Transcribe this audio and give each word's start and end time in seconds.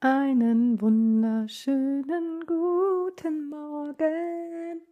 Einen 0.00 0.78
wunderschönen 0.82 2.44
guten 2.46 3.48
Morgen. 3.48 4.82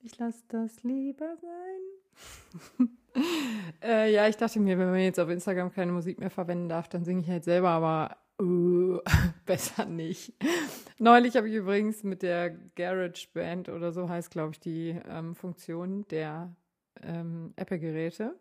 Ich 0.00 0.18
lasse 0.18 0.42
das 0.48 0.82
lieber 0.82 1.36
sein. 1.36 2.88
äh, 3.84 4.12
ja, 4.12 4.26
ich 4.26 4.36
dachte 4.36 4.58
mir, 4.58 4.76
wenn 4.76 4.90
man 4.90 4.98
jetzt 4.98 5.20
auf 5.20 5.28
Instagram 5.28 5.72
keine 5.72 5.92
Musik 5.92 6.18
mehr 6.18 6.30
verwenden 6.30 6.68
darf, 6.68 6.88
dann 6.88 7.04
singe 7.04 7.20
ich 7.20 7.30
halt 7.30 7.44
selber, 7.44 7.68
aber 7.68 8.16
uh, 8.42 8.98
besser 9.46 9.84
nicht. 9.84 10.32
Neulich 10.98 11.36
habe 11.36 11.48
ich 11.48 11.54
übrigens 11.54 12.02
mit 12.02 12.22
der 12.22 12.50
Garage 12.50 13.28
Band 13.32 13.68
oder 13.68 13.92
so 13.92 14.08
heißt, 14.08 14.32
glaube 14.32 14.54
ich, 14.54 14.58
die 14.58 15.00
ähm, 15.08 15.36
Funktion 15.36 16.04
der 16.08 16.52
ähm, 17.04 17.52
Apple-Geräte 17.54 18.34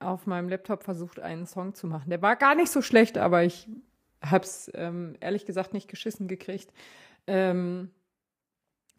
auf 0.00 0.26
meinem 0.26 0.48
Laptop 0.48 0.82
versucht, 0.82 1.20
einen 1.20 1.46
Song 1.46 1.74
zu 1.74 1.86
machen. 1.86 2.10
Der 2.10 2.22
war 2.22 2.34
gar 2.34 2.56
nicht 2.56 2.72
so 2.72 2.82
schlecht, 2.82 3.18
aber 3.18 3.44
ich 3.44 3.68
habe 4.22 4.44
es 4.44 4.70
ähm, 4.74 5.16
ehrlich 5.20 5.46
gesagt 5.46 5.72
nicht 5.74 5.88
geschissen 5.88 6.28
gekriegt, 6.28 6.72
ähm, 7.26 7.90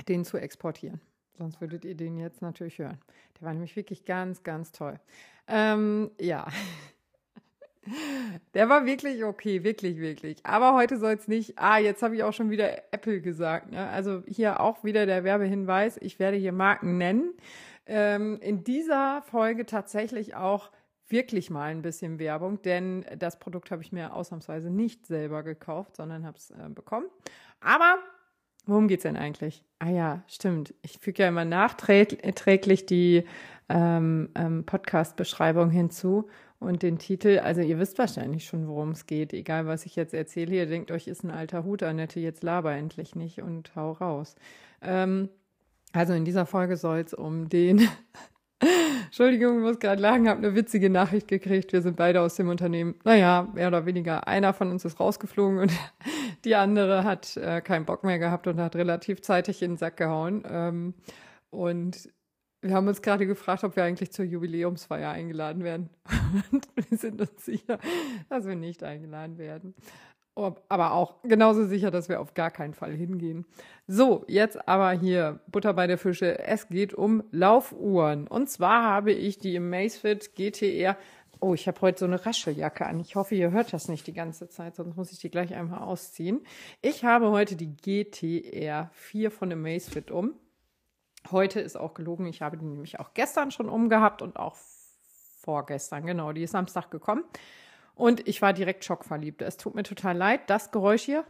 den 0.07 0.25
zu 0.25 0.37
exportieren. 0.37 1.01
Sonst 1.37 1.61
würdet 1.61 1.85
ihr 1.85 1.95
den 1.95 2.17
jetzt 2.17 2.41
natürlich 2.41 2.77
hören. 2.79 2.99
Der 3.39 3.47
war 3.47 3.53
nämlich 3.53 3.75
wirklich 3.75 4.05
ganz, 4.05 4.43
ganz 4.43 4.71
toll. 4.71 4.99
Ähm, 5.47 6.11
ja. 6.19 6.47
Der 8.53 8.69
war 8.69 8.85
wirklich 8.85 9.23
okay, 9.23 9.63
wirklich, 9.63 9.97
wirklich. 9.97 10.45
Aber 10.45 10.75
heute 10.75 10.99
soll 10.99 11.13
es 11.13 11.27
nicht. 11.27 11.57
Ah, 11.57 11.79
jetzt 11.79 12.03
habe 12.03 12.15
ich 12.15 12.21
auch 12.21 12.31
schon 12.31 12.51
wieder 12.51 12.93
Apple 12.93 13.21
gesagt. 13.21 13.71
Ne? 13.71 13.89
Also 13.89 14.21
hier 14.27 14.59
auch 14.59 14.83
wieder 14.83 15.07
der 15.07 15.23
Werbehinweis. 15.23 15.97
Ich 15.97 16.19
werde 16.19 16.37
hier 16.37 16.51
Marken 16.51 16.99
nennen. 16.99 17.33
Ähm, 17.87 18.37
in 18.39 18.63
dieser 18.63 19.23
Folge 19.23 19.65
tatsächlich 19.65 20.35
auch 20.35 20.69
wirklich 21.11 21.49
mal 21.49 21.71
ein 21.71 21.81
bisschen 21.81 22.19
Werbung, 22.19 22.61
denn 22.61 23.05
das 23.17 23.39
Produkt 23.39 23.71
habe 23.71 23.81
ich 23.81 23.91
mir 23.91 24.13
ausnahmsweise 24.13 24.69
nicht 24.69 25.05
selber 25.05 25.43
gekauft, 25.43 25.95
sondern 25.95 26.25
habe 26.25 26.37
es 26.37 26.51
äh, 26.51 26.69
bekommen. 26.69 27.07
Aber 27.59 27.97
worum 28.65 28.87
geht 28.87 28.99
es 28.99 29.03
denn 29.03 29.17
eigentlich? 29.17 29.63
Ah 29.79 29.89
ja, 29.89 30.23
stimmt. 30.27 30.73
Ich 30.81 30.97
füge 30.99 31.23
ja 31.23 31.29
immer 31.29 31.45
nachträglich 31.45 32.85
die 32.85 33.25
ähm, 33.69 34.29
ähm, 34.35 34.65
Podcast-Beschreibung 34.65 35.69
hinzu 35.69 36.29
und 36.59 36.83
den 36.83 36.99
Titel. 36.99 37.39
Also 37.39 37.61
ihr 37.61 37.79
wisst 37.79 37.97
wahrscheinlich 37.97 38.45
schon, 38.45 38.67
worum 38.67 38.91
es 38.91 39.07
geht. 39.07 39.33
Egal, 39.33 39.65
was 39.65 39.85
ich 39.85 39.95
jetzt 39.95 40.13
erzähle, 40.13 40.55
ihr 40.55 40.65
denkt 40.67 40.91
euch, 40.91 41.07
ist 41.07 41.23
ein 41.23 41.31
alter 41.31 41.63
Hut, 41.63 41.83
Annette, 41.83 42.19
jetzt 42.19 42.43
laber 42.43 42.73
endlich 42.73 43.15
nicht 43.15 43.41
und 43.41 43.75
hau 43.75 43.93
raus. 43.93 44.35
Ähm, 44.81 45.29
also 45.93 46.13
in 46.13 46.23
dieser 46.23 46.45
Folge 46.45 46.77
soll 46.77 46.99
es 46.99 47.13
um 47.13 47.49
den 47.49 47.87
Entschuldigung, 49.05 49.61
muss 49.61 49.79
gerade 49.79 50.01
lachen, 50.01 50.29
habe 50.29 50.45
eine 50.45 50.55
witzige 50.55 50.89
Nachricht 50.89 51.27
gekriegt. 51.27 51.73
Wir 51.73 51.81
sind 51.81 51.97
beide 51.97 52.21
aus 52.21 52.35
dem 52.35 52.49
Unternehmen. 52.49 52.95
Naja, 53.03 53.47
mehr 53.53 53.67
oder 53.67 53.85
weniger. 53.85 54.27
Einer 54.27 54.53
von 54.53 54.69
uns 54.69 54.85
ist 54.85 54.99
rausgeflogen 54.99 55.59
und 55.59 55.71
die 56.45 56.55
andere 56.55 57.03
hat 57.03 57.37
äh, 57.37 57.61
keinen 57.61 57.85
Bock 57.85 58.03
mehr 58.03 58.19
gehabt 58.19 58.47
und 58.47 58.59
hat 58.59 58.75
relativ 58.75 59.21
zeitig 59.21 59.61
in 59.61 59.71
den 59.71 59.77
Sack 59.77 59.97
gehauen. 59.97 60.43
Ähm, 60.47 60.93
und 61.49 62.09
wir 62.61 62.75
haben 62.75 62.87
uns 62.87 63.01
gerade 63.01 63.25
gefragt, 63.25 63.63
ob 63.63 63.75
wir 63.75 63.83
eigentlich 63.83 64.11
zur 64.11 64.23
Jubiläumsfeier 64.23 65.09
eingeladen 65.09 65.63
werden. 65.63 65.89
Und 66.51 66.67
wir 66.75 66.95
sind 66.95 67.19
uns 67.19 67.43
sicher, 67.43 67.79
dass 68.29 68.45
wir 68.45 68.55
nicht 68.55 68.83
eingeladen 68.83 69.39
werden 69.39 69.73
aber 70.35 70.93
auch 70.93 71.21
genauso 71.23 71.65
sicher, 71.65 71.91
dass 71.91 72.09
wir 72.09 72.21
auf 72.21 72.33
gar 72.33 72.51
keinen 72.51 72.73
Fall 72.73 72.93
hingehen. 72.93 73.45
So, 73.87 74.23
jetzt 74.27 74.67
aber 74.67 74.91
hier 74.91 75.41
Butter 75.47 75.73
bei 75.73 75.87
der 75.87 75.97
Fische. 75.97 76.39
Es 76.39 76.69
geht 76.69 76.93
um 76.93 77.23
Laufuhren. 77.31 78.27
Und 78.27 78.49
zwar 78.49 78.83
habe 78.83 79.11
ich 79.11 79.39
die 79.39 79.57
Amazfit 79.57 80.35
GTR. 80.35 80.97
Oh, 81.41 81.53
ich 81.53 81.67
habe 81.67 81.81
heute 81.81 81.99
so 81.99 82.05
eine 82.05 82.23
Rascheljacke 82.25 82.85
an. 82.85 82.99
Ich 82.99 83.15
hoffe, 83.15 83.35
ihr 83.35 83.51
hört 83.51 83.73
das 83.73 83.87
nicht 83.87 84.05
die 84.07 84.13
ganze 84.13 84.47
Zeit, 84.47 84.75
sonst 84.75 84.95
muss 84.95 85.11
ich 85.11 85.19
die 85.19 85.31
gleich 85.31 85.53
einmal 85.55 85.79
ausziehen. 85.79 86.41
Ich 86.81 87.03
habe 87.03 87.31
heute 87.31 87.55
die 87.55 87.75
GTR 87.75 88.89
4 88.93 89.31
von 89.31 89.51
Amazfit 89.51 90.11
um. 90.11 90.35
Heute 91.29 91.59
ist 91.59 91.75
auch 91.75 91.93
gelogen. 91.93 92.25
Ich 92.25 92.41
habe 92.41 92.57
die 92.57 92.65
nämlich 92.65 92.99
auch 92.99 93.13
gestern 93.13 93.51
schon 93.51 93.69
umgehabt 93.69 94.21
und 94.21 94.37
auch 94.37 94.55
vorgestern. 95.41 96.05
Genau, 96.05 96.31
die 96.31 96.43
ist 96.43 96.51
Samstag 96.51 96.89
gekommen. 96.91 97.23
Und 97.95 98.27
ich 98.27 98.41
war 98.41 98.53
direkt 98.53 98.85
schockverliebt. 98.85 99.41
Es 99.41 99.57
tut 99.57 99.75
mir 99.75 99.83
total 99.83 100.17
leid. 100.17 100.49
Das 100.49 100.71
Geräusch 100.71 101.03
hier 101.03 101.25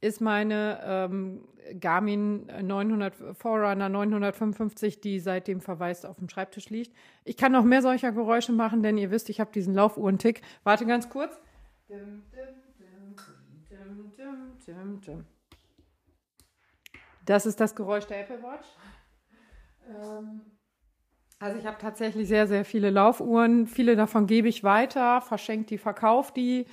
ist 0.00 0.20
meine 0.20 0.80
ähm, 0.84 1.48
Garmin 1.80 2.46
900 2.46 3.36
Forerunner 3.36 3.88
955, 3.88 5.00
die 5.00 5.20
seitdem 5.20 5.60
verwaist 5.60 6.06
auf 6.06 6.18
dem 6.18 6.28
Schreibtisch 6.28 6.70
liegt. 6.70 6.94
Ich 7.24 7.36
kann 7.36 7.52
noch 7.52 7.64
mehr 7.64 7.82
solcher 7.82 8.12
Geräusche 8.12 8.52
machen, 8.52 8.82
denn 8.82 8.96
ihr 8.96 9.10
wisst, 9.10 9.28
ich 9.28 9.40
habe 9.40 9.50
diesen 9.52 9.74
Laufuhrentick. 9.74 10.42
Warte 10.62 10.86
ganz 10.86 11.08
kurz. 11.08 11.40
Das 17.24 17.44
ist 17.44 17.60
das 17.60 17.74
Geräusch 17.74 18.06
der 18.06 18.20
Apple 18.20 18.42
Watch. 18.42 18.66
Ähm 19.88 20.57
also 21.38 21.58
ich 21.58 21.66
habe 21.66 21.78
tatsächlich 21.78 22.28
sehr, 22.28 22.46
sehr 22.46 22.64
viele 22.64 22.90
Laufuhren. 22.90 23.66
Viele 23.66 23.94
davon 23.94 24.26
gebe 24.26 24.48
ich 24.48 24.64
weiter, 24.64 25.20
verschenke 25.20 25.66
die, 25.66 25.78
verkaufe 25.78 26.32
die. 26.34 26.66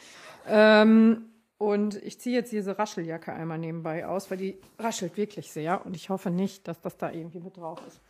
Ähm, 0.47 1.29
und 1.57 1.95
ich 2.03 2.19
ziehe 2.19 2.35
jetzt 2.35 2.51
diese 2.51 2.77
Rascheljacke 2.77 3.31
einmal 3.31 3.59
nebenbei 3.59 4.05
aus, 4.07 4.29
weil 4.29 4.37
die 4.37 4.57
raschelt 4.79 5.17
wirklich 5.17 5.51
sehr. 5.51 5.85
Und 5.85 5.95
ich 5.95 6.09
hoffe 6.09 6.31
nicht, 6.31 6.67
dass 6.67 6.81
das 6.81 6.97
da 6.97 7.11
irgendwie 7.11 7.39
mit 7.39 7.57
drauf 7.57 7.79
ist. 7.87 8.01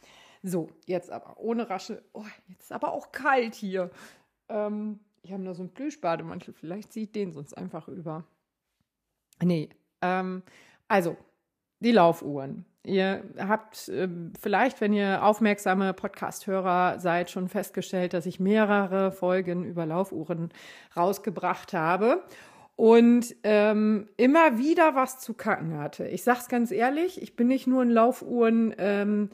So, 0.41 0.69
jetzt 0.85 1.11
aber 1.11 1.39
ohne 1.39 1.69
Raschel. 1.69 2.03
Oh, 2.13 2.23
jetzt 2.47 2.63
ist 2.63 2.71
aber 2.71 2.93
auch 2.93 3.11
kalt 3.11 3.53
hier. 3.55 3.91
Ähm, 4.47 4.99
ich 5.23 5.31
habe 5.31 5.43
nur 5.43 5.55
so 5.55 5.63
einen 5.63 5.73
Plüschbademantel. 5.73 6.53
Vielleicht 6.53 6.93
zieht 6.93 7.15
den 7.15 7.33
sonst 7.33 7.57
einfach 7.57 7.87
über. 7.87 8.23
Nee. 9.41 9.69
Ähm, 10.01 10.43
also, 10.87 11.17
die 11.79 11.91
Laufuhren. 11.91 12.65
Ihr 12.83 13.23
habt 13.39 13.89
äh, 13.89 14.07
vielleicht, 14.39 14.79
wenn 14.79 14.93
ihr 14.93 15.23
aufmerksame 15.23 15.93
Podcast-Hörer 15.93 16.99
seid, 16.99 17.31
schon 17.31 17.47
festgestellt, 17.47 18.13
dass 18.13 18.25
ich 18.25 18.39
mehrere 18.39 19.11
Folgen 19.11 19.63
über 19.63 19.85
Laufuhren 19.85 20.49
rausgebracht 20.95 21.73
habe 21.73 22.23
und 22.75 23.35
ähm, 23.43 24.07
immer 24.17 24.57
wieder 24.57 24.95
was 24.95 25.19
zu 25.19 25.33
kacken 25.33 25.77
hatte. 25.77 26.07
Ich 26.07 26.23
sag's 26.23 26.47
ganz 26.47 26.71
ehrlich, 26.71 27.21
ich 27.21 27.35
bin 27.35 27.47
nicht 27.47 27.65
nur 27.65 27.81
ein 27.81 27.89
Laufuhren 27.89 28.75
ähm, 28.77 29.29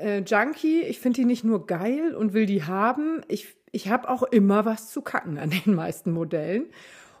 äh, 0.00 0.20
Junkie, 0.20 0.82
ich 0.82 0.98
finde 1.00 1.20
die 1.20 1.24
nicht 1.26 1.44
nur 1.44 1.66
geil 1.66 2.14
und 2.14 2.32
will 2.32 2.46
die 2.46 2.64
haben. 2.64 3.20
Ich, 3.28 3.54
ich 3.70 3.90
habe 3.90 4.08
auch 4.08 4.22
immer 4.22 4.64
was 4.64 4.90
zu 4.90 5.02
kacken 5.02 5.38
an 5.38 5.50
den 5.50 5.74
meisten 5.74 6.12
Modellen. 6.12 6.66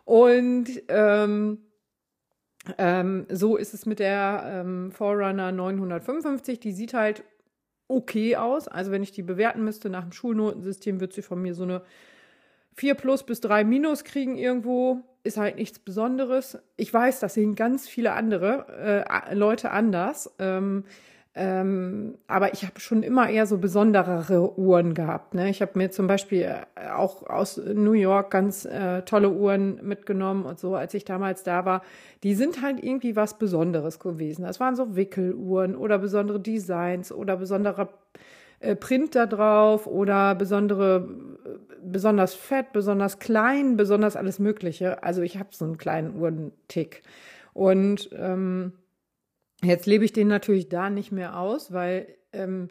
Und 0.04 0.66
ähm, 0.88 1.58
ähm, 2.78 3.26
so 3.30 3.56
ist 3.56 3.74
es 3.74 3.86
mit 3.86 3.98
der 3.98 4.44
ähm, 4.46 4.92
Forerunner 4.92 5.52
955. 5.52 6.60
Die 6.60 6.72
sieht 6.72 6.94
halt 6.94 7.24
okay 7.88 8.36
aus. 8.36 8.68
Also 8.68 8.90
wenn 8.90 9.02
ich 9.02 9.12
die 9.12 9.22
bewerten 9.22 9.64
müsste 9.64 9.90
nach 9.90 10.02
dem 10.02 10.12
Schulnotensystem, 10.12 11.00
wird 11.00 11.12
sie 11.12 11.22
von 11.22 11.40
mir 11.40 11.54
so 11.54 11.64
eine 11.64 11.82
4 12.74 12.94
plus 12.94 13.24
bis 13.24 13.40
3 13.40 13.64
minus 13.64 14.04
kriegen 14.04 14.36
irgendwo. 14.36 15.00
Ist 15.24 15.36
halt 15.36 15.56
nichts 15.56 15.78
Besonderes. 15.78 16.58
Ich 16.76 16.92
weiß, 16.92 17.20
das 17.20 17.34
sehen 17.34 17.54
ganz 17.54 17.88
viele 17.88 18.12
andere 18.12 19.04
äh, 19.08 19.34
Leute 19.34 19.70
anders. 19.70 20.34
Ähm, 20.38 20.84
ähm, 21.34 22.18
aber 22.26 22.52
ich 22.52 22.64
habe 22.64 22.78
schon 22.78 23.02
immer 23.02 23.30
eher 23.30 23.46
so 23.46 23.56
besonderere 23.56 24.58
Uhren 24.58 24.92
gehabt. 24.92 25.32
Ne? 25.32 25.48
Ich 25.48 25.62
habe 25.62 25.78
mir 25.78 25.90
zum 25.90 26.06
Beispiel 26.06 26.42
äh, 26.42 26.90
auch 26.90 27.26
aus 27.26 27.56
New 27.56 27.92
York 27.92 28.30
ganz 28.30 28.66
äh, 28.66 29.00
tolle 29.02 29.30
Uhren 29.30 29.80
mitgenommen 29.82 30.44
und 30.44 30.58
so, 30.58 30.74
als 30.74 30.92
ich 30.92 31.06
damals 31.06 31.42
da 31.42 31.64
war. 31.64 31.82
Die 32.22 32.34
sind 32.34 32.60
halt 32.60 32.84
irgendwie 32.84 33.16
was 33.16 33.38
Besonderes 33.38 33.98
gewesen. 33.98 34.42
Das 34.42 34.60
waren 34.60 34.76
so 34.76 34.94
Wickeluhren 34.94 35.74
oder 35.74 35.98
besondere 35.98 36.38
Designs 36.38 37.10
oder 37.10 37.38
besondere 37.38 37.88
äh, 38.60 38.76
Print 38.76 39.14
da 39.14 39.24
drauf 39.24 39.86
oder 39.86 40.34
besondere, 40.34 41.08
äh, 41.46 41.48
besonders 41.82 42.34
fett, 42.34 42.74
besonders 42.74 43.20
klein, 43.20 43.78
besonders 43.78 44.16
alles 44.16 44.38
Mögliche. 44.38 45.02
Also 45.02 45.22
ich 45.22 45.38
habe 45.38 45.48
so 45.52 45.64
einen 45.64 45.78
kleinen 45.78 46.14
Uhrentick. 46.14 47.02
Und 47.54 48.10
ähm, 48.18 48.72
Jetzt 49.64 49.86
lebe 49.86 50.04
ich 50.04 50.12
den 50.12 50.28
natürlich 50.28 50.68
da 50.68 50.90
nicht 50.90 51.12
mehr 51.12 51.38
aus, 51.38 51.72
weil 51.72 52.16
ähm, 52.32 52.68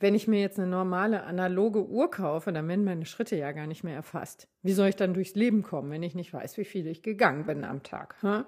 wenn 0.00 0.14
ich 0.14 0.26
mir 0.26 0.40
jetzt 0.40 0.58
eine 0.58 0.68
normale 0.68 1.22
analoge 1.24 1.86
Uhr 1.86 2.10
kaufe, 2.10 2.52
dann 2.52 2.66
werden 2.68 2.84
meine 2.84 3.06
Schritte 3.06 3.36
ja 3.36 3.52
gar 3.52 3.66
nicht 3.66 3.84
mehr 3.84 3.94
erfasst. 3.94 4.48
Wie 4.62 4.72
soll 4.72 4.88
ich 4.88 4.96
dann 4.96 5.14
durchs 5.14 5.34
Leben 5.34 5.62
kommen, 5.62 5.90
wenn 5.90 6.02
ich 6.02 6.14
nicht 6.14 6.32
weiß, 6.32 6.56
wie 6.58 6.64
viel 6.64 6.86
ich 6.86 7.02
gegangen 7.02 7.46
bin 7.46 7.64
am 7.64 7.82
Tag? 7.82 8.16
Hm? 8.20 8.44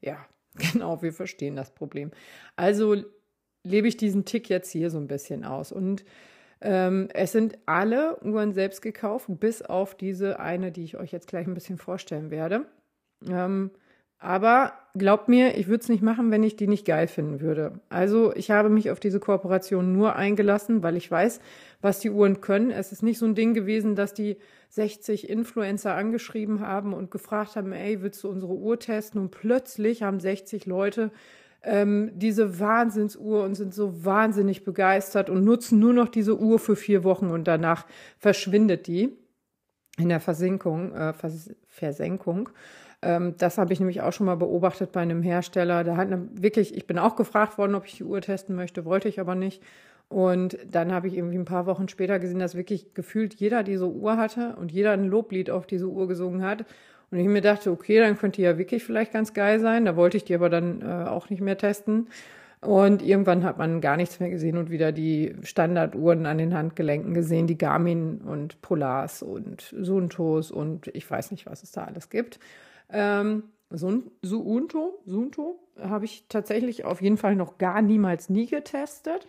Ja, 0.00 0.26
genau, 0.72 1.02
wir 1.02 1.12
verstehen 1.12 1.56
das 1.56 1.74
Problem. 1.74 2.10
Also 2.56 2.96
lebe 3.62 3.88
ich 3.88 3.96
diesen 3.96 4.24
Tick 4.24 4.48
jetzt 4.48 4.70
hier 4.70 4.90
so 4.90 4.98
ein 4.98 5.06
bisschen 5.06 5.44
aus. 5.44 5.72
Und 5.72 6.04
ähm, 6.60 7.08
es 7.12 7.32
sind 7.32 7.58
alle 7.66 8.18
Uhren 8.22 8.52
selbst 8.52 8.80
gekauft, 8.80 9.26
bis 9.28 9.62
auf 9.62 9.94
diese 9.94 10.40
eine, 10.40 10.72
die 10.72 10.84
ich 10.84 10.96
euch 10.96 11.12
jetzt 11.12 11.28
gleich 11.28 11.46
ein 11.46 11.54
bisschen 11.54 11.78
vorstellen 11.78 12.30
werde. 12.30 12.66
Ähm, 13.28 13.70
Aber 14.18 14.72
glaubt 14.94 15.28
mir, 15.28 15.56
ich 15.58 15.68
würde 15.68 15.82
es 15.82 15.88
nicht 15.88 16.02
machen, 16.02 16.30
wenn 16.30 16.42
ich 16.42 16.56
die 16.56 16.66
nicht 16.66 16.86
geil 16.86 17.06
finden 17.06 17.40
würde. 17.40 17.80
Also 17.90 18.34
ich 18.34 18.50
habe 18.50 18.70
mich 18.70 18.90
auf 18.90 18.98
diese 18.98 19.20
Kooperation 19.20 19.92
nur 19.92 20.16
eingelassen, 20.16 20.82
weil 20.82 20.96
ich 20.96 21.10
weiß, 21.10 21.40
was 21.82 22.00
die 22.00 22.10
Uhren 22.10 22.40
können. 22.40 22.70
Es 22.70 22.92
ist 22.92 23.02
nicht 23.02 23.18
so 23.18 23.26
ein 23.26 23.34
Ding 23.34 23.52
gewesen, 23.52 23.94
dass 23.94 24.14
die 24.14 24.38
60 24.70 25.28
Influencer 25.28 25.94
angeschrieben 25.94 26.60
haben 26.60 26.94
und 26.94 27.10
gefragt 27.10 27.56
haben, 27.56 27.72
ey, 27.72 28.00
willst 28.02 28.24
du 28.24 28.28
unsere 28.28 28.54
Uhr 28.54 28.78
testen? 28.78 29.20
Und 29.20 29.30
plötzlich 29.30 30.02
haben 30.02 30.18
60 30.18 30.64
Leute 30.66 31.12
ähm, 31.62 32.12
diese 32.14 32.58
Wahnsinnsuhr 32.58 33.44
und 33.44 33.54
sind 33.54 33.74
so 33.74 34.04
wahnsinnig 34.04 34.64
begeistert 34.64 35.28
und 35.28 35.44
nutzen 35.44 35.78
nur 35.78 35.92
noch 35.92 36.08
diese 36.08 36.38
Uhr 36.38 36.58
für 36.58 36.76
vier 36.76 37.04
Wochen 37.04 37.26
und 37.26 37.46
danach 37.48 37.86
verschwindet 38.18 38.86
die 38.86 39.16
in 39.98 40.08
der 40.08 40.20
Versinkung, 40.20 40.92
äh, 40.94 41.12
Vers 41.12 41.50
Versenkung. 41.66 42.50
Ähm, 43.06 43.34
das 43.38 43.56
habe 43.56 43.72
ich 43.72 43.78
nämlich 43.78 44.00
auch 44.00 44.12
schon 44.12 44.26
mal 44.26 44.36
beobachtet 44.36 44.92
bei 44.92 45.00
einem 45.00 45.22
Hersteller. 45.22 45.84
Da 45.84 45.96
hat 45.96 46.08
eine, 46.08 46.28
wirklich, 46.32 46.76
ich 46.76 46.86
bin 46.86 46.98
auch 46.98 47.14
gefragt 47.14 47.56
worden, 47.56 47.74
ob 47.76 47.86
ich 47.86 47.96
die 47.96 48.04
Uhr 48.04 48.20
testen 48.20 48.56
möchte, 48.56 48.84
wollte 48.84 49.08
ich 49.08 49.20
aber 49.20 49.34
nicht. 49.34 49.62
Und 50.08 50.58
dann 50.70 50.92
habe 50.92 51.08
ich 51.08 51.16
irgendwie 51.16 51.38
ein 51.38 51.44
paar 51.44 51.66
Wochen 51.66 51.88
später 51.88 52.18
gesehen, 52.18 52.38
dass 52.38 52.54
wirklich 52.56 52.94
gefühlt 52.94 53.34
jeder 53.34 53.62
diese 53.62 53.88
Uhr 53.88 54.16
hatte 54.16 54.56
und 54.56 54.72
jeder 54.72 54.92
ein 54.92 55.04
Loblied 55.04 55.50
auf 55.50 55.66
diese 55.66 55.86
Uhr 55.88 56.08
gesungen 56.08 56.42
hat. 56.42 56.64
Und 57.10 57.18
ich 57.18 57.26
mir 57.26 57.40
dachte, 57.40 57.70
okay, 57.70 58.00
dann 58.00 58.18
könnte 58.18 58.36
die 58.36 58.42
ja 58.42 58.58
wirklich 58.58 58.82
vielleicht 58.82 59.12
ganz 59.12 59.34
geil 59.34 59.60
sein. 59.60 59.84
Da 59.84 59.96
wollte 59.96 60.16
ich 60.16 60.24
die 60.24 60.34
aber 60.34 60.50
dann 60.50 60.82
äh, 60.82 61.08
auch 61.08 61.30
nicht 61.30 61.40
mehr 61.40 61.58
testen. 61.58 62.08
Und 62.60 63.02
irgendwann 63.02 63.44
hat 63.44 63.58
man 63.58 63.80
gar 63.80 63.96
nichts 63.96 64.18
mehr 64.18 64.30
gesehen 64.30 64.56
und 64.56 64.70
wieder 64.70 64.90
die 64.90 65.36
Standarduhren 65.42 66.26
an 66.26 66.38
den 66.38 66.54
Handgelenken 66.54 67.14
gesehen, 67.14 67.46
die 67.46 67.58
Garmin 67.58 68.22
und 68.24 68.60
Polars 68.62 69.22
und 69.22 69.74
Suntos 69.78 70.50
und 70.50 70.88
ich 70.88 71.08
weiß 71.08 71.30
nicht, 71.30 71.46
was 71.46 71.62
es 71.62 71.70
da 71.70 71.84
alles 71.84 72.10
gibt. 72.10 72.40
Ähm, 72.90 73.44
Suunto, 73.70 75.02
Suunto 75.06 75.58
habe 75.80 76.04
ich 76.04 76.26
tatsächlich 76.28 76.84
auf 76.84 77.02
jeden 77.02 77.16
Fall 77.16 77.36
noch 77.36 77.58
gar 77.58 77.82
niemals 77.82 78.28
nie 78.28 78.46
getestet 78.46 79.28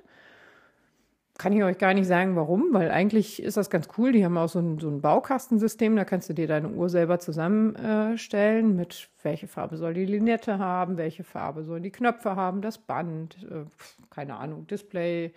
kann 1.37 1.53
ich 1.53 1.63
euch 1.63 1.77
gar 1.77 1.93
nicht 1.93 2.07
sagen, 2.07 2.35
warum, 2.35 2.73
weil 2.73 2.89
eigentlich 2.89 3.41
ist 3.41 3.57
das 3.57 3.69
ganz 3.69 3.87
cool. 3.97 4.11
Die 4.11 4.25
haben 4.25 4.37
auch 4.37 4.49
so 4.49 4.59
ein, 4.59 4.79
so 4.79 4.89
ein 4.89 5.01
Baukastensystem, 5.01 5.95
da 5.95 6.03
kannst 6.03 6.29
du 6.29 6.33
dir 6.33 6.47
deine 6.47 6.69
Uhr 6.69 6.89
selber 6.89 7.19
zusammenstellen, 7.19 8.75
mit 8.75 9.09
welche 9.21 9.47
Farbe 9.47 9.77
soll 9.77 9.93
die 9.93 10.05
Linette 10.05 10.57
haben, 10.57 10.97
welche 10.97 11.23
Farbe 11.23 11.63
sollen 11.63 11.83
die 11.83 11.91
Knöpfe 11.91 12.35
haben, 12.35 12.61
das 12.61 12.77
Band, 12.79 13.37
äh, 13.43 13.65
keine 14.09 14.37
Ahnung, 14.37 14.65
Display, 14.67 15.33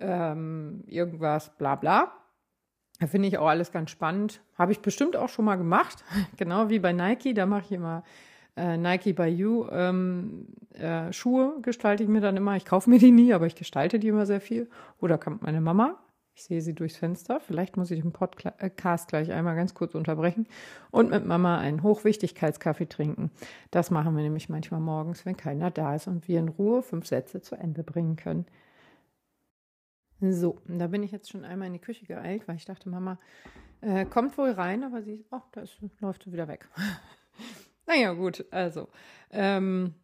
ähm, 0.00 0.82
irgendwas, 0.86 1.50
bla 1.56 1.76
bla. 1.76 2.12
Da 2.98 3.06
finde 3.06 3.28
ich 3.28 3.38
auch 3.38 3.46
alles 3.46 3.70
ganz 3.70 3.90
spannend. 3.90 4.40
Habe 4.56 4.72
ich 4.72 4.80
bestimmt 4.80 5.16
auch 5.16 5.28
schon 5.28 5.44
mal 5.44 5.56
gemacht, 5.56 6.04
genau 6.36 6.68
wie 6.68 6.78
bei 6.78 6.92
Nike. 6.92 7.34
Da 7.34 7.46
mache 7.46 7.62
ich 7.66 7.72
immer 7.72 8.02
äh, 8.56 8.76
Nike 8.76 9.12
by 9.12 9.26
You 9.26 9.66
ähm, 9.70 10.48
äh, 10.74 11.12
Schuhe 11.12 11.60
gestalte 11.62 12.02
ich 12.02 12.08
mir 12.08 12.20
dann 12.20 12.36
immer. 12.36 12.56
Ich 12.56 12.64
kaufe 12.64 12.90
mir 12.90 12.98
die 12.98 13.12
nie, 13.12 13.32
aber 13.32 13.46
ich 13.46 13.54
gestalte 13.54 13.98
die 13.98 14.08
immer 14.08 14.26
sehr 14.26 14.40
viel. 14.40 14.68
Oder 15.00 15.16
kommt 15.16 15.42
meine 15.42 15.60
Mama. 15.60 15.96
Ich 16.34 16.44
sehe 16.44 16.60
sie 16.60 16.72
durchs 16.72 16.96
Fenster. 16.96 17.40
Vielleicht 17.40 17.76
muss 17.76 17.90
ich 17.90 18.00
den 18.00 18.12
Podcast 18.12 19.08
gleich 19.08 19.32
einmal 19.32 19.56
ganz 19.56 19.74
kurz 19.74 19.96
unterbrechen 19.96 20.46
und 20.92 21.10
mit 21.10 21.26
Mama 21.26 21.58
einen 21.58 21.82
Hochwichtigkeitskaffee 21.82 22.88
trinken. 22.88 23.32
Das 23.72 23.90
machen 23.90 24.14
wir 24.14 24.22
nämlich 24.22 24.48
manchmal 24.48 24.78
morgens, 24.78 25.26
wenn 25.26 25.36
keiner 25.36 25.72
da 25.72 25.96
ist 25.96 26.06
und 26.06 26.28
wir 26.28 26.38
in 26.38 26.48
Ruhe 26.48 26.82
fünf 26.82 27.08
Sätze 27.08 27.40
zu 27.40 27.56
Ende 27.56 27.82
bringen 27.82 28.14
können. 28.14 28.46
So, 30.20 30.58
da 30.66 30.88
bin 30.88 31.02
ich 31.02 31.12
jetzt 31.12 31.30
schon 31.30 31.44
einmal 31.44 31.68
in 31.68 31.74
die 31.74 31.78
Küche 31.78 32.06
geeilt, 32.06 32.48
weil 32.48 32.56
ich 32.56 32.64
dachte, 32.64 32.88
Mama 32.88 33.18
äh, 33.80 34.04
kommt 34.04 34.36
wohl 34.36 34.50
rein, 34.50 34.82
aber 34.82 35.02
sie, 35.02 35.24
ach, 35.30 35.46
da 35.52 35.62
läuft 36.00 36.24
sie 36.24 36.32
wieder 36.32 36.48
weg. 36.48 36.68
Naja, 37.86 38.12
gut, 38.12 38.44
also. 38.50 38.88
Ähm, 39.30 39.94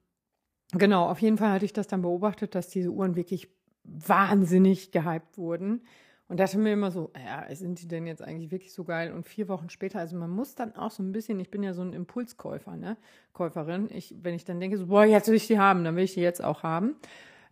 genau, 0.72 1.06
auf 1.06 1.20
jeden 1.20 1.36
Fall 1.36 1.50
hatte 1.50 1.66
ich 1.66 1.74
das 1.74 1.86
dann 1.86 2.00
beobachtet, 2.00 2.54
dass 2.54 2.70
diese 2.70 2.90
Uhren 2.90 3.14
wirklich 3.14 3.50
wahnsinnig 3.82 4.90
gehypt 4.90 5.36
wurden. 5.36 5.82
Und 6.26 6.40
dachte 6.40 6.56
mir 6.56 6.72
immer 6.72 6.90
so, 6.90 7.12
ja, 7.14 7.54
sind 7.54 7.82
die 7.82 7.86
denn 7.86 8.06
jetzt 8.06 8.22
eigentlich 8.22 8.50
wirklich 8.50 8.72
so 8.72 8.84
geil? 8.84 9.12
Und 9.12 9.26
vier 9.26 9.48
Wochen 9.48 9.68
später, 9.68 9.98
also 9.98 10.16
man 10.16 10.30
muss 10.30 10.54
dann 10.54 10.74
auch 10.74 10.90
so 10.90 11.02
ein 11.02 11.12
bisschen, 11.12 11.38
ich 11.38 11.50
bin 11.50 11.62
ja 11.62 11.74
so 11.74 11.82
ein 11.82 11.92
Impulskäufer, 11.92 12.76
ne, 12.76 12.96
Käuferin. 13.34 13.90
Ich, 13.90 14.14
wenn 14.22 14.34
ich 14.34 14.46
dann 14.46 14.60
denke, 14.60 14.78
so, 14.78 14.86
boah, 14.86 15.04
jetzt 15.04 15.28
will 15.28 15.34
ich 15.34 15.46
die 15.46 15.58
haben, 15.58 15.84
dann 15.84 15.96
will 15.96 16.04
ich 16.04 16.14
die 16.14 16.22
jetzt 16.22 16.42
auch 16.42 16.62
haben. 16.62 16.96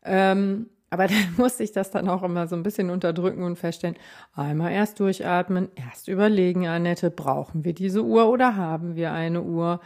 Ähm, 0.03 0.71
aber 0.93 1.07
dann 1.09 1.35
musste 1.39 1.65
ich 1.65 1.73
das 1.73 1.91
dann 1.91 2.09
auch 2.09 2.23
immer 2.23 2.47
so 2.47 2.55
ein 2.55 2.63
bisschen 2.63 2.91
unterdrücken 2.91 3.43
und 3.43 3.57
feststellen, 3.57 3.97
einmal 4.35 4.73
erst 4.73 5.01
durchatmen, 5.01 5.71
erst 5.75 6.09
überlegen, 6.09 6.69
Annette, 6.69 7.11
brauchen 7.11 7.65
wir 7.65 7.73
diese 7.73 8.05
Uhr 8.05 8.29
oder 8.29 8.57
haben 8.57 8.95
wir 8.95 9.13
eine 9.13 9.43
Uhr? 9.43 9.81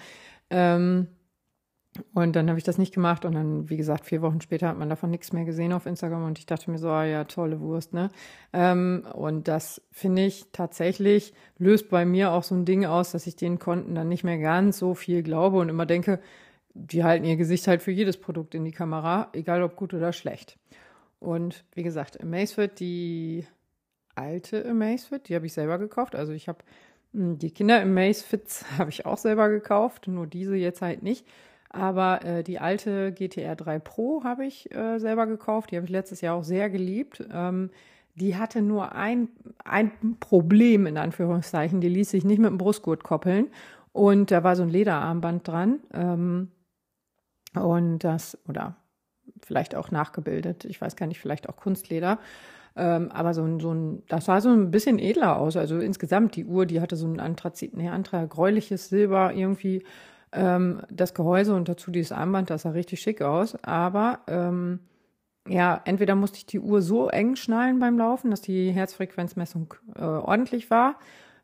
Ähm, 0.51 1.07
und 2.13 2.37
dann 2.37 2.49
habe 2.49 2.59
ich 2.59 2.65
das 2.65 2.77
nicht 2.77 2.93
gemacht 2.93 3.25
und 3.25 3.35
dann, 3.35 3.71
wie 3.71 3.77
gesagt, 3.77 4.05
vier 4.05 4.21
Wochen 4.21 4.41
später 4.41 4.69
hat 4.69 4.79
man 4.79 4.91
davon 4.91 5.11
nichts 5.11 5.33
mehr 5.33 5.45
gesehen 5.45 5.73
auf 5.73 5.87
Instagram 5.87 6.25
und 6.25 6.39
ich 6.39 6.45
dachte 6.45 6.71
mir 6.71 6.79
so, 6.79 6.91
ah 6.91 7.05
ja, 7.05 7.25
tolle 7.25 7.61
Wurst, 7.61 7.95
ne? 7.95 8.11
Ähm, 8.53 9.07
und 9.15 9.49
das 9.49 9.81
finde 9.93 10.27
ich 10.27 10.47
tatsächlich 10.53 11.33
löst 11.57 11.89
bei 11.89 12.05
mir 12.05 12.33
auch 12.33 12.43
so 12.43 12.55
ein 12.55 12.65
Ding 12.65 12.85
aus, 12.85 13.13
dass 13.13 13.27
ich 13.27 13.37
den 13.37 13.59
Konten 13.61 13.95
dann 13.95 14.09
nicht 14.09 14.25
mehr 14.25 14.39
ganz 14.39 14.79
so 14.79 14.95
viel 14.95 15.23
glaube 15.23 15.59
und 15.59 15.69
immer 15.69 15.87
denke, 15.87 16.21
die 16.75 17.05
halten 17.05 17.25
ihr 17.25 17.37
Gesicht 17.37 17.69
halt 17.69 17.81
für 17.81 17.93
jedes 17.93 18.19
Produkt 18.19 18.55
in 18.55 18.65
die 18.65 18.73
Kamera, 18.73 19.31
egal 19.33 19.63
ob 19.63 19.77
gut 19.77 19.95
oder 19.95 20.13
schlecht. 20.13 20.59
Und 21.27 21.65
wie 21.73 21.83
gesagt, 21.83 22.23
Amazfit, 22.23 22.79
die 22.79 23.45
alte 24.15 24.65
Amazfit, 24.65 25.29
die 25.29 25.35
habe 25.35 25.47
ich 25.47 25.53
selber 25.53 25.77
gekauft. 25.77 26.15
Also 26.15 26.33
ich 26.33 26.47
habe 26.47 26.59
hm, 27.13 27.37
die 27.39 27.51
Kinder 27.51 27.83
im 27.83 27.95
Macefits 27.95 28.65
habe 28.79 28.91
ich 28.91 29.07
auch 29.07 29.19
selber 29.19 29.49
gekauft, 29.49 30.07
nur 30.07 30.29
diese 30.29 30.55
jetzt 30.55 30.83
halt 30.83 31.03
nicht. 31.03 31.27
Aber 31.69 32.25
äh, 32.25 32.45
die 32.45 32.61
alte 32.61 33.13
GTR 33.13 33.57
3 33.57 33.81
Pro 33.81 34.23
habe 34.23 34.47
ich 34.47 34.73
äh, 34.73 35.01
selber 35.01 35.27
gekauft. 35.27 35.73
Die 35.73 35.77
habe 35.77 35.87
ich 35.87 35.91
letztes 35.91 36.21
Jahr 36.21 36.37
auch 36.37 36.45
sehr 36.45 36.71
geliebt. 36.71 37.27
Ähm, 37.33 37.71
die 38.15 38.37
hatte 38.37 38.63
nur 38.63 38.93
ein, 38.93 39.29
ein 39.65 39.91
Problem, 40.21 40.87
in 40.87 40.97
Anführungszeichen. 40.97 41.81
Die 41.81 41.89
ließ 41.89 42.09
sich 42.09 42.25
nicht 42.25 42.39
mit 42.39 42.51
dem 42.51 42.57
Brustgurt 42.57 43.03
koppeln. 43.03 43.49
Und 43.93 44.31
da 44.31 44.45
war 44.45 44.55
so 44.55 44.63
ein 44.63 44.69
Lederarmband 44.69 45.49
dran. 45.49 45.81
Ähm, 45.93 46.53
und 47.53 47.99
das, 47.99 48.39
oder 48.47 48.77
vielleicht 49.45 49.75
auch 49.75 49.91
nachgebildet. 49.91 50.65
Ich 50.65 50.81
weiß 50.81 50.97
gar 50.97 51.07
nicht, 51.07 51.21
vielleicht 51.21 51.49
auch 51.49 51.57
Kunstleder. 51.57 52.19
Ähm, 52.77 53.11
aber 53.11 53.33
so 53.33 53.43
ein, 53.43 53.59
so 53.59 53.73
ein, 53.73 54.03
das 54.09 54.27
sah 54.27 54.41
so 54.41 54.51
ein 54.51 54.71
bisschen 54.71 54.99
edler 54.99 55.39
aus. 55.39 55.57
Also 55.57 55.79
insgesamt 55.79 56.37
die 56.37 56.45
Uhr, 56.45 56.67
die 56.67 56.81
hatte 56.81 56.97
so 56.97 57.07
ein 57.07 57.21
Anthrazit, 57.21 57.77
nee, 57.77 57.89
Antra, 57.89 58.27
gräuliches 58.27 58.89
Silber 58.89 59.33
irgendwie. 59.33 59.83
Ähm, 60.33 60.83
das 60.91 61.15
Gehäuse 61.15 61.55
und 61.55 61.69
dazu 61.69 61.91
dieses 61.91 62.13
Armband, 62.13 62.51
das 62.51 62.63
sah 62.63 62.71
richtig 62.71 63.01
schick 63.01 63.23
aus. 63.23 63.57
Aber 63.65 64.21
ähm, 64.27 64.81
ja, 65.49 65.81
entweder 65.85 66.15
musste 66.15 66.39
ich 66.39 66.47
die 66.47 66.61
Uhr 66.61 66.83
so 66.83 67.09
eng 67.09 67.37
schnallen 67.37 67.79
beim 67.79 67.97
Laufen, 67.99 68.31
dass 68.31 68.43
die 68.43 68.71
Herzfrequenzmessung 68.71 69.75
äh, 69.95 70.03
ordentlich 70.03 70.71
war, 70.71 70.97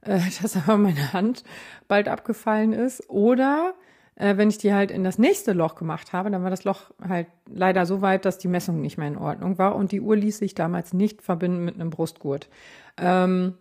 äh, 0.03 0.21
dass 0.43 0.57
aber 0.57 0.77
meine 0.77 1.15
Hand 1.15 1.45
bald 1.89 2.09
abgefallen 2.09 2.73
ist. 2.75 3.09
Oder 3.09 3.75
äh, 4.17 4.37
wenn 4.37 4.49
ich 4.49 4.59
die 4.59 4.73
halt 4.73 4.91
in 4.91 5.05
das 5.05 5.19
nächste 5.19 5.53
Loch 5.53 5.75
gemacht 5.75 6.13
habe, 6.13 6.31
dann 6.31 6.43
war 6.43 6.51
das 6.51 6.65
Loch 6.65 6.91
halt 7.07 7.27
leider 7.47 7.87
so 7.87 8.03
weit, 8.03 8.25
dass 8.25 8.39
die 8.39 8.49
Messung 8.49 8.81
nicht 8.81 8.99
mehr 8.99 9.09
in 9.09 9.17
Ordnung 9.17 9.59
war 9.59 9.75
und 9.77 9.93
die 9.93 10.01
Uhr 10.01 10.17
ließ 10.17 10.39
sich 10.39 10.55
damals 10.55 10.93
nicht 10.93 11.23
verbinden 11.23 11.65
mit 11.65 11.75
einem 11.77 11.91
Brustgurt. 11.91 12.49
Ähm, 12.99 13.55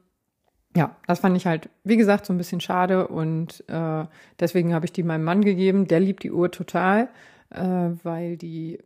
ja, 0.75 0.95
das 1.07 1.19
fand 1.19 1.35
ich 1.35 1.45
halt, 1.45 1.69
wie 1.83 1.97
gesagt, 1.97 2.25
so 2.25 2.33
ein 2.33 2.37
bisschen 2.37 2.61
schade 2.61 3.07
und 3.07 3.63
äh, 3.67 4.05
deswegen 4.39 4.73
habe 4.73 4.85
ich 4.85 4.93
die 4.93 5.03
meinem 5.03 5.23
Mann 5.23 5.41
gegeben. 5.41 5.87
Der 5.87 5.99
liebt 5.99 6.23
die 6.23 6.31
Uhr 6.31 6.49
total, 6.51 7.09
äh, 7.49 7.89
weil 8.03 8.37
die, 8.37 8.79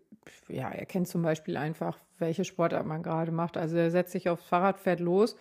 ja, 0.48 0.70
er 0.70 0.86
kennt 0.86 1.08
zum 1.08 1.22
Beispiel 1.22 1.58
einfach, 1.58 2.00
welche 2.18 2.44
Sportart 2.44 2.88
man 2.88 3.04
gerade 3.04 3.32
macht. 3.32 3.58
Also 3.58 3.78
er 3.78 3.92
setzt 3.92 4.14
sich 4.14 4.30
aufs 4.30 4.46
Fahrrad, 4.46 4.80
fährt 4.80 5.00
los 5.00 5.36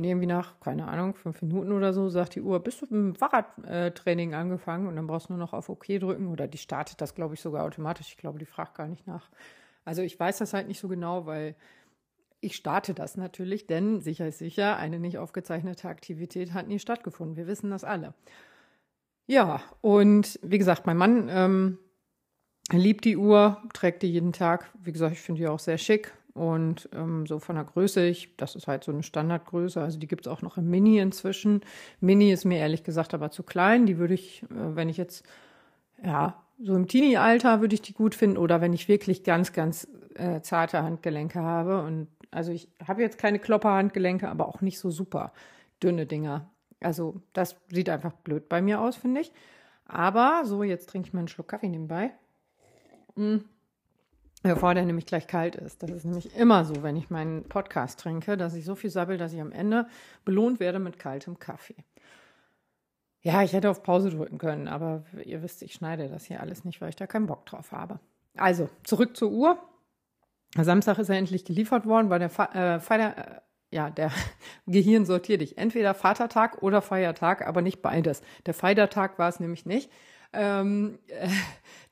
und 0.00 0.04
irgendwie 0.04 0.26
nach, 0.26 0.58
keine 0.60 0.88
Ahnung, 0.88 1.14
fünf 1.14 1.42
Minuten 1.42 1.72
oder 1.72 1.92
so, 1.92 2.08
sagt 2.08 2.34
die 2.34 2.40
Uhr, 2.40 2.58
bist 2.60 2.80
du 2.80 2.86
mit 2.86 2.92
dem 2.92 3.14
Fahrradtraining 3.14 4.32
angefangen? 4.32 4.86
Und 4.86 4.96
dann 4.96 5.06
brauchst 5.06 5.28
du 5.28 5.34
nur 5.34 5.38
noch 5.38 5.52
auf 5.52 5.68
OK 5.68 5.84
drücken. 6.00 6.28
Oder 6.28 6.48
die 6.48 6.56
startet 6.56 7.02
das, 7.02 7.14
glaube 7.14 7.34
ich, 7.34 7.42
sogar 7.42 7.66
automatisch. 7.66 8.08
Ich 8.08 8.16
glaube, 8.16 8.38
die 8.38 8.46
fragt 8.46 8.74
gar 8.74 8.88
nicht 8.88 9.06
nach. 9.06 9.28
Also 9.84 10.00
ich 10.00 10.18
weiß 10.18 10.38
das 10.38 10.54
halt 10.54 10.68
nicht 10.68 10.80
so 10.80 10.88
genau, 10.88 11.26
weil 11.26 11.54
ich 12.40 12.56
starte 12.56 12.94
das 12.94 13.18
natürlich, 13.18 13.66
denn 13.66 14.00
sicher 14.00 14.26
ist 14.26 14.38
sicher, 14.38 14.78
eine 14.78 14.98
nicht 14.98 15.18
aufgezeichnete 15.18 15.86
Aktivität 15.86 16.54
hat 16.54 16.66
nie 16.66 16.78
stattgefunden. 16.78 17.36
Wir 17.36 17.46
wissen 17.46 17.68
das 17.68 17.84
alle. 17.84 18.14
Ja, 19.26 19.62
und 19.82 20.40
wie 20.42 20.56
gesagt, 20.56 20.86
mein 20.86 20.96
Mann 20.96 21.28
ähm, 21.30 21.78
liebt 22.72 23.04
die 23.04 23.18
Uhr, 23.18 23.62
trägt 23.74 24.02
die 24.02 24.10
jeden 24.10 24.32
Tag. 24.32 24.70
Wie 24.82 24.92
gesagt, 24.92 25.12
ich 25.12 25.20
finde 25.20 25.42
die 25.42 25.46
auch 25.46 25.58
sehr 25.58 25.76
schick. 25.76 26.14
Und 26.40 26.88
ähm, 26.94 27.26
so 27.26 27.38
von 27.38 27.56
der 27.56 27.66
Größe, 27.66 28.06
ich, 28.06 28.34
das 28.38 28.56
ist 28.56 28.66
halt 28.66 28.82
so 28.82 28.92
eine 28.92 29.02
Standardgröße, 29.02 29.78
also 29.78 29.98
die 29.98 30.06
gibt 30.06 30.24
es 30.24 30.32
auch 30.32 30.40
noch 30.40 30.56
im 30.56 30.70
Mini 30.70 30.98
inzwischen. 30.98 31.60
Mini 32.00 32.32
ist 32.32 32.46
mir 32.46 32.56
ehrlich 32.56 32.82
gesagt 32.82 33.12
aber 33.12 33.30
zu 33.30 33.42
klein. 33.42 33.84
Die 33.84 33.98
würde 33.98 34.14
ich, 34.14 34.42
äh, 34.44 34.46
wenn 34.48 34.88
ich 34.88 34.96
jetzt, 34.96 35.22
ja, 36.02 36.42
so 36.58 36.74
im 36.74 36.88
Teenie-Alter 36.88 37.60
würde 37.60 37.74
ich 37.74 37.82
die 37.82 37.92
gut 37.92 38.14
finden 38.14 38.38
oder 38.38 38.62
wenn 38.62 38.72
ich 38.72 38.88
wirklich 38.88 39.22
ganz, 39.22 39.52
ganz 39.52 39.86
äh, 40.14 40.40
zarte 40.40 40.82
Handgelenke 40.82 41.40
habe. 41.40 41.82
Und 41.82 42.08
also 42.30 42.52
ich 42.52 42.68
habe 42.88 43.02
jetzt 43.02 43.18
keine 43.18 43.38
Klopper-Handgelenke, 43.38 44.26
aber 44.26 44.48
auch 44.48 44.62
nicht 44.62 44.78
so 44.78 44.90
super 44.90 45.34
dünne 45.82 46.06
Dinger. 46.06 46.48
Also 46.80 47.20
das 47.34 47.56
sieht 47.68 47.90
einfach 47.90 48.12
blöd 48.12 48.48
bei 48.48 48.62
mir 48.62 48.80
aus, 48.80 48.96
finde 48.96 49.20
ich. 49.20 49.30
Aber 49.84 50.44
so, 50.46 50.62
jetzt 50.62 50.88
trinke 50.88 51.08
ich 51.08 51.12
mal 51.12 51.18
einen 51.18 51.28
Schluck 51.28 51.48
Kaffee 51.48 51.68
nebenbei. 51.68 52.12
Mhm. 53.14 53.44
Bevor 54.42 54.74
der 54.74 54.86
nämlich 54.86 55.04
gleich 55.04 55.26
kalt 55.26 55.54
ist. 55.54 55.82
Das 55.82 55.90
ist 55.90 56.04
nämlich 56.04 56.34
immer 56.34 56.64
so, 56.64 56.82
wenn 56.82 56.96
ich 56.96 57.10
meinen 57.10 57.44
Podcast 57.44 58.00
trinke, 58.00 58.38
dass 58.38 58.54
ich 58.54 58.64
so 58.64 58.74
viel 58.74 58.88
sabbel, 58.88 59.18
dass 59.18 59.34
ich 59.34 59.40
am 59.40 59.52
Ende 59.52 59.86
belohnt 60.24 60.60
werde 60.60 60.78
mit 60.78 60.98
kaltem 60.98 61.38
Kaffee. 61.38 61.84
Ja, 63.22 63.42
ich 63.42 63.52
hätte 63.52 63.68
auf 63.68 63.82
Pause 63.82 64.10
drücken 64.10 64.38
können, 64.38 64.66
aber 64.66 65.04
ihr 65.24 65.42
wisst, 65.42 65.62
ich 65.62 65.74
schneide 65.74 66.08
das 66.08 66.24
hier 66.24 66.40
alles 66.40 66.64
nicht, 66.64 66.80
weil 66.80 66.88
ich 66.88 66.96
da 66.96 67.06
keinen 67.06 67.26
Bock 67.26 67.44
drauf 67.44 67.72
habe. 67.72 68.00
Also, 68.36 68.70
zurück 68.82 69.14
zur 69.14 69.30
Uhr. 69.30 69.58
Samstag 70.56 70.98
ist 70.98 71.10
er 71.10 71.18
endlich 71.18 71.44
geliefert 71.44 71.84
worden, 71.84 72.08
weil 72.08 72.18
der 72.18 72.30
Fa 72.30 72.46
äh, 72.54 72.80
Vater, 72.80 73.18
äh, 73.18 73.40
ja, 73.70 73.90
der 73.90 74.10
Gehirn 74.66 75.04
sortiert 75.04 75.42
dich. 75.42 75.58
Entweder 75.58 75.92
Vatertag 75.92 76.62
oder 76.62 76.80
Feiertag, 76.80 77.46
aber 77.46 77.60
nicht 77.60 77.82
beides. 77.82 78.22
Der 78.46 78.54
Feiertag 78.54 79.18
war 79.18 79.28
es 79.28 79.38
nämlich 79.38 79.66
nicht. 79.66 79.90
Ähm, 80.32 80.98
äh, 81.08 81.28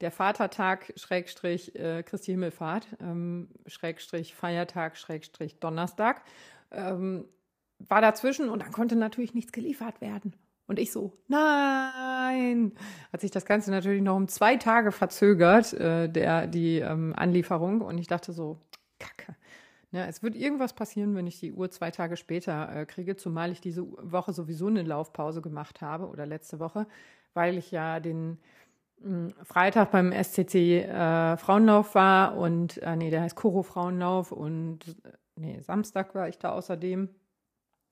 der 0.00 0.10
Vatertag, 0.10 0.92
Schrägstrich, 0.96 1.74
äh, 1.74 2.02
Christi 2.02 2.32
Himmelfahrt, 2.32 2.86
ähm, 3.00 3.48
Schrägstrich, 3.66 4.34
Feiertag, 4.34 4.96
Schrägstrich, 4.96 5.58
Donnerstag, 5.58 6.22
ähm, 6.70 7.24
war 7.78 8.00
dazwischen 8.00 8.48
und 8.48 8.62
dann 8.62 8.72
konnte 8.72 8.96
natürlich 8.96 9.34
nichts 9.34 9.52
geliefert 9.52 10.00
werden. 10.00 10.34
Und 10.68 10.78
ich 10.78 10.92
so, 10.92 11.14
nein! 11.28 12.72
Hat 13.10 13.22
sich 13.22 13.30
das 13.30 13.46
Ganze 13.46 13.70
natürlich 13.70 14.02
noch 14.02 14.16
um 14.16 14.28
zwei 14.28 14.56
Tage 14.56 14.92
verzögert, 14.92 15.72
äh, 15.72 16.08
der, 16.08 16.46
die 16.46 16.80
ähm, 16.80 17.14
Anlieferung. 17.16 17.80
Und 17.80 17.96
ich 17.98 18.06
dachte 18.06 18.32
so, 18.32 18.58
kacke. 18.98 19.34
Ja, 19.90 20.04
es 20.04 20.22
wird 20.22 20.36
irgendwas 20.36 20.74
passieren, 20.74 21.14
wenn 21.16 21.26
ich 21.26 21.40
die 21.40 21.52
Uhr 21.52 21.70
zwei 21.70 21.90
Tage 21.90 22.16
später 22.16 22.74
äh, 22.74 22.84
kriege, 22.84 23.16
zumal 23.16 23.50
ich 23.50 23.60
diese 23.62 23.82
Woche 23.86 24.34
sowieso 24.34 24.66
eine 24.66 24.82
Laufpause 24.82 25.40
gemacht 25.40 25.80
habe 25.80 26.08
oder 26.08 26.26
letzte 26.26 26.60
Woche, 26.60 26.86
weil 27.32 27.56
ich 27.56 27.70
ja 27.70 27.98
den 27.98 28.38
mh, 29.00 29.28
hm, 29.30 29.34
Freitag 29.44 29.90
beim 29.90 30.12
SCC 30.12 30.82
äh, 30.82 31.36
Frauenlauf 31.38 31.94
war 31.94 32.36
und, 32.36 32.78
äh, 32.82 32.96
nee, 32.96 33.10
der 33.10 33.22
heißt 33.22 33.36
Koro 33.36 33.62
Frauenlauf 33.62 34.30
und, 34.30 34.88
äh, 35.04 35.12
nee, 35.36 35.60
Samstag 35.60 36.14
war 36.14 36.28
ich 36.28 36.38
da 36.38 36.50
außerdem 36.50 37.08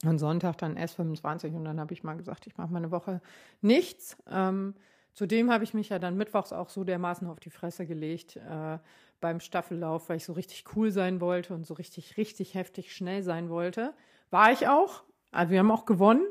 und 0.05 0.19
Sonntag 0.19 0.59
dann 0.59 0.77
S25 0.77 1.55
und 1.55 1.65
dann 1.65 1.81
habe 1.81 1.95
ich 1.95 2.05
mal 2.05 2.17
gesagt, 2.17 2.47
ich 2.47 2.59
mache 2.59 2.71
mal 2.71 2.79
eine 2.79 2.91
Woche 2.91 3.23
nichts. 3.63 4.19
Ähm, 4.31 4.75
zudem 5.15 5.51
habe 5.51 5.65
ich 5.65 5.73
mich 5.73 5.89
ja 5.89 5.99
dann 5.99 6.19
mittwochs 6.19 6.53
auch 6.53 6.69
so 6.69 6.85
dermaßen 6.85 7.27
auf 7.27 7.41
die 7.41 7.51
Fresse 7.51 7.87
gelegt 7.87 8.37
äh, 8.37 8.79
beim 9.21 9.41
Staffellauf, 9.41 10.09
weil 10.09 10.19
ich 10.19 10.25
so 10.25 10.33
richtig 10.33 10.65
cool 10.75 10.91
sein 10.91 11.21
wollte 11.21 11.55
und 11.55 11.67
so 11.67 11.75
richtig, 11.75 12.17
richtig 12.17 12.55
heftig 12.55 12.95
schnell 12.95 13.23
sein 13.23 13.49
wollte. 13.49 13.95
War 14.31 14.53
ich 14.53 14.69
auch. 14.69 15.03
Also 15.33 15.53
wir 15.53 15.59
haben 15.59 15.71
auch 15.71 15.87
gewonnen 15.87 16.27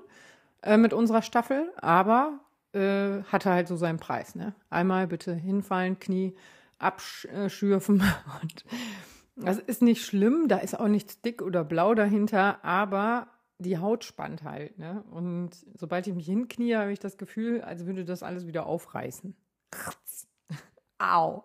äh, 0.62 0.78
mit 0.78 0.94
unserer 0.94 1.22
Staffel, 1.22 1.72
aber 1.78 2.40
äh, 2.74 3.24
hatte 3.24 3.52
halt 3.52 3.68
so 3.68 3.76
seinen 3.76 4.00
Preis. 4.00 4.36
Ne? 4.36 4.54
Einmal 4.70 5.08
bitte 5.08 5.34
hinfallen, 5.34 6.00
Knie 6.00 6.36
abschürfen 6.78 8.04
und 8.42 8.66
das 9.38 9.58
ist 9.58 9.82
nicht 9.82 10.06
schlimm, 10.06 10.48
da 10.48 10.58
ist 10.58 10.80
auch 10.80 10.88
nichts 10.88 11.22
dick 11.22 11.42
oder 11.42 11.64
blau 11.66 11.94
dahinter, 11.94 12.64
aber 12.64 13.28
die 13.58 13.78
Haut 13.78 14.04
spannt 14.04 14.44
halt. 14.44 14.78
Ne? 14.78 15.04
Und 15.12 15.52
sobald 15.74 16.08
ich 16.08 16.14
mich 16.14 16.26
hinknie, 16.26 16.76
habe 16.76 16.92
ich 16.92 17.00
das 17.00 17.18
Gefühl, 17.18 17.62
als 17.62 17.86
würde 17.86 18.06
das 18.06 18.24
alles 18.24 18.48
wieder 18.48 18.66
aufreißen. 18.66 19.36
Au. 21.00 21.44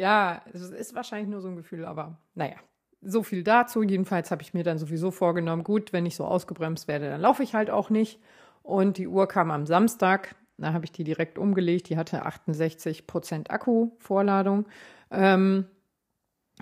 Ja, 0.00 0.40
es 0.54 0.62
ist 0.62 0.94
wahrscheinlich 0.94 1.28
nur 1.28 1.42
so 1.42 1.48
ein 1.48 1.56
Gefühl, 1.56 1.84
aber 1.84 2.16
naja. 2.34 2.56
So 3.02 3.22
viel 3.22 3.44
dazu. 3.44 3.82
Jedenfalls 3.82 4.30
habe 4.30 4.40
ich 4.40 4.54
mir 4.54 4.64
dann 4.64 4.78
sowieso 4.78 5.10
vorgenommen, 5.10 5.62
gut, 5.62 5.92
wenn 5.92 6.06
ich 6.06 6.16
so 6.16 6.24
ausgebremst 6.24 6.88
werde, 6.88 7.10
dann 7.10 7.20
laufe 7.20 7.42
ich 7.42 7.54
halt 7.54 7.68
auch 7.68 7.90
nicht. 7.90 8.18
Und 8.62 8.96
die 8.96 9.08
Uhr 9.08 9.28
kam 9.28 9.50
am 9.50 9.66
Samstag. 9.66 10.36
Da 10.56 10.72
habe 10.72 10.86
ich 10.86 10.92
die 10.92 11.04
direkt 11.04 11.36
umgelegt. 11.36 11.90
Die 11.90 11.98
hatte 11.98 12.24
68 12.24 13.06
Prozent 13.06 13.50
Akku-Vorladung. 13.50 14.66
Ähm, 15.10 15.66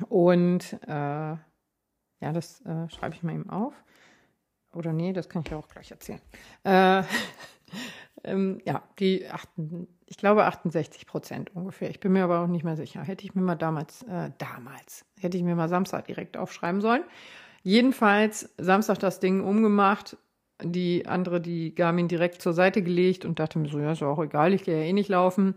und 0.09 0.73
äh, 0.88 0.88
ja, 0.90 1.38
das 2.33 2.61
äh, 2.66 2.88
schreibe 2.90 3.14
ich 3.14 3.23
mal 3.23 3.35
eben 3.35 3.50
auf. 3.50 3.85
Oder 4.73 4.92
nee, 4.92 5.12
das 5.12 5.28
kann 5.28 5.42
ich 5.45 5.50
ja 5.52 5.59
auch 5.59 5.68
gleich 5.68 5.92
erzählen. 5.92 6.21
Äh, 6.64 7.04
ähm, 8.25 8.61
ja, 8.64 8.83
die 8.99 9.28
achten, 9.28 9.87
ich 10.09 10.17
glaube 10.17 10.47
68 10.47 11.07
Prozent 11.07 11.55
ungefähr. 11.55 11.91
Ich 11.91 12.00
bin 12.00 12.12
mir 12.12 12.25
aber 12.25 12.41
auch 12.41 12.47
nicht 12.47 12.65
mehr 12.65 12.77
sicher. 12.77 13.03
Hätte 13.03 13.25
ich 13.25 13.35
mir 13.35 13.43
mal 13.43 13.57
damals, 13.57 14.03
äh, 14.05 14.31
damals, 14.38 15.05
hätte 15.21 15.37
ich 15.37 15.43
mir 15.43 15.55
mal 15.55 15.69
Samstag 15.69 16.07
direkt 16.07 16.37
aufschreiben 16.37 16.81
sollen. 16.81 17.03
Jedenfalls 17.62 18.55
Samstag 18.57 18.99
das 19.00 19.21
Ding 19.21 19.43
umgemacht, 19.45 20.17
die 20.62 21.07
andere, 21.07 21.41
die 21.41 21.75
Garmin 21.75 22.09
direkt 22.09 22.41
zur 22.41 22.55
Seite 22.55 22.83
gelegt 22.83 23.25
und 23.25 23.38
dachte 23.38 23.59
mir 23.59 23.69
so, 23.69 23.79
ja, 23.79 23.93
ist 23.93 24.03
auch 24.03 24.23
egal, 24.23 24.55
ich 24.55 24.65
gehe 24.65 24.79
ja 24.79 24.85
eh 24.85 24.93
nicht 24.93 25.11
laufen. 25.11 25.55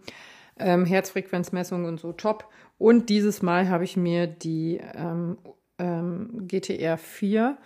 Ähm, 0.58 0.86
Herzfrequenzmessung 0.86 1.86
und 1.86 2.00
so 2.00 2.12
top. 2.12 2.50
Und 2.78 3.10
dieses 3.10 3.42
Mal 3.42 3.70
habe 3.70 3.86
ich 3.86 3.96
mir 3.96 4.28
die 4.28 4.82
ähm, 4.96 5.38
ähm, 5.80 6.48
GTR 6.48 6.98
4 6.98 7.58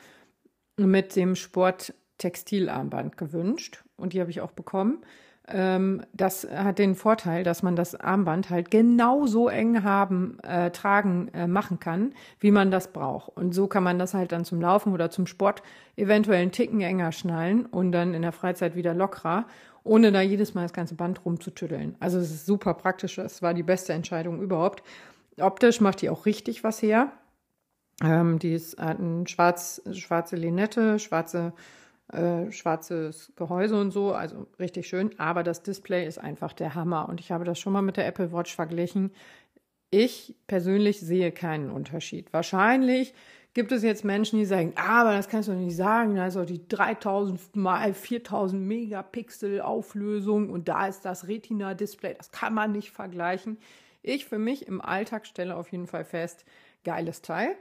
mit 0.78 1.16
dem 1.16 1.36
Sport-Textilarmband 1.36 3.18
gewünscht 3.18 3.84
und 3.98 4.14
die 4.14 4.22
habe 4.22 4.30
ich 4.30 4.42
auch 4.42 4.52
bekommen. 4.52 5.04
Ähm, 5.48 6.02
das 6.14 6.48
hat 6.50 6.80
den 6.80 6.96
Vorteil, 6.96 7.44
dass 7.44 7.62
man 7.62 7.76
das 7.76 7.94
Armband 7.96 8.50
halt 8.50 8.72
genauso 8.72 9.48
eng 9.48 9.84
haben, 9.84 10.40
äh, 10.42 10.72
tragen, 10.72 11.30
äh, 11.34 11.48
machen 11.48 11.80
kann, 11.80 12.14
wie 12.40 12.52
man 12.52 12.72
das 12.72 12.92
braucht. 12.92 13.30
Und 13.38 13.54
so 13.54 13.68
kann 13.68 13.84
man 13.84 14.00
das 14.00 14.14
halt 14.14 14.32
dann 14.32 14.46
zum 14.46 14.60
Laufen 14.60 14.94
oder 14.94 15.12
zum 15.12 15.28
Sport 15.28 15.62
eventuell 15.96 16.42
einen 16.42 16.52
Ticken 16.52 16.82
enger 16.82 17.12
schnallen 17.12 17.66
und 17.68 17.92
dann 17.92 18.14
in 18.14 18.24
der 18.24 18.32
Freizeit 18.32 18.76
wieder 18.76 18.96
lockerer, 18.96 19.46
ohne 19.84 20.12
da 20.12 20.22
jedes 20.22 20.56
Mal 20.56 20.64
das 20.64 20.74
ganze 20.74 20.96
Band 20.96 21.24
rumzutüddeln. 21.24 21.96
Also 22.00 22.18
es 22.18 22.32
ist 22.32 22.48
super 22.48 22.74
praktisch. 22.74 23.20
Es 23.20 23.44
war 23.44 23.54
die 23.54 23.64
beste 23.64 23.94
Entscheidung 23.94 24.42
überhaupt. 24.42 24.82
Optisch 25.40 25.80
macht 25.80 26.02
die 26.02 26.10
auch 26.10 26.26
richtig 26.26 26.64
was 26.64 26.82
her. 26.82 27.12
Ähm, 28.04 28.40
die 28.40 28.54
ist, 28.54 28.80
hat 28.80 29.00
ein 29.00 29.28
schwarz, 29.28 29.82
schwarze 29.94 30.36
Linette, 30.36 30.98
schwarze, 30.98 31.54
äh, 32.12 32.52
schwarzes 32.52 33.34
Gehäuse 33.36 33.80
und 33.80 33.92
so, 33.92 34.14
also 34.14 34.48
richtig 34.60 34.88
schön. 34.88 35.12
Aber 35.20 35.44
das 35.44 35.64
Display 35.64 36.08
ist 36.08 36.18
einfach 36.20 36.54
der 36.54 36.76
Hammer. 36.76 37.10
Und 37.10 37.20
ich 37.20 37.32
habe 37.32 37.46
das 37.46 37.60
schon 37.60 37.74
mal 37.74 37.82
mit 37.82 37.98
der 37.98 38.08
Apple 38.08 38.32
Watch 38.32 38.56
verglichen. 38.56 39.12
Ich 39.90 40.36
persönlich 40.48 41.00
sehe 41.00 41.32
keinen 41.32 41.72
Unterschied. 41.72 42.32
Wahrscheinlich 42.34 43.14
gibt 43.56 43.72
es 43.72 43.84
jetzt 43.84 44.04
Menschen, 44.04 44.38
die 44.38 44.46
sagen, 44.46 44.74
ah, 44.76 45.02
aber 45.02 45.14
das 45.14 45.30
kannst 45.30 45.48
du 45.48 45.54
nicht 45.54 45.76
sagen, 45.76 46.20
also 46.20 46.44
die 46.44 46.68
3000 46.68 47.56
mal 47.56 47.94
4000 47.94 48.62
Megapixel 48.62 49.62
Auflösung 49.62 50.50
und 50.50 50.68
da 50.68 50.88
ist 50.88 51.06
das 51.06 51.28
Retina-Display, 51.28 52.16
das 52.16 52.32
kann 52.32 52.54
man 52.54 52.74
nicht 52.74 52.92
vergleichen. 52.92 53.58
Ich 54.04 54.26
für 54.26 54.38
mich 54.38 54.68
im 54.68 54.82
Alltag 54.82 55.26
stelle 55.26 55.56
auf 55.56 55.72
jeden 55.72 55.88
Fall 55.88 56.04
fest, 56.04 56.46
geiles 56.84 57.22
Teil. 57.22 57.56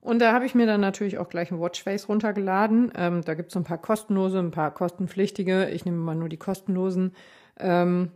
Und 0.00 0.20
da 0.20 0.32
habe 0.32 0.46
ich 0.46 0.54
mir 0.54 0.66
dann 0.66 0.80
natürlich 0.80 1.18
auch 1.18 1.28
gleich 1.28 1.50
ein 1.50 1.60
Watchface 1.60 2.08
runtergeladen. 2.08 2.92
Ähm, 2.96 3.22
da 3.24 3.34
gibt 3.34 3.50
es 3.50 3.56
ein 3.56 3.64
paar 3.64 3.78
kostenlose, 3.78 4.38
ein 4.38 4.52
paar 4.52 4.72
kostenpflichtige. 4.72 5.68
Ich 5.70 5.84
nehme 5.84 5.98
mal 5.98 6.14
nur 6.14 6.28
die 6.28 6.36
kostenlosen 6.36 7.14
ähm, 7.58 8.12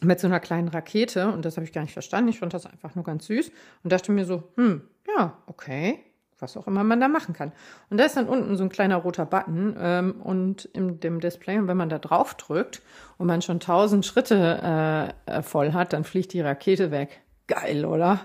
mit 0.00 0.18
so 0.18 0.26
einer 0.26 0.40
kleinen 0.40 0.68
Rakete. 0.68 1.30
Und 1.30 1.44
das 1.44 1.56
habe 1.56 1.64
ich 1.64 1.72
gar 1.72 1.82
nicht 1.82 1.92
verstanden. 1.92 2.30
Ich 2.30 2.38
fand 2.38 2.54
das 2.54 2.66
einfach 2.66 2.94
nur 2.94 3.04
ganz 3.04 3.26
süß 3.26 3.50
und 3.82 3.92
dachte 3.92 4.12
mir 4.12 4.24
so, 4.24 4.44
hm, 4.56 4.82
ja, 5.16 5.36
okay, 5.46 6.00
was 6.38 6.56
auch 6.56 6.66
immer 6.66 6.84
man 6.84 7.00
da 7.00 7.08
machen 7.08 7.34
kann. 7.34 7.52
Und 7.90 7.98
da 7.98 8.04
ist 8.04 8.16
dann 8.16 8.28
unten 8.28 8.56
so 8.56 8.62
ein 8.62 8.68
kleiner 8.68 8.96
roter 8.96 9.26
Button 9.26 9.76
ähm, 9.78 10.20
und 10.22 10.64
in 10.66 11.00
dem 11.00 11.20
Display. 11.20 11.58
Und 11.58 11.68
wenn 11.68 11.76
man 11.76 11.88
da 11.88 11.98
drauf 11.98 12.34
drückt 12.34 12.80
und 13.18 13.26
man 13.26 13.42
schon 13.42 13.60
tausend 13.60 14.06
Schritte 14.06 15.12
äh, 15.26 15.42
voll 15.42 15.72
hat, 15.72 15.92
dann 15.92 16.04
fliegt 16.04 16.32
die 16.32 16.40
Rakete 16.40 16.90
weg. 16.90 17.20
Geil, 17.46 17.84
oder? 17.84 18.20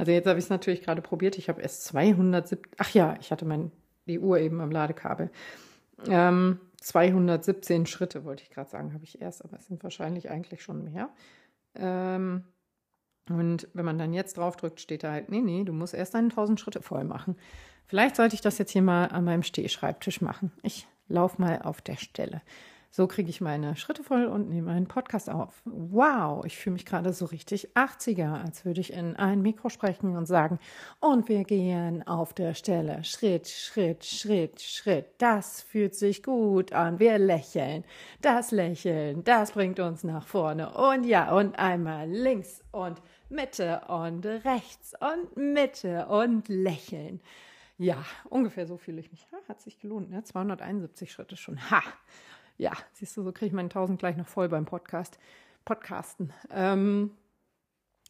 Also 0.00 0.12
jetzt 0.12 0.26
habe 0.26 0.38
ich 0.38 0.46
es 0.46 0.50
natürlich 0.50 0.80
gerade 0.80 1.02
probiert. 1.02 1.36
Ich 1.36 1.50
habe 1.50 1.60
erst 1.60 1.84
270, 1.84 2.58
ach 2.78 2.88
ja, 2.94 3.18
ich 3.20 3.30
hatte 3.30 3.44
mein, 3.44 3.70
die 4.06 4.18
Uhr 4.18 4.38
eben 4.38 4.62
am 4.62 4.70
Ladekabel. 4.70 5.30
Ähm, 6.08 6.58
217 6.80 7.84
Schritte 7.84 8.24
wollte 8.24 8.42
ich 8.42 8.48
gerade 8.48 8.70
sagen, 8.70 8.94
habe 8.94 9.04
ich 9.04 9.20
erst, 9.20 9.44
aber 9.44 9.58
es 9.58 9.66
sind 9.66 9.84
wahrscheinlich 9.84 10.30
eigentlich 10.30 10.62
schon 10.62 10.84
mehr. 10.84 11.10
Ähm, 11.74 12.44
und 13.28 13.68
wenn 13.74 13.84
man 13.84 13.98
dann 13.98 14.14
jetzt 14.14 14.38
drauf 14.38 14.56
drückt, 14.56 14.80
steht 14.80 15.04
da 15.04 15.12
halt, 15.12 15.28
nee, 15.28 15.42
nee, 15.42 15.64
du 15.64 15.74
musst 15.74 15.92
erst 15.92 16.14
1000 16.14 16.58
Schritte 16.58 16.80
voll 16.80 17.04
machen. 17.04 17.36
Vielleicht 17.84 18.16
sollte 18.16 18.34
ich 18.34 18.40
das 18.40 18.56
jetzt 18.56 18.70
hier 18.70 18.80
mal 18.80 19.04
an 19.08 19.24
meinem 19.24 19.42
Stehschreibtisch 19.42 20.22
machen. 20.22 20.50
Ich 20.62 20.88
laufe 21.08 21.42
mal 21.42 21.60
auf 21.60 21.82
der 21.82 21.96
Stelle. 21.96 22.40
So 22.92 23.06
kriege 23.06 23.30
ich 23.30 23.40
meine 23.40 23.76
Schritte 23.76 24.02
voll 24.02 24.26
und 24.26 24.48
nehme 24.48 24.72
einen 24.72 24.88
Podcast 24.88 25.30
auf. 25.30 25.62
Wow, 25.64 26.44
ich 26.44 26.58
fühle 26.58 26.72
mich 26.74 26.84
gerade 26.84 27.12
so 27.12 27.24
richtig 27.26 27.70
80er, 27.76 28.42
als 28.42 28.64
würde 28.64 28.80
ich 28.80 28.92
in 28.92 29.14
ein 29.14 29.42
Mikro 29.42 29.68
sprechen 29.68 30.16
und 30.16 30.26
sagen, 30.26 30.58
und 30.98 31.28
wir 31.28 31.44
gehen 31.44 32.04
auf 32.08 32.34
der 32.34 32.52
Stelle 32.54 33.04
Schritt, 33.04 33.46
Schritt, 33.46 34.04
Schritt, 34.04 34.60
Schritt. 34.60 35.06
Das 35.18 35.62
fühlt 35.62 35.94
sich 35.94 36.24
gut 36.24 36.72
an. 36.72 36.98
Wir 36.98 37.18
lächeln. 37.20 37.84
Das 38.22 38.50
Lächeln, 38.50 39.22
das 39.22 39.52
bringt 39.52 39.78
uns 39.78 40.02
nach 40.02 40.26
vorne. 40.26 40.72
Und 40.72 41.04
ja, 41.04 41.30
und 41.32 41.56
einmal 41.60 42.08
links 42.10 42.64
und 42.72 43.00
Mitte 43.28 43.82
und 43.86 44.26
rechts 44.26 44.94
und 45.00 45.36
Mitte 45.36 46.06
und 46.06 46.48
lächeln. 46.48 47.20
Ja, 47.78 48.04
ungefähr 48.28 48.66
so 48.66 48.76
fühle 48.76 48.98
ich 48.98 49.12
mich. 49.12 49.28
Ha, 49.30 49.36
hat 49.48 49.60
sich 49.60 49.78
gelohnt, 49.78 50.10
ne? 50.10 50.24
271 50.24 51.12
Schritte 51.12 51.36
schon. 51.36 51.70
Ha! 51.70 51.82
Ja, 52.60 52.72
siehst 52.92 53.16
du, 53.16 53.22
so 53.22 53.32
kriege 53.32 53.46
ich 53.46 53.52
meinen 53.54 53.70
1000 53.70 53.98
gleich 53.98 54.18
noch 54.18 54.26
voll 54.26 54.50
beim 54.50 54.66
Podcast. 54.66 55.18
Podcasten. 55.64 56.34
Ähm, 56.54 57.12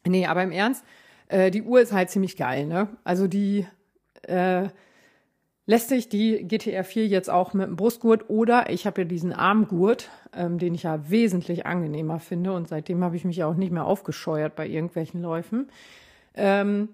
nee, 0.05 0.25
aber 0.25 0.43
im 0.43 0.51
Ernst, 0.51 0.83
äh, 1.29 1.51
die 1.51 1.61
Uhr 1.61 1.79
ist 1.79 1.93
halt 1.93 2.09
ziemlich 2.09 2.35
geil, 2.35 2.65
ne? 2.65 2.89
Also 3.05 3.27
die 3.27 3.65
äh, 4.23 4.67
lässt 5.65 5.87
sich 5.87 6.09
die 6.09 6.45
GTR 6.45 6.83
4 6.83 7.07
jetzt 7.07 7.29
auch 7.29 7.53
mit 7.53 7.65
dem 7.65 7.77
Brustgurt 7.77 8.29
oder 8.29 8.69
ich 8.69 8.85
habe 8.85 9.03
ja 9.03 9.07
diesen 9.07 9.31
Armgurt, 9.31 10.09
ähm, 10.33 10.59
den 10.59 10.75
ich 10.75 10.83
ja 10.83 11.09
wesentlich 11.09 11.65
angenehmer 11.65 12.19
finde 12.19 12.51
und 12.51 12.67
seitdem 12.67 13.05
habe 13.05 13.15
ich 13.15 13.23
mich 13.23 13.45
auch 13.45 13.55
nicht 13.55 13.71
mehr 13.71 13.85
aufgescheuert 13.85 14.57
bei 14.57 14.67
irgendwelchen 14.67 15.21
Läufen. 15.21 15.69
Ähm, 16.33 16.89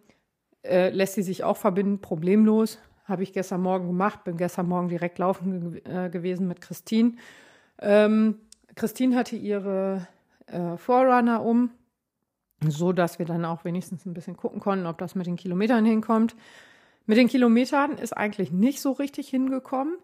äh, 0.64 0.90
lässt 0.90 1.16
sie 1.16 1.24
sich 1.24 1.44
auch 1.44 1.58
verbinden, 1.58 2.02
problemlos. 2.02 2.78
Habe 3.06 3.24
ich 3.24 3.34
gestern 3.34 3.62
Morgen 3.62 3.88
gemacht, 3.88 4.26
bin 4.26 4.38
gestern 4.38 4.68
Morgen 4.68 4.90
direkt 4.90 5.18
laufen 5.18 5.82
äh, 5.86 6.12
gewesen 6.12 6.48
mit 6.48 6.62
Christine. 6.62 7.14
Ähm, 7.82 8.40
Christine 8.76 9.16
hatte 9.16 9.36
ihre 9.36 10.08
äh, 10.48 10.78
Forerunner 10.78 11.44
um, 11.44 11.72
so 12.68 12.94
dass 12.94 13.20
wir 13.20 13.26
dann 13.26 13.46
auch 13.46 13.66
wenigstens 13.66 14.06
ein 14.06 14.14
bisschen 14.14 14.38
gucken 14.38 14.60
konnten, 14.60 14.86
ob 14.86 14.98
das 14.98 15.16
mit 15.16 15.28
den 15.28 15.36
Kilometern 15.36 15.86
hinkommt. 15.86 16.36
Mit 17.06 17.18
den 17.18 17.28
Kilometern 17.28 17.98
ist 17.98 18.16
eigentlich 18.16 18.52
nicht 18.52 18.82
so 18.82 18.92
richtig 18.92 19.30
hingekommen. 19.30 19.98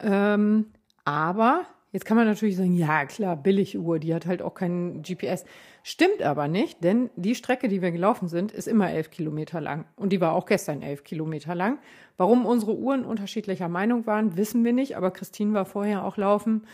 Ähm, 0.00 0.66
aber 1.04 1.62
jetzt 1.92 2.04
kann 2.04 2.16
man 2.16 2.26
natürlich 2.26 2.56
sagen, 2.56 2.74
ja 2.74 3.06
klar, 3.06 3.36
Billiguhr, 3.36 3.98
die 3.98 4.14
hat 4.14 4.26
halt 4.26 4.42
auch 4.42 4.54
keinen 4.54 5.02
GPS. 5.02 5.44
Stimmt 5.82 6.22
aber 6.22 6.48
nicht, 6.48 6.84
denn 6.84 7.10
die 7.16 7.34
Strecke, 7.34 7.68
die 7.68 7.80
wir 7.80 7.90
gelaufen 7.90 8.28
sind, 8.28 8.52
ist 8.52 8.68
immer 8.68 8.90
elf 8.90 9.10
Kilometer 9.10 9.60
lang. 9.60 9.86
Und 9.96 10.12
die 10.12 10.20
war 10.20 10.34
auch 10.34 10.44
gestern 10.44 10.82
elf 10.82 11.04
Kilometer 11.04 11.54
lang. 11.54 11.78
Warum 12.18 12.44
unsere 12.44 12.76
Uhren 12.76 13.04
unterschiedlicher 13.04 13.68
Meinung 13.68 14.06
waren, 14.06 14.36
wissen 14.36 14.62
wir 14.62 14.74
nicht. 14.74 14.96
Aber 14.96 15.10
Christine 15.10 15.54
war 15.54 15.64
vorher 15.64 16.04
auch 16.04 16.18
laufen. 16.18 16.66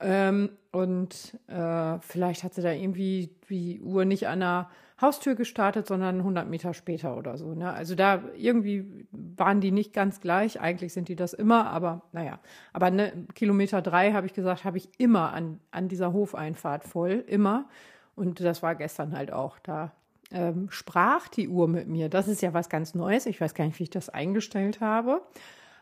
Ähm, 0.00 0.50
und 0.70 1.38
äh, 1.48 1.98
vielleicht 2.00 2.44
hat 2.44 2.54
sie 2.54 2.62
da 2.62 2.72
irgendwie 2.72 3.30
die 3.48 3.80
Uhr 3.80 4.04
nicht 4.04 4.28
an 4.28 4.40
der 4.40 4.70
Haustür 5.00 5.34
gestartet, 5.36 5.86
sondern 5.86 6.18
100 6.18 6.48
Meter 6.48 6.74
später 6.74 7.16
oder 7.16 7.36
so. 7.36 7.54
Ne? 7.54 7.72
Also 7.72 7.94
da 7.94 8.22
irgendwie 8.36 9.06
waren 9.12 9.60
die 9.60 9.70
nicht 9.70 9.92
ganz 9.92 10.20
gleich. 10.20 10.60
Eigentlich 10.60 10.92
sind 10.92 11.08
die 11.08 11.16
das 11.16 11.32
immer, 11.32 11.70
aber 11.70 12.02
naja. 12.12 12.40
Aber 12.72 12.90
ne, 12.90 13.12
Kilometer 13.34 13.80
drei, 13.80 14.12
habe 14.12 14.26
ich 14.26 14.34
gesagt, 14.34 14.64
habe 14.64 14.76
ich 14.76 14.88
immer 14.98 15.32
an, 15.32 15.60
an 15.70 15.88
dieser 15.88 16.12
Hofeinfahrt 16.12 16.84
voll, 16.84 17.24
immer. 17.26 17.68
Und 18.16 18.40
das 18.40 18.62
war 18.62 18.74
gestern 18.74 19.16
halt 19.16 19.32
auch. 19.32 19.60
Da 19.60 19.92
ähm, 20.32 20.66
sprach 20.70 21.28
die 21.28 21.48
Uhr 21.48 21.68
mit 21.68 21.86
mir. 21.86 22.08
Das 22.08 22.26
ist 22.26 22.42
ja 22.42 22.52
was 22.52 22.68
ganz 22.68 22.94
Neues. 22.94 23.26
Ich 23.26 23.40
weiß 23.40 23.54
gar 23.54 23.64
nicht, 23.64 23.78
wie 23.78 23.84
ich 23.84 23.90
das 23.90 24.08
eingestellt 24.08 24.80
habe. 24.80 25.22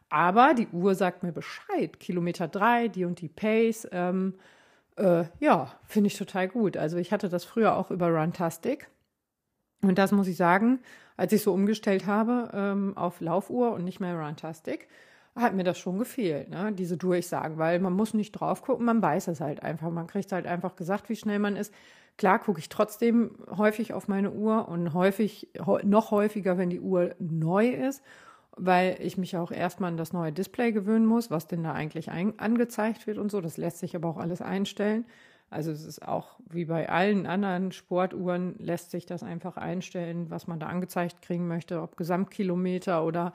Aber 0.09 0.55
die 0.55 0.69
Uhr 0.69 0.95
sagt 0.95 1.23
mir 1.23 1.33
Bescheid. 1.33 1.99
Kilometer 1.99 2.49
drei, 2.49 2.89
die 2.89 3.05
und 3.05 3.21
die 3.21 3.29
Pace. 3.29 3.89
Ähm, 3.93 4.35
äh, 4.97 5.25
ja, 5.41 5.73
finde 5.85 6.09
ich 6.09 6.17
total 6.17 6.49
gut. 6.49 6.77
Also 6.77 6.97
ich 6.97 7.13
hatte 7.13 7.29
das 7.29 7.45
früher 7.45 7.77
auch 7.77 7.91
über 7.91 8.09
Runtastic. 8.09 8.89
Und 9.83 9.99
das 9.99 10.13
muss 10.13 10.29
ich 10.29 10.37
sagen, 10.37 10.81
als 11.17 11.33
ich 11.33 11.43
so 11.43 11.53
umgestellt 11.53 12.07
habe 12.07 12.51
ähm, 12.55 12.97
auf 12.97 13.21
Laufuhr 13.21 13.73
und 13.73 13.85
nicht 13.85 14.01
mehr 14.01 14.19
Runtastic, 14.19 14.89
hat 15.35 15.55
mir 15.55 15.65
das 15.65 15.79
schon 15.79 15.99
gefehlt, 15.99 16.49
ne? 16.49 16.73
diese 16.73 16.97
Durchsagen, 16.97 17.59
weil 17.59 17.79
man 17.79 17.93
muss 17.93 18.15
nicht 18.15 18.33
drauf 18.33 18.63
gucken, 18.63 18.87
man 18.87 19.03
weiß 19.03 19.29
es 19.29 19.41
halt 19.41 19.63
einfach. 19.63 19.91
Man 19.91 20.07
kriegt 20.07 20.33
halt 20.33 20.47
einfach 20.47 20.77
gesagt, 20.77 21.11
wie 21.11 21.17
schnell 21.17 21.39
man 21.39 21.57
ist. 21.57 21.75
Klar 22.17 22.39
gucke 22.39 22.59
ich 22.59 22.71
trotzdem 22.71 23.33
häufig 23.55 23.93
auf 23.93 24.09
meine 24.09 24.31
Uhr 24.31 24.69
und 24.69 24.95
häufig, 24.95 25.49
noch 25.83 26.11
häufiger, 26.11 26.57
wenn 26.57 26.71
die 26.71 26.81
Uhr 26.81 27.15
neu 27.19 27.69
ist, 27.69 28.03
weil 28.57 28.97
ich 29.01 29.19
mich 29.19 29.37
auch 29.37 29.51
erstmal 29.53 29.91
an 29.91 29.97
das 29.97 30.13
neue 30.13 30.33
Display 30.33 30.73
gewöhnen 30.73 31.07
muss, 31.07 31.31
was 31.31 31.47
denn 31.47 31.63
da 31.63 31.73
eigentlich 31.73 32.11
angezeigt 32.11 33.07
wird 33.07 33.19
und 33.19 33.31
so. 33.31 33.41
Das 33.41 33.57
lässt 33.57 33.79
sich 33.79 33.95
aber 33.95 34.09
auch 34.09 34.17
alles 34.17 34.41
einstellen. 34.41 35.05
Also 35.51 35.71
es 35.71 35.85
ist 35.85 36.07
auch 36.07 36.39
wie 36.51 36.65
bei 36.65 36.89
allen 36.89 37.27
anderen 37.27 37.71
Sportuhren 37.71 38.57
lässt 38.59 38.91
sich 38.91 39.07
das 39.07 39.23
einfach 39.23 39.57
einstellen, 39.57 40.31
was 40.31 40.49
man 40.49 40.59
da 40.59 40.67
angezeigt 40.67 41.23
kriegen 41.23 41.47
möchte, 41.47 41.81
ob 41.83 41.97
Gesamtkilometer 41.97 43.05
oder 43.05 43.33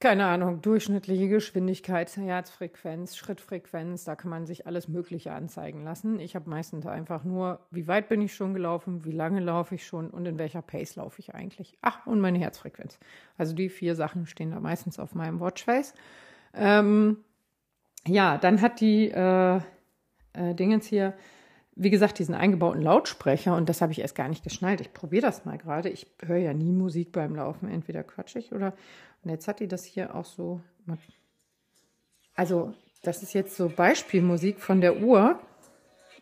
keine 0.00 0.26
Ahnung, 0.26 0.62
durchschnittliche 0.62 1.28
Geschwindigkeit, 1.28 2.16
Herzfrequenz, 2.16 3.16
Schrittfrequenz, 3.16 4.04
da 4.04 4.14
kann 4.14 4.30
man 4.30 4.46
sich 4.46 4.64
alles 4.64 4.86
Mögliche 4.86 5.32
anzeigen 5.32 5.82
lassen. 5.82 6.20
Ich 6.20 6.36
habe 6.36 6.48
meistens 6.48 6.86
einfach 6.86 7.24
nur, 7.24 7.66
wie 7.72 7.88
weit 7.88 8.08
bin 8.08 8.22
ich 8.22 8.32
schon 8.32 8.54
gelaufen, 8.54 9.04
wie 9.04 9.10
lange 9.10 9.40
laufe 9.40 9.74
ich 9.74 9.84
schon 9.84 10.10
und 10.10 10.24
in 10.26 10.38
welcher 10.38 10.62
Pace 10.62 10.94
laufe 10.94 11.18
ich 11.18 11.34
eigentlich. 11.34 11.76
Ach, 11.82 12.06
und 12.06 12.20
meine 12.20 12.38
Herzfrequenz. 12.38 13.00
Also 13.36 13.56
die 13.56 13.68
vier 13.68 13.96
Sachen 13.96 14.26
stehen 14.26 14.52
da 14.52 14.60
meistens 14.60 15.00
auf 15.00 15.16
meinem 15.16 15.40
Watchface. 15.40 15.94
Ähm, 16.54 17.16
ja, 18.06 18.38
dann 18.38 18.60
hat 18.60 18.80
die 18.80 19.10
äh, 19.10 19.56
äh, 20.32 20.54
Dingens 20.54 20.86
hier, 20.86 21.14
wie 21.74 21.90
gesagt, 21.90 22.20
diesen 22.20 22.36
eingebauten 22.36 22.82
Lautsprecher 22.82 23.56
und 23.56 23.68
das 23.68 23.82
habe 23.82 23.90
ich 23.90 24.00
erst 24.00 24.14
gar 24.14 24.28
nicht 24.28 24.44
geschnallt. 24.44 24.80
Ich 24.80 24.92
probiere 24.92 25.22
das 25.22 25.44
mal 25.44 25.58
gerade. 25.58 25.88
Ich 25.88 26.06
höre 26.24 26.38
ja 26.38 26.54
nie 26.54 26.72
Musik 26.72 27.10
beim 27.10 27.34
Laufen. 27.34 27.68
Entweder 27.68 28.04
quatsch 28.04 28.36
ich 28.36 28.52
oder. 28.52 28.74
Und 29.22 29.30
jetzt 29.30 29.48
hat 29.48 29.60
die 29.60 29.68
das 29.68 29.84
hier 29.84 30.14
auch 30.14 30.24
so. 30.24 30.60
Also, 32.34 32.74
das 33.02 33.22
ist 33.22 33.32
jetzt 33.32 33.56
so 33.56 33.68
Beispielmusik 33.68 34.60
von 34.60 34.80
der 34.80 35.02
Uhr. 35.02 35.40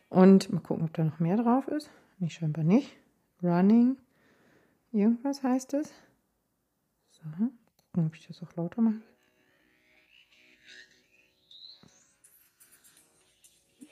Und 0.09 0.53
mal 0.53 0.61
gucken, 0.61 0.85
ob 0.85 0.95
da 0.95 1.05
noch 1.05 1.19
mehr 1.19 1.37
drauf 1.37 1.69
ist. 1.69 1.91
Nee, 2.19 2.31
scheinbar 2.31 2.65
nicht. 2.65 2.97
Running. 3.43 3.97
Irgendwas 4.93 5.43
heißt 5.43 5.75
es. 5.75 5.93
So, 7.11 7.23
gucken, 7.93 8.07
ob 8.07 8.15
ich 8.15 8.27
das 8.27 8.43
auch 8.43 8.55
lauter 8.57 8.81
mache. 8.81 9.03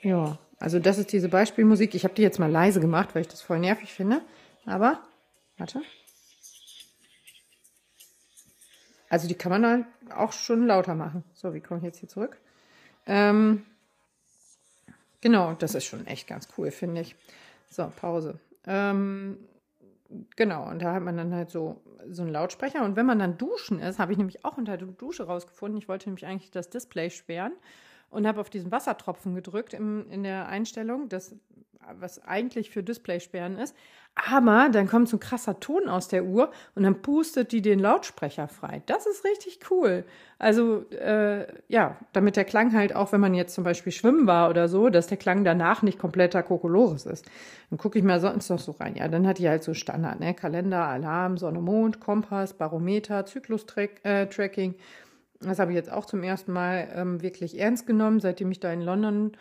Ja, 0.01 0.37
also 0.59 0.79
das 0.79 0.97
ist 0.97 1.11
diese 1.11 1.29
Beispielmusik. 1.29 1.95
Ich 1.95 2.03
habe 2.03 2.13
die 2.13 2.21
jetzt 2.21 2.39
mal 2.39 2.51
leise 2.51 2.79
gemacht, 2.79 3.13
weil 3.13 3.21
ich 3.21 3.27
das 3.27 3.41
voll 3.41 3.59
nervig 3.59 3.93
finde. 3.93 4.21
Aber, 4.65 5.03
warte. 5.57 5.81
Also 9.09 9.27
die 9.27 9.35
kann 9.35 9.51
man 9.51 9.63
dann 9.63 9.85
auch 10.15 10.31
schon 10.31 10.65
lauter 10.65 10.95
machen. 10.95 11.23
So, 11.33 11.53
wie 11.53 11.61
komme 11.61 11.79
ich 11.79 11.85
jetzt 11.85 11.99
hier 11.99 12.09
zurück? 12.09 12.37
Ähm, 13.05 13.65
genau, 15.21 15.53
das 15.53 15.75
ist 15.75 15.85
schon 15.85 16.07
echt 16.07 16.27
ganz 16.27 16.47
cool, 16.57 16.71
finde 16.71 17.01
ich. 17.01 17.15
So, 17.69 17.91
Pause. 17.95 18.39
Ähm, 18.65 19.37
genau, 20.35 20.67
und 20.69 20.81
da 20.81 20.93
hat 20.93 21.03
man 21.03 21.17
dann 21.17 21.33
halt 21.33 21.49
so, 21.49 21.81
so 22.09 22.23
einen 22.23 22.31
Lautsprecher. 22.31 22.83
Und 22.83 22.95
wenn 22.95 23.05
man 23.05 23.19
dann 23.19 23.37
duschen 23.37 23.79
ist, 23.79 23.99
habe 23.99 24.11
ich 24.11 24.17
nämlich 24.17 24.43
auch 24.43 24.57
unter 24.57 24.77
der 24.77 24.87
Dusche 24.87 25.27
rausgefunden, 25.27 25.77
ich 25.77 25.87
wollte 25.87 26.09
nämlich 26.09 26.25
eigentlich 26.25 26.51
das 26.51 26.69
Display 26.69 27.09
sperren 27.09 27.53
und 28.09 28.27
habe 28.27 28.41
auf 28.41 28.49
diesen 28.49 28.71
Wassertropfen 28.71 29.35
gedrückt 29.35 29.73
im, 29.73 30.09
in 30.09 30.23
der 30.23 30.47
Einstellung, 30.47 31.09
das, 31.09 31.35
was 31.99 32.23
eigentlich 32.23 32.69
für 32.69 32.83
Displaysperren 32.83 33.57
ist. 33.57 33.75
Aber 34.15 34.69
dann 34.71 34.87
kommt 34.87 35.09
so 35.09 35.17
ein 35.17 35.19
krasser 35.19 35.59
Ton 35.59 35.89
aus 35.89 36.07
der 36.07 36.23
Uhr 36.23 36.49
und 36.73 36.83
dann 36.83 37.01
pustet 37.01 37.51
die 37.51 37.61
den 37.61 37.79
Lautsprecher 37.79 38.47
frei. 38.47 38.81
Das 38.85 39.05
ist 39.05 39.25
richtig 39.25 39.59
cool. 39.69 40.05
Also 40.39 40.89
äh, 40.91 41.45
ja, 41.67 41.97
damit 42.13 42.37
der 42.37 42.45
Klang 42.45 42.73
halt 42.73 42.95
auch, 42.95 43.11
wenn 43.11 43.19
man 43.19 43.33
jetzt 43.33 43.53
zum 43.53 43.65
Beispiel 43.65 43.91
schwimmen 43.91 44.25
war 44.25 44.49
oder 44.49 44.69
so, 44.69 44.87
dass 44.87 45.07
der 45.07 45.17
Klang 45.17 45.43
danach 45.43 45.81
nicht 45.81 45.99
kompletter 45.99 46.43
Kokolores 46.43 47.05
ist. 47.05 47.25
Dann 47.69 47.77
gucke 47.77 47.99
ich 47.99 48.05
mal 48.05 48.21
sonst 48.21 48.49
noch 48.49 48.59
so 48.59 48.71
rein. 48.71 48.95
Ja, 48.95 49.09
dann 49.09 49.27
hat 49.27 49.37
die 49.37 49.49
halt 49.49 49.63
so 49.63 49.73
Standard, 49.73 50.21
ne? 50.21 50.33
Kalender, 50.33 50.85
Alarm, 50.85 51.37
Sonne, 51.37 51.59
Mond, 51.59 51.99
Kompass, 51.99 52.53
Barometer, 52.53 53.25
Zyklus-Tracking. 53.25 54.73
Äh, 54.73 54.77
das 55.41 55.59
habe 55.59 55.71
ich 55.71 55.75
jetzt 55.75 55.91
auch 55.91 56.05
zum 56.05 56.23
ersten 56.23 56.53
Mal 56.53 56.89
ähm, 56.93 57.21
wirklich 57.21 57.59
ernst 57.59 57.87
genommen, 57.87 58.19
seitdem 58.19 58.51
ich 58.51 58.59
da 58.59 58.71
in 58.71 58.81
London 58.81 59.33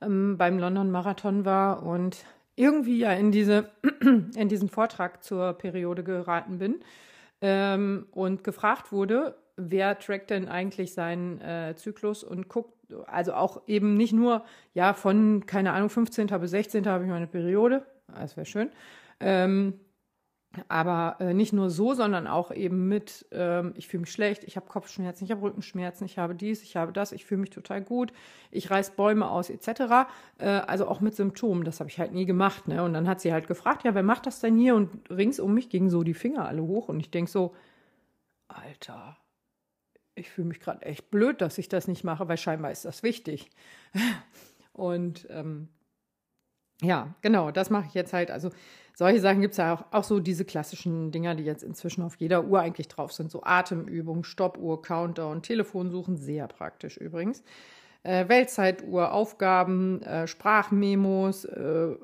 ähm, 0.00 0.36
beim 0.38 0.58
London 0.58 0.90
Marathon 0.90 1.44
war 1.44 1.82
und 1.82 2.24
irgendwie 2.56 2.98
ja 2.98 3.12
in 3.12 3.32
diese 3.32 3.70
in 4.36 4.48
diesen 4.48 4.68
Vortrag 4.68 5.22
zur 5.22 5.54
Periode 5.54 6.02
geraten 6.02 6.58
bin 6.58 6.80
ähm, 7.40 8.06
und 8.12 8.44
gefragt 8.44 8.92
wurde, 8.92 9.36
wer 9.56 9.98
trackt 9.98 10.30
denn 10.30 10.48
eigentlich 10.48 10.92
seinen 10.92 11.40
äh, 11.40 11.74
Zyklus 11.76 12.24
und 12.24 12.48
guckt, 12.48 12.74
also 13.06 13.34
auch 13.34 13.62
eben 13.66 13.96
nicht 13.96 14.12
nur, 14.12 14.44
ja, 14.74 14.94
von, 14.94 15.46
keine 15.46 15.72
Ahnung, 15.72 15.90
15. 15.90 16.26
bis 16.40 16.50
16. 16.50 16.86
habe 16.86 17.04
ich 17.04 17.10
meine 17.10 17.26
Periode, 17.26 17.84
das 18.08 18.36
wäre 18.36 18.46
schön, 18.46 18.70
ähm, 19.20 19.74
aber 20.68 21.16
äh, 21.20 21.32
nicht 21.32 21.52
nur 21.52 21.70
so, 21.70 21.94
sondern 21.94 22.26
auch 22.26 22.50
eben 22.50 22.88
mit, 22.88 23.26
ähm, 23.30 23.72
ich 23.76 23.86
fühle 23.86 24.00
mich 24.00 24.10
schlecht, 24.10 24.42
ich 24.42 24.56
habe 24.56 24.66
Kopfschmerzen, 24.66 25.24
ich 25.24 25.30
habe 25.30 25.42
Rückenschmerzen, 25.42 26.04
ich 26.04 26.18
habe 26.18 26.34
dies, 26.34 26.62
ich 26.62 26.76
habe 26.76 26.92
das, 26.92 27.12
ich 27.12 27.24
fühle 27.24 27.42
mich 27.42 27.50
total 27.50 27.80
gut, 27.82 28.12
ich 28.50 28.68
reiß 28.68 28.96
Bäume 28.96 29.30
aus, 29.30 29.48
etc. 29.48 30.08
Äh, 30.38 30.46
also 30.46 30.88
auch 30.88 31.00
mit 31.00 31.14
Symptomen, 31.14 31.62
das 31.62 31.78
habe 31.78 31.88
ich 31.88 32.00
halt 32.00 32.12
nie 32.12 32.26
gemacht. 32.26 32.66
Ne? 32.66 32.82
Und 32.82 32.94
dann 32.94 33.06
hat 33.06 33.20
sie 33.20 33.32
halt 33.32 33.46
gefragt, 33.46 33.84
ja, 33.84 33.94
wer 33.94 34.02
macht 34.02 34.26
das 34.26 34.40
denn 34.40 34.56
hier? 34.56 34.74
Und 34.74 35.08
rings 35.08 35.38
um 35.38 35.54
mich 35.54 35.68
gingen 35.68 35.88
so 35.88 36.02
die 36.02 36.14
Finger 36.14 36.46
alle 36.46 36.62
hoch 36.62 36.88
und 36.88 36.98
ich 36.98 37.10
denke 37.10 37.30
so, 37.30 37.54
Alter, 38.48 39.16
ich 40.16 40.30
fühle 40.30 40.48
mich 40.48 40.58
gerade 40.58 40.82
echt 40.82 41.12
blöd, 41.12 41.40
dass 41.40 41.58
ich 41.58 41.68
das 41.68 41.86
nicht 41.86 42.02
mache, 42.02 42.26
weil 42.28 42.36
scheinbar 42.36 42.72
ist 42.72 42.84
das 42.84 43.04
wichtig. 43.04 43.50
und 44.72 45.28
ähm, 45.30 45.68
ja, 46.82 47.14
genau, 47.22 47.50
das 47.50 47.70
mache 47.70 47.86
ich 47.88 47.94
jetzt 47.94 48.12
halt. 48.12 48.30
Also 48.30 48.50
solche 48.94 49.20
Sachen 49.20 49.40
gibt 49.40 49.52
es 49.52 49.58
ja 49.58 49.74
auch, 49.74 49.84
auch 49.92 50.04
so 50.04 50.20
diese 50.20 50.44
klassischen 50.44 51.10
Dinger, 51.10 51.34
die 51.34 51.44
jetzt 51.44 51.62
inzwischen 51.62 52.02
auf 52.02 52.16
jeder 52.16 52.44
Uhr 52.44 52.60
eigentlich 52.60 52.88
drauf 52.88 53.12
sind. 53.12 53.30
So 53.30 53.42
Atemübungen, 53.42 54.24
Stoppuhr, 54.24 54.82
Countdown, 54.82 55.42
Telefonsuchen, 55.42 56.16
sehr 56.16 56.48
praktisch 56.48 56.96
übrigens. 56.96 57.42
äh, 58.02 58.28
Weltzeituhr, 58.28 59.12
Aufgaben, 59.12 60.02
äh, 60.02 60.26
Sprachmemos, 60.26 61.44
äh, 61.44 61.96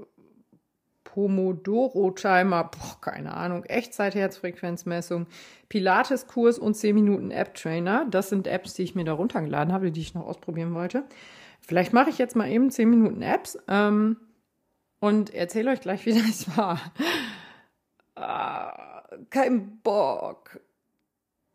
Pomodoro-Timer, 1.04 2.64
boah, 2.64 3.00
keine 3.00 3.32
Ahnung, 3.34 3.64
Echtzeit-Herzfrequenzmessung, 3.64 5.26
Pilates-Kurs 5.70 6.58
und 6.58 6.74
10 6.74 6.94
Minuten 6.94 7.30
App-Trainer. 7.30 8.06
Das 8.10 8.28
sind 8.28 8.46
Apps, 8.46 8.74
die 8.74 8.82
ich 8.82 8.94
mir 8.94 9.04
da 9.04 9.14
runtergeladen 9.14 9.72
habe, 9.72 9.90
die 9.90 10.00
ich 10.02 10.14
noch 10.14 10.26
ausprobieren 10.26 10.74
wollte. 10.74 11.04
Vielleicht 11.60 11.94
mache 11.94 12.10
ich 12.10 12.18
jetzt 12.18 12.36
mal 12.36 12.50
eben 12.50 12.70
10 12.70 12.90
Minuten 12.90 13.22
Apps 13.22 13.58
ähm, 13.66 14.18
und 15.00 15.32
erzähle 15.34 15.70
euch 15.70 15.80
gleich, 15.80 16.06
wie 16.06 16.14
das 16.14 16.56
war. 16.56 16.80
Ah, 18.14 19.02
kein 19.30 19.78
Bock. 19.80 20.60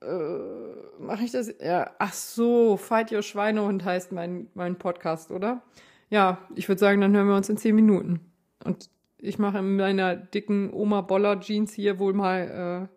Äh, 0.01 0.99
mache 0.99 1.23
ich 1.23 1.31
das? 1.31 1.53
Ja, 1.59 1.91
ach 1.99 2.13
so, 2.13 2.77
Fight 2.77 3.11
Your 3.11 3.21
Schweinehund 3.21 3.85
heißt 3.85 4.11
mein, 4.11 4.47
mein 4.53 4.77
Podcast, 4.77 5.31
oder? 5.31 5.61
Ja, 6.09 6.39
ich 6.55 6.67
würde 6.67 6.79
sagen, 6.79 7.01
dann 7.01 7.15
hören 7.15 7.27
wir 7.27 7.35
uns 7.35 7.49
in 7.49 7.57
10 7.57 7.75
Minuten. 7.75 8.19
Und 8.63 8.89
ich 9.17 9.37
mache 9.39 9.59
in 9.59 9.75
meiner 9.75 10.15
dicken 10.15 10.73
Oma 10.73 11.01
Boller 11.01 11.39
Jeans 11.39 11.73
hier 11.73 11.99
wohl 11.99 12.13
mal 12.13 12.89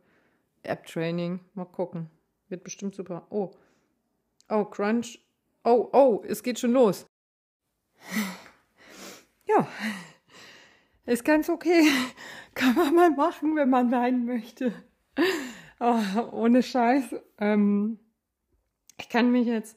äh, 0.64 0.68
App-Training. 0.68 1.40
Mal 1.54 1.66
gucken. 1.66 2.11
Wird 2.48 2.64
bestimmt 2.64 2.94
super. 2.94 3.26
Oh. 3.30 3.50
Oh, 4.48 4.64
Crunch. 4.64 5.20
Oh, 5.64 5.88
oh, 5.92 6.22
es 6.26 6.42
geht 6.42 6.59
schon 6.59 6.72
los. 6.72 7.07
Ja. 9.46 9.68
Ist 11.06 11.24
ganz 11.24 11.48
okay. 11.48 11.82
Kann 12.54 12.74
man 12.74 12.94
mal 12.94 13.10
machen, 13.10 13.56
wenn 13.56 13.70
man 13.70 13.90
weinen 13.90 14.24
möchte. 14.24 14.72
Oh, 15.80 16.00
ohne 16.32 16.62
Scheiß. 16.62 17.14
Ähm, 17.38 17.98
ich 18.98 19.08
kann 19.08 19.32
mich 19.32 19.46
jetzt 19.46 19.76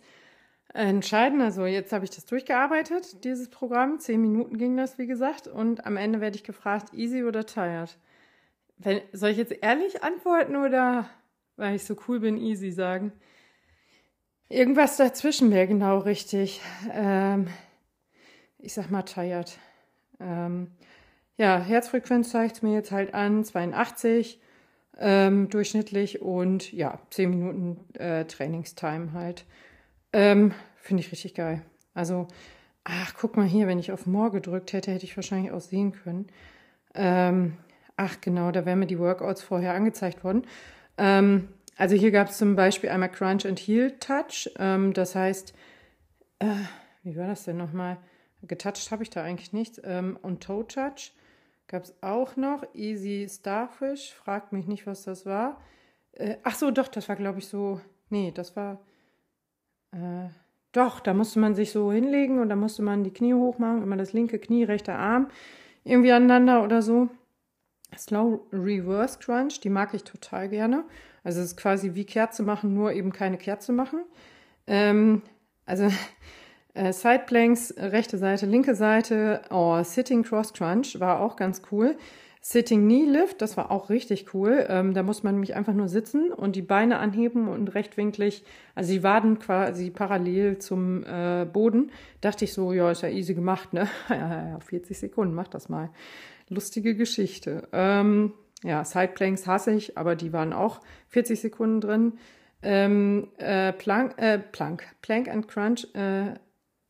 entscheiden. 0.74 1.42
Also 1.42 1.66
jetzt 1.66 1.92
habe 1.92 2.06
ich 2.06 2.12
das 2.12 2.26
durchgearbeitet, 2.26 3.24
dieses 3.24 3.50
Programm. 3.50 4.00
Zehn 4.00 4.22
Minuten 4.22 4.58
ging 4.58 4.78
das, 4.78 4.98
wie 4.98 5.08
gesagt. 5.08 5.48
Und 5.48 5.86
am 5.86 5.98
Ende 5.98 6.22
werde 6.22 6.38
ich 6.38 6.44
gefragt, 6.44 6.94
easy 6.94 7.24
oder 7.24 7.46
tired? 7.46 7.98
Wenn, 8.78 9.02
soll 9.12 9.32
ich 9.32 9.38
jetzt 9.38 9.56
ehrlich 9.62 10.04
antworten 10.04 10.56
oder, 10.56 11.10
weil 11.56 11.76
ich 11.76 11.84
so 11.84 11.96
cool 12.08 12.20
bin, 12.20 12.38
easy 12.38 12.72
sagen? 12.72 13.12
Irgendwas 14.50 14.98
dazwischen 14.98 15.52
wäre 15.52 15.68
genau 15.68 15.98
richtig. 15.98 16.62
Ähm, 16.92 17.48
ich 18.60 18.74
sag 18.74 18.92
mal 18.92 19.04
tired. 19.04 19.58
Ähm, 20.20 20.72
ja, 21.38 21.60
Herzfrequenz 21.60 22.32
zeigt 22.32 22.64
mir 22.64 22.74
jetzt 22.74 22.92
halt 22.92 23.14
an, 23.14 23.44
82 23.44 24.42
ähm, 25.00 25.50
durchschnittlich 25.50 26.22
und 26.22 26.72
ja, 26.72 27.00
10 27.12 27.30
Minuten 27.30 27.94
äh, 27.94 28.26
Trainingstime 28.26 29.14
halt. 29.14 29.46
Ähm, 30.14 30.54
Finde 30.78 31.02
ich 31.02 31.12
richtig 31.12 31.36
geil. 31.36 31.62
Also, 31.94 32.28
ach, 32.84 33.14
guck 33.16 33.38
mal 33.38 33.46
hier, 33.46 33.68
wenn 33.68 33.80
ich 33.80 33.92
auf 33.92 34.08
More 34.08 34.32
gedrückt 34.32 34.74
hätte, 34.74 34.92
hätte 34.92 35.06
ich 35.06 35.16
wahrscheinlich 35.16 35.52
auch 35.52 35.62
sehen 35.62 35.92
können. 35.92 36.28
Ähm, 36.96 37.58
ach, 37.96 38.20
genau, 38.22 38.52
da 38.52 38.66
wären 38.66 38.80
mir 38.80 38.88
die 38.88 39.00
Workouts 39.00 39.44
vorher 39.44 39.74
angezeigt 39.74 40.24
worden. 40.24 40.44
Ähm, 40.98 41.50
also 41.78 41.96
hier 41.96 42.10
gab 42.10 42.30
es 42.30 42.38
zum 42.40 42.56
Beispiel 42.56 42.90
einmal 42.90 43.12
Crunch 43.12 43.46
and 43.46 43.60
Heel 43.60 43.92
Touch. 44.00 44.50
Ähm, 44.58 44.94
das 44.94 45.14
heißt, 45.14 45.54
äh, 46.40 46.48
wie 47.04 47.16
war 47.16 47.28
das 47.28 47.44
denn 47.44 47.58
nochmal? 47.58 47.98
Getouched 48.44 48.92
habe 48.92 49.04
ich 49.04 49.12
da 49.12 49.22
eigentlich 49.22 49.54
nichts. 49.54 49.80
Ähm, 49.84 50.18
und 50.22 50.42
Toe 50.42 50.68
Touch 50.68 51.14
gab 51.68 51.84
es 51.84 51.96
auch 52.02 52.36
noch. 52.36 52.64
Easy 52.74 53.28
Starfish, 53.30 54.14
fragt 54.14 54.54
mich 54.54 54.68
nicht, 54.68 54.88
was 54.88 55.04
das 55.04 55.26
war. 55.26 55.62
Äh, 56.14 56.38
ach 56.44 56.56
so, 56.56 56.72
doch, 56.72 56.88
das 56.88 57.10
war, 57.10 57.16
glaube 57.16 57.40
ich, 57.40 57.48
so. 57.48 57.82
Nee, 58.10 58.32
das 58.34 58.56
war. 58.56 58.80
Äh, 59.92 60.30
doch, 60.72 61.00
da 61.00 61.14
musste 61.14 61.40
man 61.40 61.56
sich 61.56 61.72
so 61.72 61.92
hinlegen 61.92 62.40
und 62.40 62.50
da 62.50 62.56
musste 62.56 62.82
man 62.82 63.04
die 63.04 63.14
Knie 63.14 63.34
hochmachen, 63.34 63.82
immer 63.82 63.98
das 63.98 64.14
linke 64.14 64.40
Knie, 64.40 64.64
rechter 64.64 64.98
Arm 64.98 65.28
irgendwie 65.84 66.12
aneinander 66.12 66.64
oder 66.64 66.82
so. 66.82 67.10
Slow 67.98 68.42
Reverse 68.52 69.20
Crunch, 69.20 69.62
die 69.62 69.70
mag 69.70 69.94
ich 69.94 70.04
total 70.04 70.50
gerne. 70.50 70.84
Also 71.24 71.40
es 71.40 71.48
ist 71.48 71.58
quasi 71.58 71.96
wie 71.96 72.06
Kerze 72.06 72.44
machen, 72.44 72.74
nur 72.74 72.92
eben 72.92 73.12
keine 73.12 73.38
Kerze 73.38 73.72
machen. 73.72 74.04
Ähm, 74.68 75.22
also 75.66 75.90
äh, 76.78 76.94
Side 76.94 77.24
Planks, 77.26 77.74
rechte 77.78 78.18
Seite, 78.18 78.46
linke 78.46 78.76
Seite. 78.76 79.42
Oh, 79.50 79.82
Sitting 79.84 80.24
Cross 80.24 80.54
Crunch 80.54 81.00
war 81.00 81.20
auch 81.20 81.36
ganz 81.36 81.62
cool. 81.72 81.98
Sitting 82.50 82.84
Knee 82.84 83.04
Lift, 83.04 83.42
das 83.42 83.58
war 83.58 83.72
auch 83.72 83.90
richtig 83.90 84.34
cool. 84.34 84.66
Ähm, 84.70 84.94
da 84.94 85.04
muss 85.04 85.22
man 85.22 85.34
nämlich 85.34 85.56
einfach 85.56 85.74
nur 85.74 85.90
sitzen 85.90 86.32
und 86.32 86.56
die 86.56 86.62
Beine 86.62 87.00
anheben 87.00 87.50
und 87.50 87.76
rechtwinklig, 87.76 88.46
also 88.74 88.94
die 88.94 89.04
Waden 89.04 89.40
quasi 89.40 89.90
parallel 89.90 90.58
zum 90.60 91.04
äh, 91.04 91.46
Boden. 91.52 91.92
Dachte 92.22 92.46
ich 92.46 92.54
so, 92.54 92.72
ja, 92.72 92.90
ist 92.90 93.02
ja 93.02 93.10
easy 93.10 93.34
gemacht, 93.34 93.74
ne? 93.74 93.90
ja, 94.10 94.60
40 94.62 94.98
Sekunden, 94.98 95.34
mach 95.34 95.50
das 95.50 95.68
mal. 95.68 95.90
Lustige 96.48 96.96
Geschichte. 96.96 97.68
Ähm, 97.74 98.32
ja, 98.64 98.86
Sideplanks 98.86 99.46
hasse 99.46 99.74
ich, 99.74 99.98
aber 99.98 100.16
die 100.16 100.32
waren 100.32 100.54
auch 100.54 100.80
40 101.10 101.42
Sekunden 101.42 101.82
drin. 101.82 102.14
Ähm, 102.64 103.28
äh, 103.38 103.74
Plank, 103.74 104.14
äh, 104.18 104.40
Plank, 104.40 104.84
Plank 105.02 105.28
and 105.28 105.48
Crunch 105.48 105.88
äh, 105.96 106.36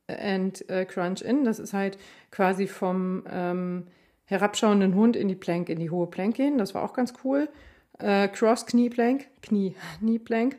and 0.08 0.68
äh, 0.70 0.86
Crunch 0.86 1.22
in, 1.22 1.44
das 1.44 1.60
ist 1.60 1.74
halt 1.74 1.98
quasi 2.32 2.68
vom 2.68 3.24
ähm, 3.30 3.88
herabschauenden 4.26 4.96
Hund 4.96 5.16
in 5.16 5.28
die 5.28 5.36
Plank, 5.36 5.70
in 5.70 5.80
die 5.80 5.90
hohe 5.90 6.08
Plank 6.08 6.36
gehen. 6.36 6.58
Das 6.58 6.74
war 6.74 6.84
auch 6.84 6.94
ganz 6.94 7.14
cool. 7.24 7.50
Äh, 8.00 8.28
Cross 8.28 8.66
Knie 8.66 8.90
Plank, 8.90 9.28
Knie, 9.42 9.76
Knie 10.00 10.20
Plank. 10.20 10.58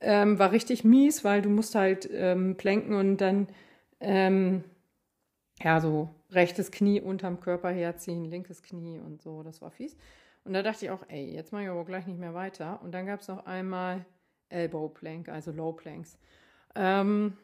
Ähm, 0.00 0.38
war 0.38 0.52
richtig 0.52 0.84
mies, 0.84 1.24
weil 1.24 1.40
du 1.40 1.48
musst 1.48 1.74
halt 1.74 2.08
ähm, 2.12 2.56
planken 2.56 2.94
und 2.94 3.16
dann 3.18 3.48
ähm, 4.00 4.62
ja 5.62 5.80
so 5.80 6.10
rechtes 6.30 6.70
Knie 6.70 7.00
unterm 7.00 7.40
Körper 7.40 7.70
herziehen, 7.70 8.24
linkes 8.26 8.62
Knie 8.62 8.98
und 8.98 9.22
so. 9.22 9.42
Das 9.42 9.62
war 9.62 9.70
fies. 9.70 9.96
Und 10.44 10.52
da 10.52 10.62
dachte 10.62 10.84
ich 10.84 10.90
auch, 10.90 11.02
ey, 11.08 11.32
jetzt 11.32 11.52
mache 11.52 11.64
ich 11.64 11.68
aber 11.68 11.84
gleich 11.84 12.06
nicht 12.06 12.20
mehr 12.20 12.34
weiter. 12.34 12.80
Und 12.82 12.92
dann 12.92 13.06
gab 13.06 13.20
es 13.20 13.28
noch 13.28 13.46
einmal 13.46 14.04
Elbow 14.48 14.88
Plank, 14.88 15.28
also 15.28 15.50
Low 15.50 15.72
Planks. 15.72 16.18
Ähm, 16.74 17.36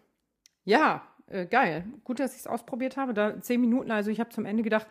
ja, 0.65 1.03
äh, 1.29 1.47
geil. 1.47 1.85
Gut, 2.05 2.21
dass 2.21 2.35
ich 2.35 2.41
es 2.41 2.47
ausprobiert 2.47 2.97
habe. 2.97 3.15
Da 3.15 3.41
zehn 3.41 3.61
Minuten, 3.61 3.91
also 3.91 4.11
ich 4.11 4.21
habe 4.21 4.31
zum 4.31 4.45
Ende 4.45 4.63
gedacht, 4.63 4.87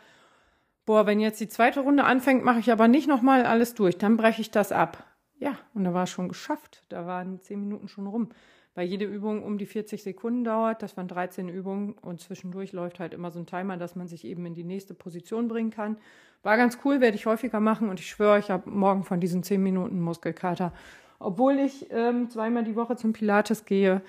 boah, 0.85 1.05
wenn 1.05 1.19
jetzt 1.19 1.39
die 1.39 1.49
zweite 1.49 1.81
Runde 1.81 2.03
anfängt, 2.03 2.43
mache 2.43 2.59
ich 2.59 2.71
aber 2.71 2.87
nicht 2.87 3.07
nochmal 3.07 3.45
alles 3.45 3.73
durch, 3.73 3.97
dann 3.97 4.17
breche 4.17 4.41
ich 4.41 4.51
das 4.51 4.71
ab. 4.71 5.05
Ja, 5.39 5.57
und 5.73 5.83
da 5.83 5.93
war 5.93 6.03
es 6.03 6.09
schon 6.09 6.29
geschafft. 6.29 6.83
Da 6.89 7.05
waren 7.05 7.41
zehn 7.41 7.59
Minuten 7.59 7.87
schon 7.87 8.07
rum. 8.07 8.29
Weil 8.73 8.87
jede 8.87 9.05
Übung 9.05 9.43
um 9.43 9.57
die 9.57 9.65
40 9.65 10.01
Sekunden 10.01 10.43
dauert. 10.43 10.81
Das 10.81 10.95
waren 10.95 11.07
13 11.07 11.49
Übungen 11.49 11.93
und 11.93 12.21
zwischendurch 12.21 12.71
läuft 12.71 12.99
halt 12.99 13.13
immer 13.13 13.31
so 13.31 13.39
ein 13.39 13.45
Timer, 13.45 13.75
dass 13.75 13.95
man 13.95 14.07
sich 14.07 14.23
eben 14.23 14.45
in 14.45 14.53
die 14.53 14.63
nächste 14.63 14.93
Position 14.93 15.47
bringen 15.47 15.71
kann. 15.71 15.97
War 16.43 16.57
ganz 16.57 16.77
cool, 16.85 17.01
werde 17.01 17.15
ich 17.15 17.25
häufiger 17.25 17.59
machen 17.59 17.89
und 17.89 17.99
ich 17.99 18.07
schwöre, 18.07 18.39
ich 18.39 18.49
habe 18.49 18.69
morgen 18.69 19.03
von 19.03 19.19
diesen 19.19 19.43
10 19.43 19.61
Minuten 19.61 19.99
Muskelkater. 19.99 20.73
Obwohl 21.19 21.59
ich 21.59 21.87
ähm, 21.91 22.29
zweimal 22.29 22.63
die 22.63 22.75
Woche 22.75 22.95
zum 22.95 23.13
Pilates 23.13 23.65
gehe 23.65 24.01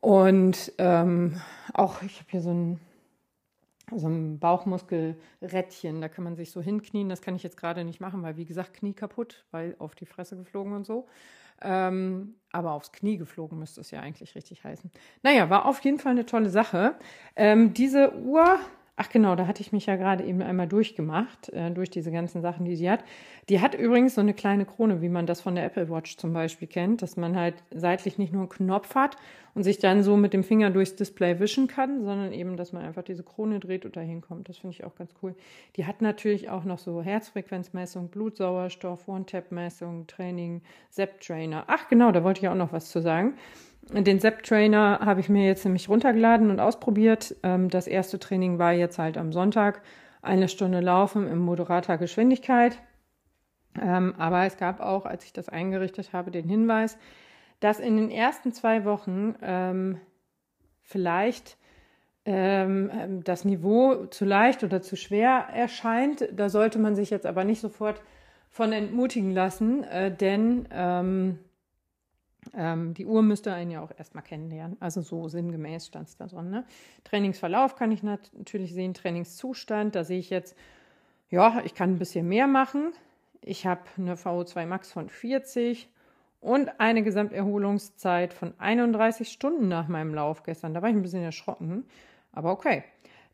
und 0.00 0.72
ähm, 0.78 1.40
auch, 1.74 2.02
ich 2.02 2.18
habe 2.18 2.30
hier 2.30 2.40
so 2.40 2.52
ein, 2.52 2.80
so 3.94 4.08
ein 4.08 4.38
Bauchmuskelrädchen, 4.38 6.00
da 6.00 6.08
kann 6.08 6.24
man 6.24 6.36
sich 6.36 6.50
so 6.50 6.60
hinknien. 6.60 7.08
Das 7.08 7.22
kann 7.22 7.34
ich 7.34 7.42
jetzt 7.42 7.56
gerade 7.56 7.84
nicht 7.84 8.00
machen, 8.00 8.22
weil 8.22 8.36
wie 8.36 8.44
gesagt, 8.44 8.74
Knie 8.74 8.92
kaputt, 8.92 9.46
weil 9.50 9.74
auf 9.78 9.94
die 9.94 10.06
Fresse 10.06 10.36
geflogen 10.36 10.72
und 10.74 10.86
so. 10.86 11.06
Ähm, 11.60 12.34
aber 12.52 12.72
aufs 12.72 12.92
Knie 12.92 13.16
geflogen 13.16 13.58
müsste 13.58 13.80
es 13.80 13.90
ja 13.90 14.00
eigentlich 14.00 14.34
richtig 14.34 14.62
heißen. 14.62 14.90
Naja, 15.22 15.50
war 15.50 15.66
auf 15.66 15.80
jeden 15.80 15.98
Fall 15.98 16.12
eine 16.12 16.26
tolle 16.26 16.50
Sache. 16.50 16.94
Ähm, 17.34 17.74
diese 17.74 18.14
Uhr 18.14 18.60
Ach 19.00 19.08
genau, 19.10 19.36
da 19.36 19.46
hatte 19.46 19.60
ich 19.60 19.70
mich 19.70 19.86
ja 19.86 19.94
gerade 19.94 20.24
eben 20.24 20.42
einmal 20.42 20.66
durchgemacht, 20.66 21.50
äh, 21.50 21.70
durch 21.70 21.88
diese 21.88 22.10
ganzen 22.10 22.42
Sachen, 22.42 22.64
die 22.64 22.74
sie 22.74 22.90
hat. 22.90 23.04
Die 23.48 23.60
hat 23.60 23.74
übrigens 23.74 24.16
so 24.16 24.20
eine 24.20 24.34
kleine 24.34 24.64
Krone, 24.64 25.00
wie 25.00 25.08
man 25.08 25.24
das 25.24 25.40
von 25.40 25.54
der 25.54 25.64
Apple 25.64 25.88
Watch 25.88 26.16
zum 26.16 26.32
Beispiel 26.32 26.66
kennt, 26.66 27.00
dass 27.00 27.16
man 27.16 27.36
halt 27.36 27.54
seitlich 27.70 28.18
nicht 28.18 28.32
nur 28.32 28.42
einen 28.42 28.48
Knopf 28.48 28.96
hat 28.96 29.16
und 29.54 29.62
sich 29.62 29.78
dann 29.78 30.02
so 30.02 30.16
mit 30.16 30.32
dem 30.32 30.42
Finger 30.42 30.70
durchs 30.70 30.96
Display 30.96 31.38
wischen 31.38 31.68
kann, 31.68 32.02
sondern 32.02 32.32
eben, 32.32 32.56
dass 32.56 32.72
man 32.72 32.84
einfach 32.84 33.04
diese 33.04 33.22
Krone 33.22 33.60
dreht 33.60 33.84
und 33.84 33.96
da 33.96 34.00
hinkommt. 34.00 34.48
Das 34.48 34.58
finde 34.58 34.74
ich 34.74 34.82
auch 34.82 34.96
ganz 34.96 35.14
cool. 35.22 35.36
Die 35.76 35.86
hat 35.86 36.02
natürlich 36.02 36.50
auch 36.50 36.64
noch 36.64 36.78
so 36.78 37.00
Herzfrequenzmessung, 37.00 38.08
Blutsauerstoff, 38.08 39.06
One-Tap-Messung, 39.06 40.08
Training, 40.08 40.60
Zep-Trainer. 40.90 41.64
Ach 41.68 41.88
genau, 41.88 42.10
da 42.10 42.24
wollte 42.24 42.40
ich 42.40 42.48
auch 42.48 42.56
noch 42.56 42.72
was 42.72 42.90
zu 42.90 43.00
sagen. 43.00 43.34
Den 43.90 44.20
Zep-Trainer 44.20 45.00
habe 45.02 45.20
ich 45.20 45.30
mir 45.30 45.46
jetzt 45.46 45.64
nämlich 45.64 45.88
runtergeladen 45.88 46.50
und 46.50 46.60
ausprobiert. 46.60 47.34
Ähm, 47.42 47.70
das 47.70 47.86
erste 47.86 48.18
Training 48.18 48.58
war 48.58 48.72
jetzt 48.72 48.98
halt 48.98 49.16
am 49.16 49.32
Sonntag. 49.32 49.82
Eine 50.20 50.48
Stunde 50.48 50.80
Laufen 50.80 51.26
in 51.26 51.38
moderater 51.38 51.96
Geschwindigkeit. 51.96 52.78
Ähm, 53.80 54.14
aber 54.18 54.44
es 54.44 54.58
gab 54.58 54.80
auch, 54.80 55.06
als 55.06 55.24
ich 55.24 55.32
das 55.32 55.48
eingerichtet 55.48 56.12
habe, 56.12 56.30
den 56.30 56.48
Hinweis, 56.48 56.98
dass 57.60 57.80
in 57.80 57.96
den 57.96 58.10
ersten 58.10 58.52
zwei 58.52 58.84
Wochen 58.84 59.34
ähm, 59.42 60.00
vielleicht 60.82 61.56
das 62.24 63.46
Niveau 63.46 64.04
zu 64.04 64.26
leicht 64.26 64.62
oder 64.62 64.82
zu 64.82 64.96
schwer 64.96 65.46
erscheint. 65.54 66.28
Da 66.30 66.50
sollte 66.50 66.78
man 66.78 66.94
sich 66.94 67.08
jetzt 67.08 67.24
aber 67.24 67.42
nicht 67.42 67.62
sofort 67.62 68.02
von 68.50 68.70
entmutigen 68.72 69.30
lassen, 69.30 69.82
äh, 69.84 70.14
denn 70.14 70.66
Ähm, 72.58 72.92
die 72.92 73.06
Uhr 73.06 73.22
müsste 73.22 73.52
einen 73.52 73.70
ja 73.70 73.80
auch 73.80 73.92
erstmal 73.96 74.24
kennenlernen. 74.24 74.76
Also 74.80 75.00
so 75.00 75.28
sinngemäß 75.28 75.86
stand 75.86 76.08
es 76.08 76.16
da 76.16 76.26
drin. 76.26 76.50
Ne? 76.50 76.64
Trainingsverlauf 77.04 77.76
kann 77.76 77.92
ich 77.92 78.02
natürlich 78.02 78.74
sehen, 78.74 78.94
Trainingszustand. 78.94 79.94
Da 79.94 80.02
sehe 80.02 80.18
ich 80.18 80.28
jetzt, 80.28 80.56
ja, 81.30 81.62
ich 81.64 81.76
kann 81.76 81.92
ein 81.92 81.98
bisschen 82.00 82.26
mehr 82.26 82.48
machen. 82.48 82.92
Ich 83.42 83.64
habe 83.64 83.82
eine 83.96 84.16
VO2 84.16 84.66
Max 84.66 84.90
von 84.90 85.08
40 85.08 85.88
und 86.40 86.80
eine 86.80 87.04
Gesamterholungszeit 87.04 88.34
von 88.34 88.52
31 88.58 89.30
Stunden 89.30 89.68
nach 89.68 89.86
meinem 89.86 90.12
Lauf 90.12 90.42
gestern. 90.42 90.74
Da 90.74 90.82
war 90.82 90.88
ich 90.88 90.96
ein 90.96 91.02
bisschen 91.02 91.22
erschrocken, 91.22 91.84
aber 92.32 92.50
okay. 92.50 92.82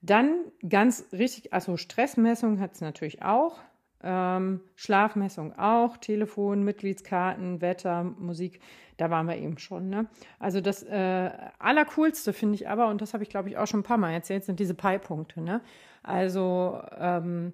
Dann 0.02 0.34
ganz 0.68 1.06
richtig, 1.12 1.54
also 1.54 1.78
Stressmessung 1.78 2.60
hat 2.60 2.74
es 2.74 2.82
natürlich 2.82 3.22
auch. 3.22 3.58
Ähm, 4.02 4.60
Schlafmessung 4.74 5.58
auch, 5.58 5.96
Telefon, 5.96 6.62
Mitgliedskarten, 6.62 7.60
Wetter, 7.60 8.04
Musik, 8.04 8.60
da 8.96 9.10
waren 9.10 9.26
wir 9.26 9.36
eben 9.36 9.58
schon. 9.58 9.88
Ne? 9.88 10.06
Also 10.38 10.60
das 10.60 10.82
äh, 10.82 11.30
Allercoolste 11.58 12.32
finde 12.32 12.56
ich 12.56 12.68
aber, 12.68 12.88
und 12.88 13.00
das 13.00 13.14
habe 13.14 13.22
ich 13.22 13.30
glaube 13.30 13.48
ich 13.48 13.56
auch 13.56 13.66
schon 13.66 13.80
ein 13.80 13.84
paar 13.84 13.98
Mal 13.98 14.12
erzählt, 14.12 14.44
sind 14.44 14.60
diese 14.60 14.74
Pi-Punkte. 14.74 15.40
Ne? 15.40 15.60
Also 16.02 16.82
ähm, 16.98 17.52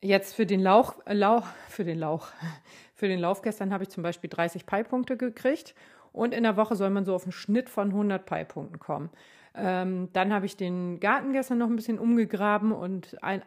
jetzt 0.00 0.34
für 0.34 0.46
den 0.46 0.60
Lauch, 0.60 0.94
Lauch, 1.06 1.46
für 1.68 1.84
den 1.84 1.98
Lauch, 1.98 2.28
für 2.94 3.08
den 3.08 3.18
Lauf 3.18 3.42
gestern 3.42 3.72
habe 3.72 3.84
ich 3.84 3.90
zum 3.90 4.02
Beispiel 4.02 4.30
30 4.30 4.66
Pi-Punkte 4.66 5.16
gekriegt 5.16 5.74
und 6.12 6.32
in 6.32 6.44
der 6.44 6.56
Woche 6.56 6.76
soll 6.76 6.90
man 6.90 7.04
so 7.04 7.14
auf 7.14 7.24
einen 7.24 7.32
Schnitt 7.32 7.68
von 7.68 7.88
100 7.88 8.24
Pi-Punkten 8.24 8.78
kommen. 8.78 9.10
Ähm, 9.58 10.10
dann 10.12 10.34
habe 10.34 10.44
ich 10.44 10.56
den 10.56 11.00
Garten 11.00 11.32
gestern 11.32 11.56
noch 11.56 11.68
ein 11.68 11.76
bisschen 11.76 11.98
umgegraben 11.98 12.72
und 12.72 13.22
ein, 13.22 13.42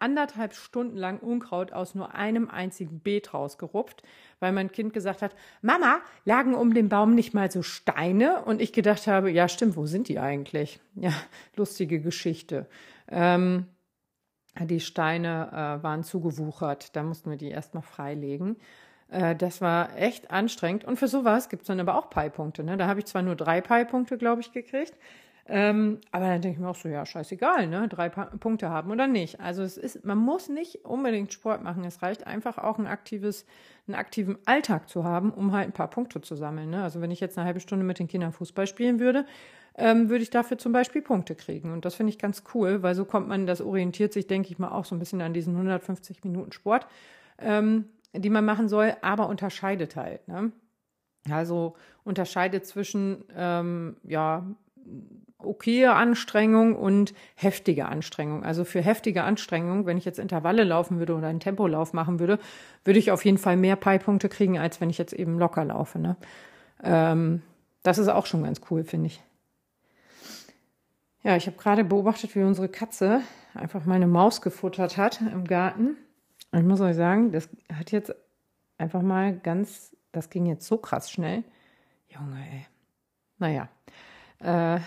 anderthalb 0.00 0.54
Stunden 0.54 0.96
lang 0.96 1.20
Unkraut 1.20 1.72
aus 1.72 1.94
nur 1.94 2.14
einem 2.14 2.50
einzigen 2.50 2.98
Beet 2.98 3.32
rausgerupft, 3.32 4.02
weil 4.40 4.50
mein 4.50 4.72
Kind 4.72 4.92
gesagt 4.92 5.22
hat, 5.22 5.36
Mama, 5.60 6.00
lagen 6.24 6.54
um 6.54 6.74
den 6.74 6.88
Baum 6.88 7.14
nicht 7.14 7.32
mal 7.32 7.48
so 7.50 7.62
Steine? 7.62 8.44
Und 8.44 8.60
ich 8.60 8.72
gedacht 8.72 9.06
habe, 9.06 9.30
ja 9.30 9.48
stimmt, 9.48 9.76
wo 9.76 9.86
sind 9.86 10.08
die 10.08 10.18
eigentlich? 10.18 10.80
Ja, 10.96 11.12
lustige 11.56 12.00
Geschichte. 12.00 12.66
Ähm, 13.08 13.66
die 14.60 14.80
Steine 14.80 15.48
äh, 15.52 15.82
waren 15.84 16.02
zugewuchert, 16.02 16.96
da 16.96 17.04
mussten 17.04 17.30
wir 17.30 17.38
die 17.38 17.50
erstmal 17.50 17.84
freilegen. 17.84 18.56
Äh, 19.12 19.36
das 19.36 19.60
war 19.60 19.96
echt 19.96 20.30
anstrengend. 20.30 20.84
Und 20.84 20.98
für 20.98 21.08
sowas 21.08 21.48
gibt 21.48 21.62
es 21.62 21.68
dann 21.68 21.78
aber 21.78 21.96
auch 21.96 22.10
Pi-Punkte. 22.10 22.64
Ne? 22.64 22.76
Da 22.76 22.88
habe 22.88 22.98
ich 22.98 23.06
zwar 23.06 23.22
nur 23.22 23.36
drei 23.36 23.60
Pi-Punkte, 23.60 24.18
glaube 24.18 24.40
ich, 24.40 24.52
gekriegt. 24.52 24.94
Ähm, 25.48 26.00
aber 26.12 26.26
dann 26.26 26.40
denke 26.40 26.56
ich 26.56 26.60
mir 26.60 26.68
auch 26.68 26.76
so, 26.76 26.88
ja, 26.88 27.04
scheißegal, 27.04 27.66
ne? 27.66 27.88
Drei 27.88 28.08
pa 28.08 28.26
Punkte 28.26 28.70
haben 28.70 28.90
oder 28.92 29.08
nicht. 29.08 29.40
Also 29.40 29.62
es 29.62 29.76
ist, 29.76 30.04
man 30.04 30.18
muss 30.18 30.48
nicht 30.48 30.84
unbedingt 30.84 31.32
Sport 31.32 31.62
machen. 31.64 31.84
Es 31.84 32.00
reicht 32.00 32.26
einfach 32.26 32.58
auch 32.58 32.78
ein 32.78 32.86
aktives, 32.86 33.44
einen 33.88 33.96
aktiven 33.96 34.38
Alltag 34.44 34.88
zu 34.88 35.02
haben, 35.02 35.32
um 35.32 35.52
halt 35.52 35.68
ein 35.68 35.72
paar 35.72 35.90
Punkte 35.90 36.20
zu 36.20 36.36
sammeln. 36.36 36.70
Ne? 36.70 36.82
Also 36.82 37.00
wenn 37.00 37.10
ich 37.10 37.20
jetzt 37.20 37.36
eine 37.36 37.46
halbe 37.46 37.60
Stunde 37.60 37.84
mit 37.84 37.98
den 37.98 38.06
Kindern 38.06 38.32
Fußball 38.32 38.68
spielen 38.68 39.00
würde, 39.00 39.26
ähm, 39.74 40.08
würde 40.08 40.22
ich 40.22 40.30
dafür 40.30 40.58
zum 40.58 40.72
Beispiel 40.72 41.02
Punkte 41.02 41.34
kriegen. 41.34 41.72
Und 41.72 41.84
das 41.84 41.96
finde 41.96 42.10
ich 42.10 42.18
ganz 42.18 42.44
cool, 42.54 42.82
weil 42.82 42.94
so 42.94 43.04
kommt 43.04 43.26
man, 43.28 43.46
das 43.46 43.60
orientiert 43.60 44.12
sich, 44.12 44.28
denke 44.28 44.50
ich 44.50 44.58
mal, 44.58 44.70
auch 44.70 44.84
so 44.84 44.94
ein 44.94 44.98
bisschen 44.98 45.20
an 45.22 45.34
diesen 45.34 45.54
150 45.54 46.22
Minuten 46.24 46.52
Sport, 46.52 46.86
ähm, 47.38 47.86
die 48.12 48.30
man 48.30 48.44
machen 48.44 48.68
soll, 48.68 48.94
aber 49.00 49.28
unterscheidet 49.28 49.96
halt. 49.96 50.28
Ne? 50.28 50.52
Also 51.30 51.74
unterscheidet 52.04 52.66
zwischen, 52.66 53.24
ähm, 53.34 53.96
ja, 54.04 54.46
okaye 55.44 55.92
Anstrengung 55.92 56.76
und 56.76 57.14
heftige 57.34 57.86
Anstrengung. 57.86 58.44
Also 58.44 58.64
für 58.64 58.80
heftige 58.80 59.24
Anstrengung, 59.24 59.86
wenn 59.86 59.98
ich 59.98 60.04
jetzt 60.04 60.18
Intervalle 60.18 60.64
laufen 60.64 60.98
würde 60.98 61.14
oder 61.14 61.28
einen 61.28 61.40
Tempolauf 61.40 61.92
machen 61.92 62.18
würde, 62.18 62.38
würde 62.84 62.98
ich 62.98 63.10
auf 63.10 63.24
jeden 63.24 63.38
Fall 63.38 63.56
mehr 63.56 63.76
Pi-Punkte 63.76 64.28
kriegen, 64.28 64.58
als 64.58 64.80
wenn 64.80 64.90
ich 64.90 64.98
jetzt 64.98 65.12
eben 65.12 65.38
locker 65.38 65.64
laufe. 65.64 65.98
Ne? 65.98 66.16
Ähm, 66.82 67.42
das 67.82 67.98
ist 67.98 68.08
auch 68.08 68.26
schon 68.26 68.44
ganz 68.44 68.60
cool, 68.70 68.84
finde 68.84 69.08
ich. 69.08 69.22
Ja, 71.22 71.36
ich 71.36 71.46
habe 71.46 71.56
gerade 71.56 71.84
beobachtet, 71.84 72.34
wie 72.34 72.42
unsere 72.42 72.68
Katze 72.68 73.20
einfach 73.54 73.84
meine 73.84 74.06
Maus 74.06 74.40
gefuttert 74.40 74.96
hat 74.96 75.20
im 75.20 75.44
Garten. 75.44 75.96
Und 76.50 76.58
ich 76.58 76.66
muss 76.66 76.80
euch 76.80 76.96
sagen, 76.96 77.32
das 77.32 77.48
hat 77.72 77.92
jetzt 77.92 78.14
einfach 78.76 79.02
mal 79.02 79.36
ganz, 79.36 79.96
das 80.10 80.30
ging 80.30 80.46
jetzt 80.46 80.66
so 80.66 80.78
krass 80.78 81.10
schnell. 81.10 81.44
Junge, 82.08 82.38
ey. 82.52 82.66
Naja, 83.38 83.68
äh, 84.40 84.80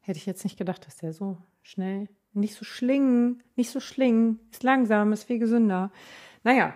hätte 0.00 0.18
ich 0.18 0.26
jetzt 0.26 0.44
nicht 0.44 0.58
gedacht, 0.58 0.86
dass 0.86 0.96
der 0.96 1.12
so 1.12 1.38
schnell, 1.62 2.08
nicht 2.32 2.54
so 2.54 2.64
schlingen, 2.64 3.42
nicht 3.56 3.70
so 3.70 3.80
schlingen, 3.80 4.40
ist 4.50 4.62
langsam, 4.62 5.12
ist 5.12 5.24
viel 5.24 5.38
gesünder. 5.38 5.90
Naja, 6.42 6.74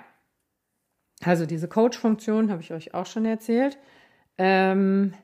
also 1.23 1.47
diese 1.47 1.69
Coach-Funktion 1.69 2.51
habe 2.51 2.61
ich 2.61 2.73
euch 2.73 2.95
auch 2.95 3.07
schon 3.07 3.25
erzählt. 3.25 3.79
Ähm, 4.37 5.15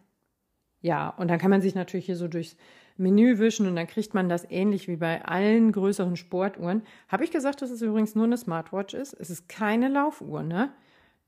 ja, 0.80 1.08
und 1.10 1.28
dann 1.28 1.38
kann 1.38 1.50
man 1.50 1.60
sich 1.60 1.74
natürlich 1.74 2.06
hier 2.06 2.16
so 2.16 2.28
durchs 2.28 2.56
Menü 2.96 3.38
wischen 3.38 3.66
und 3.66 3.76
dann 3.76 3.86
kriegt 3.86 4.14
man 4.14 4.28
das 4.28 4.48
ähnlich 4.50 4.86
wie 4.88 4.96
bei 4.96 5.24
allen 5.24 5.72
größeren 5.72 6.16
Sportuhren. 6.16 6.82
Habe 7.08 7.24
ich 7.24 7.30
gesagt, 7.30 7.62
dass 7.62 7.70
es 7.70 7.82
übrigens 7.82 8.14
nur 8.14 8.24
eine 8.24 8.36
Smartwatch 8.36 8.94
ist? 8.94 9.14
Es 9.14 9.30
ist 9.30 9.48
keine 9.48 9.88
Laufuhr, 9.88 10.42
ne? 10.42 10.72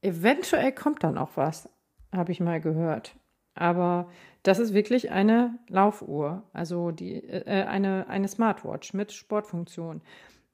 Eventuell 0.03 0.73
kommt 0.73 1.03
dann 1.05 1.17
auch 1.17 1.31
was, 1.37 1.69
habe 2.13 2.33
ich 2.33 2.41
mal 2.41 2.61
gehört. 2.61 3.15
Aber 3.55 4.09
das 4.43 4.59
ist 4.59 4.75
wirklich 4.75 5.11
eine 5.11 5.59
Laufuhr, 5.69 6.43
also 6.53 6.91
die, 6.91 7.23
äh, 7.23 7.65
eine, 7.65 8.09
eine 8.09 8.29
Smartwatch 8.29 8.95
mit 8.95 9.13
Sportfunktion. 9.13 10.01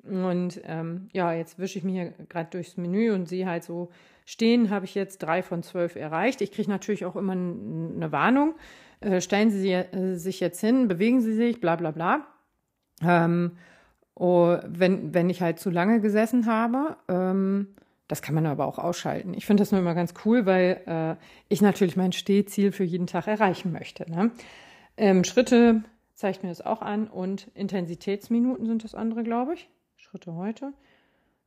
Und 0.04 0.60
ähm, 0.64 1.08
ja, 1.12 1.32
jetzt 1.32 1.58
wische 1.58 1.78
ich 1.78 1.84
mir 1.84 1.92
hier 1.92 2.26
gerade 2.28 2.50
durchs 2.50 2.76
Menü 2.76 3.12
und 3.12 3.28
sehe 3.28 3.46
halt 3.46 3.64
so, 3.64 3.90
stehen 4.24 4.70
habe 4.70 4.84
ich 4.84 4.94
jetzt 4.94 5.18
drei 5.18 5.42
von 5.42 5.62
zwölf 5.62 5.96
erreicht. 5.96 6.40
Ich 6.40 6.52
kriege 6.52 6.70
natürlich 6.70 7.04
auch 7.04 7.16
immer 7.16 7.32
eine 7.32 8.12
Warnung 8.12 8.54
äh, 9.00 9.20
stellen 9.20 9.50
Sie 9.50 9.72
äh, 9.72 10.14
sich 10.14 10.40
jetzt 10.40 10.60
hin, 10.60 10.88
bewegen 10.88 11.20
Sie 11.20 11.34
sich, 11.34 11.60
bla 11.60 11.76
bla 11.76 11.90
bla. 11.90 12.26
Ähm, 13.02 13.52
oh, 14.14 14.56
wenn, 14.66 15.14
wenn 15.14 15.30
ich 15.30 15.40
halt 15.40 15.60
zu 15.60 15.70
lange 15.70 16.00
gesessen 16.00 16.46
habe, 16.46 16.96
ähm, 17.08 17.68
das 18.08 18.22
kann 18.22 18.34
man 18.34 18.46
aber 18.46 18.66
auch 18.66 18.78
ausschalten. 18.78 19.34
Ich 19.34 19.46
finde 19.46 19.60
das 19.60 19.70
nur 19.70 19.80
immer 19.80 19.94
ganz 19.94 20.14
cool, 20.24 20.46
weil 20.46 20.80
äh, 20.86 21.24
ich 21.48 21.60
natürlich 21.60 21.96
mein 21.96 22.12
Stehziel 22.12 22.72
für 22.72 22.84
jeden 22.84 23.06
Tag 23.06 23.26
erreichen 23.26 23.70
möchte. 23.70 24.10
Ne? 24.10 24.30
Ähm, 24.96 25.24
Schritte 25.24 25.82
zeigt 26.14 26.42
mir 26.42 26.48
das 26.48 26.62
auch 26.62 26.82
an 26.82 27.06
und 27.06 27.48
Intensitätsminuten 27.54 28.66
sind 28.66 28.82
das 28.82 28.94
andere, 28.94 29.22
glaube 29.22 29.54
ich. 29.54 29.68
Schritte 29.96 30.34
heute. 30.34 30.72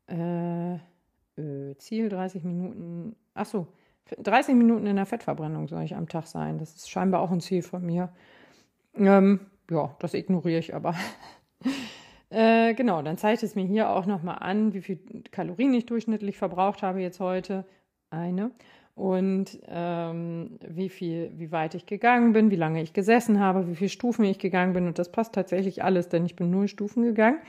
Äh, 0.07 0.75
äh, 0.75 1.75
Ziel 1.77 2.09
30 2.09 2.43
Minuten. 2.43 3.15
Ach 3.33 3.45
so, 3.45 3.67
30 4.17 4.55
Minuten 4.55 4.85
in 4.85 4.95
der 4.95 5.05
Fettverbrennung 5.05 5.67
soll 5.67 5.83
ich 5.83 5.95
am 5.95 6.07
Tag 6.07 6.27
sein. 6.27 6.59
Das 6.59 6.75
ist 6.75 6.89
scheinbar 6.89 7.21
auch 7.21 7.31
ein 7.31 7.41
Ziel 7.41 7.63
von 7.63 7.85
mir. 7.85 8.13
Ähm, 8.93 9.39
ja, 9.69 9.95
das 9.99 10.13
ignoriere 10.13 10.59
ich 10.59 10.75
aber. 10.75 10.95
äh, 12.31 12.73
genau, 12.73 13.01
dann 13.01 13.17
zeigt 13.17 13.43
es 13.43 13.55
mir 13.55 13.65
hier 13.65 13.89
auch 13.89 14.05
nochmal 14.05 14.37
an, 14.39 14.73
wie 14.73 14.81
viel 14.81 14.99
Kalorien 15.31 15.73
ich 15.73 15.85
durchschnittlich 15.85 16.37
verbraucht 16.37 16.81
habe 16.81 17.01
jetzt 17.01 17.19
heute. 17.19 17.65
Eine. 18.09 18.51
Und 18.95 19.59
ähm, 19.67 20.59
wie 20.67 20.89
viel, 20.89 21.31
wie 21.35 21.51
weit 21.51 21.75
ich 21.75 21.85
gegangen 21.85 22.33
bin, 22.33 22.51
wie 22.51 22.57
lange 22.57 22.81
ich 22.81 22.93
gesessen 22.93 23.39
habe, 23.39 23.67
wie 23.67 23.75
viele 23.75 23.89
Stufen 23.89 24.25
ich 24.25 24.39
gegangen 24.39 24.73
bin. 24.73 24.87
Und 24.87 24.99
das 24.99 25.11
passt 25.11 25.33
tatsächlich 25.33 25.83
alles, 25.83 26.09
denn 26.09 26.25
ich 26.25 26.35
bin 26.35 26.51
null 26.51 26.67
Stufen 26.67 27.03
gegangen 27.03 27.39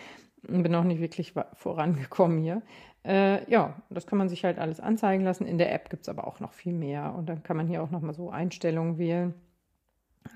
und 0.49 0.63
bin 0.63 0.75
auch 0.75 0.85
nicht 0.85 1.01
wirklich 1.01 1.35
vorangekommen 1.55 2.39
hier. 2.39 2.63
Äh, 3.05 3.49
ja, 3.51 3.75
das 3.91 4.07
kann 4.07 4.19
man 4.19 4.29
sich 4.29 4.45
halt 4.45 4.59
alles 4.59 4.81
anzeigen 4.81 5.25
lassen. 5.25 5.47
In 5.47 5.59
der 5.59 5.73
App 5.73 5.91
gibt 5.91 6.03
es 6.03 6.09
aber 6.09 6.27
auch 6.27 6.41
noch 6.41 6.53
viel 6.53 6.73
mehr. 6.73 7.15
Und 7.17 7.29
dann 7.29 7.43
kann 7.43 7.57
man 7.57 7.67
hier 7.67 7.83
auch 7.83 7.91
nochmal 7.91 8.15
so 8.15 8.31
Einstellungen 8.31 8.99
wählen. 8.99 9.35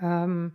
Ähm, 0.02 0.52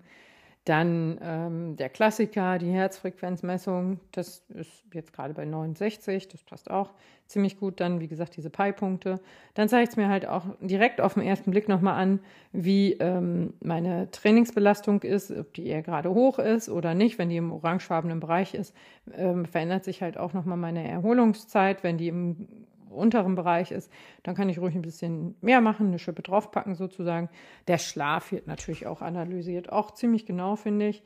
dann 0.65 1.19
ähm, 1.23 1.75
der 1.75 1.89
Klassiker, 1.89 2.59
die 2.59 2.71
Herzfrequenzmessung, 2.71 3.99
das 4.11 4.43
ist 4.49 4.83
jetzt 4.93 5.11
gerade 5.11 5.33
bei 5.33 5.43
69, 5.43 6.27
das 6.27 6.43
passt 6.43 6.69
auch 6.69 6.91
ziemlich 7.25 7.57
gut. 7.57 7.79
Dann, 7.79 7.99
wie 7.99 8.07
gesagt, 8.07 8.37
diese 8.37 8.51
Pi-Punkte. 8.51 9.19
Dann 9.55 9.69
zeigt 9.69 9.89
es 9.89 9.97
mir 9.97 10.07
halt 10.07 10.27
auch 10.27 10.45
direkt 10.59 11.01
auf 11.01 11.15
den 11.15 11.23
ersten 11.23 11.49
Blick 11.49 11.67
nochmal 11.67 11.99
an, 11.99 12.19
wie 12.51 12.93
ähm, 12.93 13.53
meine 13.61 14.11
Trainingsbelastung 14.11 15.01
ist, 15.01 15.31
ob 15.31 15.53
die 15.53 15.65
eher 15.65 15.81
gerade 15.81 16.13
hoch 16.13 16.37
ist 16.37 16.69
oder 16.69 16.93
nicht. 16.93 17.17
Wenn 17.17 17.29
die 17.29 17.37
im 17.37 17.51
orangefarbenen 17.51 18.19
Bereich 18.19 18.53
ist, 18.53 18.75
ähm, 19.15 19.45
verändert 19.45 19.83
sich 19.83 20.03
halt 20.03 20.17
auch 20.17 20.33
nochmal 20.33 20.57
meine 20.57 20.87
Erholungszeit. 20.87 21.83
Wenn 21.83 21.97
die 21.97 22.09
im 22.09 22.47
unteren 22.91 23.35
Bereich 23.35 23.71
ist, 23.71 23.91
dann 24.23 24.35
kann 24.35 24.49
ich 24.49 24.59
ruhig 24.59 24.75
ein 24.75 24.81
bisschen 24.81 25.35
mehr 25.41 25.61
machen, 25.61 25.87
eine 25.87 25.99
Schippe 25.99 26.21
draufpacken 26.21 26.75
sozusagen. 26.75 27.29
Der 27.67 27.77
Schlaf 27.77 28.31
wird 28.31 28.47
natürlich 28.47 28.87
auch 28.87 29.01
analysiert, 29.01 29.71
auch 29.71 29.91
ziemlich 29.91 30.25
genau, 30.25 30.55
finde 30.55 30.87
ich. 30.87 31.03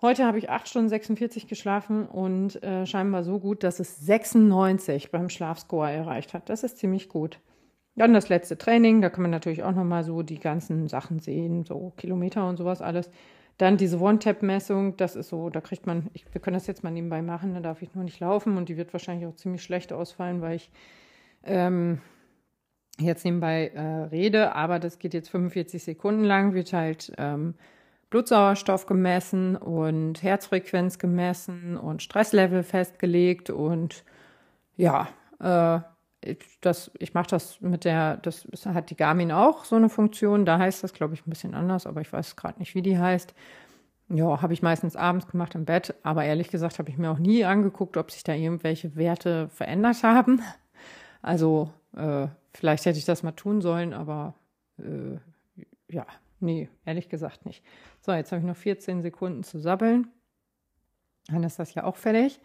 Heute 0.00 0.26
habe 0.26 0.38
ich 0.38 0.50
8 0.50 0.68
Stunden 0.68 0.88
46 0.88 1.46
geschlafen 1.46 2.06
und 2.06 2.60
äh, 2.64 2.86
scheinbar 2.86 3.22
so 3.22 3.38
gut, 3.38 3.62
dass 3.62 3.78
es 3.78 4.04
96 4.04 5.12
beim 5.12 5.28
Schlafscore 5.28 5.92
erreicht 5.92 6.34
hat. 6.34 6.48
Das 6.48 6.64
ist 6.64 6.78
ziemlich 6.78 7.08
gut. 7.08 7.38
Dann 7.94 8.14
das 8.14 8.28
letzte 8.28 8.58
Training, 8.58 9.00
da 9.00 9.10
kann 9.10 9.22
man 9.22 9.30
natürlich 9.30 9.62
auch 9.62 9.74
nochmal 9.74 10.02
so 10.02 10.22
die 10.22 10.40
ganzen 10.40 10.88
Sachen 10.88 11.20
sehen, 11.20 11.64
so 11.64 11.92
Kilometer 11.96 12.48
und 12.48 12.56
sowas 12.56 12.82
alles. 12.82 13.10
Dann 13.62 13.76
diese 13.76 14.00
One-Tap-Messung, 14.00 14.96
das 14.96 15.14
ist 15.14 15.28
so, 15.28 15.48
da 15.48 15.60
kriegt 15.60 15.86
man, 15.86 16.10
ich, 16.14 16.24
wir 16.32 16.40
können 16.40 16.54
das 16.54 16.66
jetzt 16.66 16.82
mal 16.82 16.90
nebenbei 16.90 17.22
machen, 17.22 17.54
da 17.54 17.60
darf 17.60 17.80
ich 17.80 17.94
nur 17.94 18.02
nicht 18.02 18.18
laufen 18.18 18.56
und 18.56 18.68
die 18.68 18.76
wird 18.76 18.92
wahrscheinlich 18.92 19.24
auch 19.28 19.36
ziemlich 19.36 19.62
schlecht 19.62 19.92
ausfallen, 19.92 20.40
weil 20.40 20.56
ich 20.56 20.68
ähm, 21.44 22.00
jetzt 22.98 23.24
nebenbei 23.24 23.68
äh, 23.68 23.80
rede, 24.06 24.56
aber 24.56 24.80
das 24.80 24.98
geht 24.98 25.14
jetzt 25.14 25.28
45 25.28 25.80
Sekunden 25.80 26.24
lang, 26.24 26.54
wird 26.54 26.72
halt 26.72 27.12
ähm, 27.18 27.54
Blutsauerstoff 28.10 28.86
gemessen 28.86 29.54
und 29.54 30.24
Herzfrequenz 30.24 30.98
gemessen 30.98 31.76
und 31.76 32.02
Stresslevel 32.02 32.64
festgelegt 32.64 33.48
und 33.48 34.02
ja, 34.76 35.06
äh, 35.38 35.78
das, 36.60 36.90
ich 36.98 37.14
mache 37.14 37.28
das 37.28 37.60
mit 37.60 37.84
der, 37.84 38.16
das 38.18 38.46
hat 38.66 38.90
die 38.90 38.96
Garmin 38.96 39.32
auch 39.32 39.64
so 39.64 39.76
eine 39.76 39.88
Funktion, 39.88 40.44
da 40.44 40.58
heißt 40.58 40.82
das, 40.84 40.92
glaube 40.92 41.14
ich, 41.14 41.26
ein 41.26 41.30
bisschen 41.30 41.54
anders, 41.54 41.86
aber 41.86 42.00
ich 42.00 42.12
weiß 42.12 42.36
gerade 42.36 42.58
nicht, 42.58 42.74
wie 42.74 42.82
die 42.82 42.98
heißt. 42.98 43.34
Ja, 44.08 44.42
habe 44.42 44.52
ich 44.52 44.62
meistens 44.62 44.94
abends 44.94 45.26
gemacht 45.26 45.54
im 45.54 45.64
Bett, 45.64 45.94
aber 46.02 46.24
ehrlich 46.24 46.48
gesagt 46.48 46.78
habe 46.78 46.90
ich 46.90 46.98
mir 46.98 47.10
auch 47.10 47.18
nie 47.18 47.44
angeguckt, 47.44 47.96
ob 47.96 48.10
sich 48.10 48.22
da 48.24 48.34
irgendwelche 48.34 48.94
Werte 48.94 49.48
verändert 49.48 50.02
haben. 50.02 50.42
Also 51.22 51.70
äh, 51.96 52.26
vielleicht 52.52 52.84
hätte 52.84 52.98
ich 52.98 53.04
das 53.04 53.22
mal 53.22 53.32
tun 53.32 53.62
sollen, 53.62 53.94
aber 53.94 54.34
äh, 54.78 55.18
ja, 55.88 56.06
nee, 56.40 56.68
ehrlich 56.84 57.08
gesagt 57.08 57.46
nicht. 57.46 57.64
So, 58.00 58.12
jetzt 58.12 58.32
habe 58.32 58.40
ich 58.40 58.46
noch 58.46 58.56
14 58.56 59.02
Sekunden 59.02 59.44
zu 59.44 59.58
sabbeln. 59.58 60.08
Dann 61.28 61.44
ist 61.44 61.58
das 61.58 61.74
ja 61.74 61.84
auch 61.84 61.96
fertig. 61.96 62.40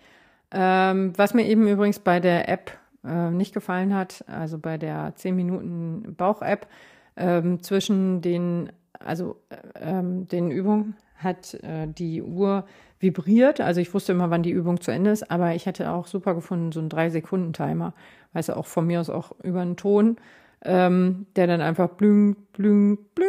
Ähm, 0.52 1.12
was 1.18 1.34
mir 1.34 1.46
eben 1.46 1.68
übrigens 1.68 2.00
bei 2.00 2.20
der 2.20 2.48
App 2.48 2.72
äh, 3.08 3.32
nicht 3.32 3.54
gefallen 3.54 3.96
hat, 3.96 4.24
also 4.28 4.60
bei 4.60 4.78
der 4.78 5.14
10 5.16 5.36
Minuten 5.36 6.16
Bauch-App, 6.16 6.68
ähm, 7.16 7.64
zwischen 7.64 8.22
den, 8.22 8.72
also 9.00 9.38
äh, 9.50 9.58
ähm, 9.82 10.28
den 10.28 10.52
Übungen 10.52 10.96
hat 11.16 11.56
äh, 11.56 11.88
die 11.88 12.22
Uhr 12.22 12.66
vibriert. 13.00 13.62
Also 13.62 13.82
ich 13.82 13.94
wusste 13.94 14.12
immer, 14.12 14.30
wann 14.30 14.44
die 14.44 14.52
Übung 14.52 14.82
zu 14.82 14.92
Ende 14.92 15.12
ist, 15.12 15.30
aber 15.30 15.56
ich 15.56 15.66
hätte 15.66 15.92
auch 15.92 16.08
super 16.08 16.36
gefunden, 16.36 16.72
so 16.72 16.80
einen 16.80 16.90
3-Sekunden-Timer. 16.90 17.94
Weißt 18.34 18.50
du, 18.50 18.58
auch 18.58 18.66
von 18.66 18.86
mir 18.86 19.00
aus 19.00 19.10
auch 19.10 19.32
über 19.44 19.62
einen 19.62 19.78
Ton, 19.78 20.18
ähm, 20.64 21.26
der 21.36 21.48
dann 21.48 21.62
einfach 21.62 21.90
blüng, 21.90 22.36
blüng, 22.54 22.98
blüng 23.16 23.28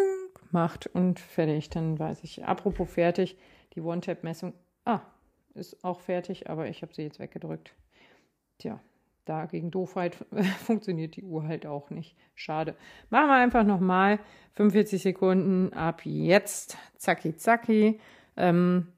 macht 0.50 0.86
und 0.86 1.20
fertig. 1.20 1.70
Dann 1.70 1.98
weiß 1.98 2.24
ich. 2.24 2.44
Apropos 2.44 2.90
fertig, 2.90 3.36
die 3.74 3.80
One-Tap-Messung, 3.80 4.52
ah, 4.84 5.00
ist 5.54 5.82
auch 5.84 6.00
fertig, 6.00 6.48
aber 6.48 6.68
ich 6.68 6.82
habe 6.82 6.94
sie 6.94 7.02
jetzt 7.02 7.18
weggedrückt. 7.18 7.74
Tja, 8.58 8.80
da 9.28 9.46
gegen 9.46 9.70
Doofheit 9.70 10.16
funktioniert 10.64 11.16
die 11.16 11.22
Uhr 11.22 11.46
halt 11.46 11.66
auch 11.66 11.90
nicht. 11.90 12.16
Schade. 12.34 12.74
Machen 13.10 13.28
wir 13.28 13.36
einfach 13.36 13.64
nochmal 13.64 14.18
45 14.54 15.02
Sekunden 15.02 15.72
ab 15.72 16.04
jetzt. 16.04 16.76
Zacki, 16.96 17.36
zacki. 17.36 18.00
Ähm, 18.36 18.88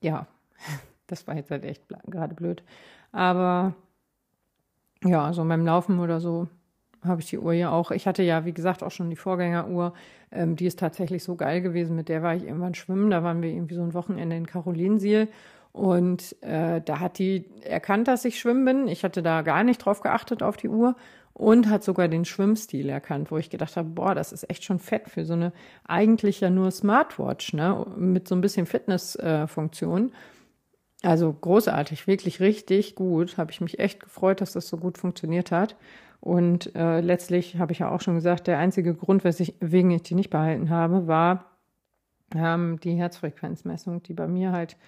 ja, 0.00 0.26
das 1.06 1.26
war 1.26 1.36
jetzt 1.36 1.50
halt 1.50 1.64
echt 1.64 1.84
gerade 2.06 2.34
blöd. 2.34 2.62
Aber 3.12 3.74
ja, 5.04 5.32
so 5.32 5.44
beim 5.44 5.64
Laufen 5.64 6.00
oder 6.00 6.20
so 6.20 6.48
habe 7.04 7.20
ich 7.20 7.28
die 7.28 7.38
Uhr 7.38 7.52
ja 7.52 7.70
auch. 7.70 7.90
Ich 7.90 8.06
hatte 8.06 8.22
ja, 8.22 8.44
wie 8.44 8.52
gesagt, 8.52 8.82
auch 8.82 8.90
schon 8.90 9.10
die 9.10 9.16
Vorgängeruhr. 9.16 9.92
Ähm, 10.32 10.56
die 10.56 10.66
ist 10.66 10.78
tatsächlich 10.78 11.22
so 11.22 11.36
geil 11.36 11.60
gewesen. 11.60 11.96
Mit 11.96 12.08
der 12.08 12.22
war 12.22 12.34
ich 12.34 12.44
irgendwann 12.44 12.74
schwimmen. 12.74 13.10
Da 13.10 13.22
waren 13.22 13.42
wir 13.42 13.50
irgendwie 13.50 13.74
so 13.74 13.82
ein 13.82 13.94
Wochenende 13.94 14.36
in 14.36 14.46
Karolinsiel. 14.46 15.28
Und 15.76 16.42
äh, 16.42 16.80
da 16.80 17.00
hat 17.00 17.18
die 17.18 17.44
erkannt, 17.62 18.08
dass 18.08 18.24
ich 18.24 18.40
schwimmen 18.40 18.64
bin. 18.64 18.88
Ich 18.88 19.04
hatte 19.04 19.22
da 19.22 19.42
gar 19.42 19.62
nicht 19.62 19.76
drauf 19.76 20.00
geachtet 20.00 20.42
auf 20.42 20.56
die 20.56 20.70
Uhr 20.70 20.96
und 21.34 21.68
hat 21.68 21.84
sogar 21.84 22.08
den 22.08 22.24
Schwimmstil 22.24 22.88
erkannt, 22.88 23.30
wo 23.30 23.36
ich 23.36 23.50
gedacht 23.50 23.76
habe, 23.76 23.90
boah, 23.90 24.14
das 24.14 24.32
ist 24.32 24.48
echt 24.48 24.64
schon 24.64 24.78
fett 24.78 25.10
für 25.10 25.26
so 25.26 25.34
eine 25.34 25.52
eigentlich 25.84 26.40
ja 26.40 26.48
nur 26.48 26.70
Smartwatch, 26.70 27.52
ne, 27.52 27.86
mit 27.94 28.26
so 28.26 28.34
ein 28.34 28.40
bisschen 28.40 28.64
Fitnessfunktion. 28.64 30.12
Äh, 31.02 31.06
also 31.06 31.30
großartig, 31.30 32.06
wirklich 32.06 32.40
richtig 32.40 32.94
gut. 32.94 33.36
Habe 33.36 33.50
ich 33.50 33.60
mich 33.60 33.78
echt 33.78 34.00
gefreut, 34.00 34.40
dass 34.40 34.52
das 34.52 34.68
so 34.68 34.78
gut 34.78 34.96
funktioniert 34.96 35.50
hat. 35.50 35.76
Und 36.20 36.74
äh, 36.74 37.02
letztlich 37.02 37.58
habe 37.58 37.72
ich 37.72 37.80
ja 37.80 37.90
auch 37.90 38.00
schon 38.00 38.14
gesagt, 38.14 38.46
der 38.46 38.58
einzige 38.58 38.94
Grund, 38.94 39.24
weswegen 39.24 39.90
ich 39.90 40.04
die 40.04 40.14
nicht 40.14 40.30
behalten 40.30 40.70
habe, 40.70 41.06
war 41.06 41.50
ähm, 42.34 42.80
die 42.80 42.94
Herzfrequenzmessung, 42.94 44.02
die 44.02 44.14
bei 44.14 44.26
mir 44.26 44.52
halt 44.52 44.78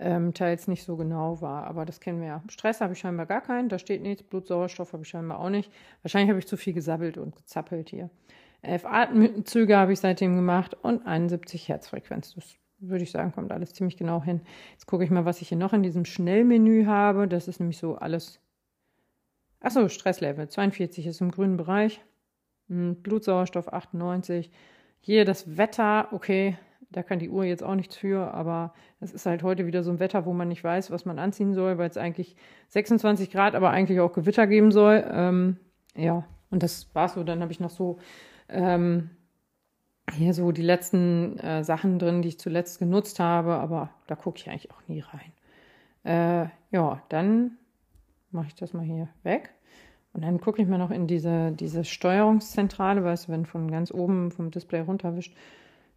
ähm, 0.00 0.34
teils 0.34 0.68
nicht 0.68 0.84
so 0.84 0.96
genau 0.96 1.40
war. 1.40 1.64
Aber 1.64 1.84
das 1.84 2.00
kennen 2.00 2.20
wir 2.20 2.28
ja. 2.28 2.42
Stress 2.48 2.80
habe 2.80 2.92
ich 2.92 2.98
scheinbar 2.98 3.26
gar 3.26 3.40
keinen, 3.40 3.68
da 3.68 3.78
steht 3.78 4.02
nichts. 4.02 4.22
Blutsauerstoff 4.22 4.92
habe 4.92 5.02
ich 5.02 5.08
scheinbar 5.08 5.40
auch 5.40 5.50
nicht. 5.50 5.72
Wahrscheinlich 6.02 6.30
habe 6.30 6.38
ich 6.38 6.46
zu 6.46 6.56
viel 6.56 6.72
gesabbelt 6.72 7.18
und 7.18 7.36
gezappelt 7.36 7.90
hier. 7.90 8.10
Elf 8.62 8.84
Atemzüge 8.84 9.76
habe 9.76 9.92
ich 9.92 10.00
seitdem 10.00 10.36
gemacht 10.36 10.74
und 10.82 11.06
71 11.06 11.68
Herzfrequenz. 11.68 12.34
Das 12.34 12.56
würde 12.80 13.04
ich 13.04 13.10
sagen, 13.10 13.32
kommt 13.32 13.52
alles 13.52 13.72
ziemlich 13.72 13.96
genau 13.96 14.22
hin. 14.22 14.40
Jetzt 14.72 14.86
gucke 14.86 15.04
ich 15.04 15.10
mal, 15.10 15.24
was 15.24 15.40
ich 15.40 15.48
hier 15.48 15.58
noch 15.58 15.72
in 15.72 15.82
diesem 15.82 16.04
Schnellmenü 16.04 16.86
habe. 16.86 17.28
Das 17.28 17.48
ist 17.48 17.60
nämlich 17.60 17.78
so 17.78 17.96
alles. 17.96 18.40
Achso, 19.60 19.88
Stresslevel 19.88 20.48
42 20.48 21.06
ist 21.06 21.20
im 21.20 21.30
grünen 21.30 21.56
Bereich. 21.56 22.00
Hm, 22.68 22.96
Blutsauerstoff 23.02 23.72
98. 23.72 24.50
Hier 25.00 25.24
das 25.24 25.56
Wetter, 25.56 26.08
okay, 26.12 26.56
da 26.90 27.02
kann 27.02 27.18
die 27.18 27.28
Uhr 27.28 27.44
jetzt 27.44 27.62
auch 27.62 27.74
nichts 27.74 27.96
für, 27.96 28.32
aber 28.32 28.72
es 29.00 29.12
ist 29.12 29.26
halt 29.26 29.42
heute 29.42 29.66
wieder 29.66 29.82
so 29.82 29.90
ein 29.90 30.00
Wetter, 30.00 30.24
wo 30.24 30.32
man 30.32 30.48
nicht 30.48 30.64
weiß, 30.64 30.90
was 30.90 31.04
man 31.04 31.18
anziehen 31.18 31.54
soll, 31.54 31.78
weil 31.78 31.90
es 31.90 31.96
eigentlich 31.96 32.36
26 32.68 33.30
Grad, 33.30 33.54
aber 33.54 33.70
eigentlich 33.70 34.00
auch 34.00 34.12
Gewitter 34.12 34.46
geben 34.46 34.72
soll. 34.72 35.04
Ähm, 35.10 35.56
ja, 35.94 36.24
und 36.50 36.62
das 36.62 36.94
war 36.94 37.08
so. 37.08 37.24
Dann 37.24 37.42
habe 37.42 37.52
ich 37.52 37.60
noch 37.60 37.70
so 37.70 37.98
ähm, 38.48 39.10
hier 40.12 40.32
so 40.32 40.52
die 40.52 40.62
letzten 40.62 41.38
äh, 41.38 41.62
Sachen 41.64 41.98
drin, 41.98 42.22
die 42.22 42.28
ich 42.28 42.38
zuletzt 42.38 42.78
genutzt 42.78 43.20
habe, 43.20 43.54
aber 43.56 43.90
da 44.06 44.16
gucke 44.16 44.38
ich 44.38 44.48
eigentlich 44.48 44.70
auch 44.70 44.82
nie 44.86 45.00
rein. 45.00 45.32
Äh, 46.04 46.48
ja, 46.70 47.02
dann 47.08 47.58
mache 48.30 48.46
ich 48.48 48.54
das 48.54 48.72
mal 48.72 48.84
hier 48.84 49.08
weg. 49.22 49.50
Und 50.14 50.22
dann 50.22 50.40
gucke 50.40 50.62
ich 50.62 50.68
mal 50.68 50.78
noch 50.78 50.90
in 50.90 51.06
diese, 51.06 51.52
diese 51.52 51.84
Steuerungszentrale, 51.84 53.04
weißt 53.04 53.28
du, 53.28 53.32
wenn 53.32 53.46
von 53.46 53.70
ganz 53.70 53.92
oben 53.92 54.30
vom 54.30 54.50
Display 54.50 54.80
runterwischt, 54.80 55.36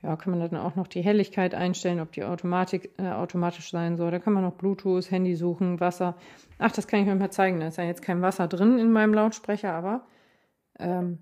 ja, 0.03 0.15
kann 0.15 0.31
man 0.31 0.39
dann 0.39 0.59
auch 0.59 0.75
noch 0.75 0.87
die 0.87 1.01
Helligkeit 1.01 1.53
einstellen, 1.53 1.99
ob 1.99 2.11
die 2.11 2.23
Automatik, 2.23 2.91
äh, 2.97 3.09
automatisch 3.11 3.69
sein 3.71 3.97
soll. 3.97 4.11
Da 4.11 4.19
kann 4.19 4.33
man 4.33 4.43
noch 4.43 4.53
Bluetooth, 4.53 5.11
Handy 5.11 5.35
suchen, 5.35 5.79
Wasser. 5.79 6.15
Ach, 6.57 6.71
das 6.71 6.87
kann 6.87 7.01
ich 7.01 7.09
euch 7.09 7.19
mal 7.19 7.29
zeigen. 7.31 7.59
Da 7.59 7.67
ist 7.67 7.77
ja 7.77 7.83
jetzt 7.83 8.01
kein 8.01 8.21
Wasser 8.21 8.47
drin 8.47 8.79
in 8.79 8.91
meinem 8.91 9.13
Lautsprecher, 9.13 9.73
aber 9.73 10.05
ähm, 10.79 11.19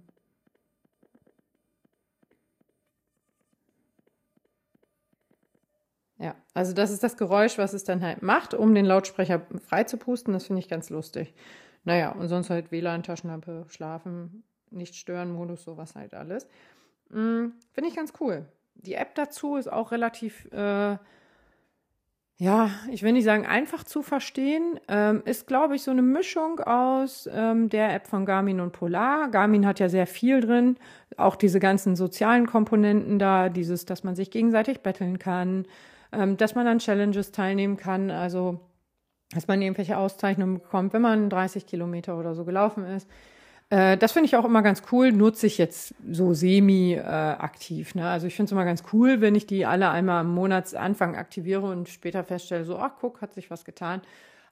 Ja, 6.17 6.35
also 6.53 6.73
das 6.73 6.91
ist 6.91 7.01
das 7.03 7.15
Geräusch, 7.17 7.57
was 7.57 7.73
es 7.73 7.85
dann 7.85 8.01
halt 8.03 8.21
macht, 8.21 8.53
um 8.53 8.75
den 8.75 8.85
Lautsprecher 8.85 9.41
frei 9.65 9.85
zu 9.85 9.97
pusten. 9.97 10.33
Das 10.33 10.45
finde 10.47 10.59
ich 10.59 10.67
ganz 10.69 10.89
lustig. 10.89 11.33
Naja, 11.85 12.11
und 12.11 12.27
sonst 12.27 12.49
halt 12.49 12.71
WLAN, 12.71 13.03
Taschenlampe, 13.03 13.65
Schlafen, 13.69 14.43
nicht 14.69 14.95
stören 14.95 15.31
Modus, 15.31 15.63
sowas 15.63 15.95
halt 15.95 16.13
alles. 16.13 16.47
Mhm, 17.09 17.53
finde 17.73 17.89
ich 17.89 17.95
ganz 17.95 18.13
cool 18.19 18.47
die 18.85 18.95
App 18.95 19.15
dazu 19.15 19.55
ist 19.55 19.71
auch 19.71 19.91
relativ, 19.91 20.45
äh, 20.51 20.97
ja, 22.37 22.71
ich 22.89 23.03
will 23.03 23.11
nicht 23.11 23.25
sagen 23.25 23.45
einfach 23.45 23.83
zu 23.83 24.01
verstehen. 24.01 24.79
Ähm, 24.87 25.21
ist, 25.25 25.47
glaube 25.47 25.75
ich, 25.75 25.83
so 25.83 25.91
eine 25.91 26.01
Mischung 26.01 26.59
aus 26.61 27.29
ähm, 27.31 27.69
der 27.69 27.93
App 27.93 28.07
von 28.07 28.25
Garmin 28.25 28.61
und 28.61 28.71
Polar. 28.71 29.29
Garmin 29.29 29.65
hat 29.65 29.79
ja 29.79 29.89
sehr 29.89 30.07
viel 30.07 30.39
drin, 30.39 30.77
auch 31.17 31.35
diese 31.35 31.59
ganzen 31.59 31.95
sozialen 31.95 32.47
Komponenten 32.47 33.19
da, 33.19 33.49
dieses, 33.49 33.85
dass 33.85 34.03
man 34.03 34.15
sich 34.15 34.31
gegenseitig 34.31 34.79
betteln 34.79 35.19
kann, 35.19 35.65
ähm, 36.13 36.37
dass 36.37 36.55
man 36.55 36.65
an 36.67 36.79
Challenges 36.79 37.31
teilnehmen 37.31 37.75
kann, 37.75 38.09
also 38.09 38.61
dass 39.31 39.47
man 39.47 39.61
irgendwelche 39.61 39.97
Auszeichnungen 39.97 40.55
bekommt, 40.55 40.93
wenn 40.93 41.01
man 41.01 41.29
30 41.29 41.65
Kilometer 41.67 42.17
oder 42.17 42.33
so 42.33 42.45
gelaufen 42.45 42.85
ist. 42.85 43.07
Äh, 43.69 43.97
das 43.97 44.13
finde 44.13 44.27
ich 44.27 44.35
auch 44.35 44.45
immer 44.45 44.61
ganz 44.63 44.83
cool, 44.91 45.11
nutze 45.11 45.47
ich 45.47 45.57
jetzt 45.57 45.93
so 46.09 46.33
semi-aktiv. 46.33 47.95
Äh, 47.95 47.97
ne? 47.99 48.09
Also 48.09 48.27
ich 48.27 48.35
finde 48.35 48.47
es 48.47 48.51
immer 48.51 48.65
ganz 48.65 48.83
cool, 48.93 49.21
wenn 49.21 49.35
ich 49.35 49.45
die 49.45 49.65
alle 49.65 49.89
einmal 49.89 50.21
am 50.21 50.33
Monatsanfang 50.33 51.15
aktiviere 51.15 51.69
und 51.69 51.89
später 51.89 52.23
feststelle, 52.23 52.65
so, 52.65 52.77
ach 52.79 52.93
guck, 52.99 53.21
hat 53.21 53.33
sich 53.33 53.51
was 53.51 53.65
getan. 53.65 54.01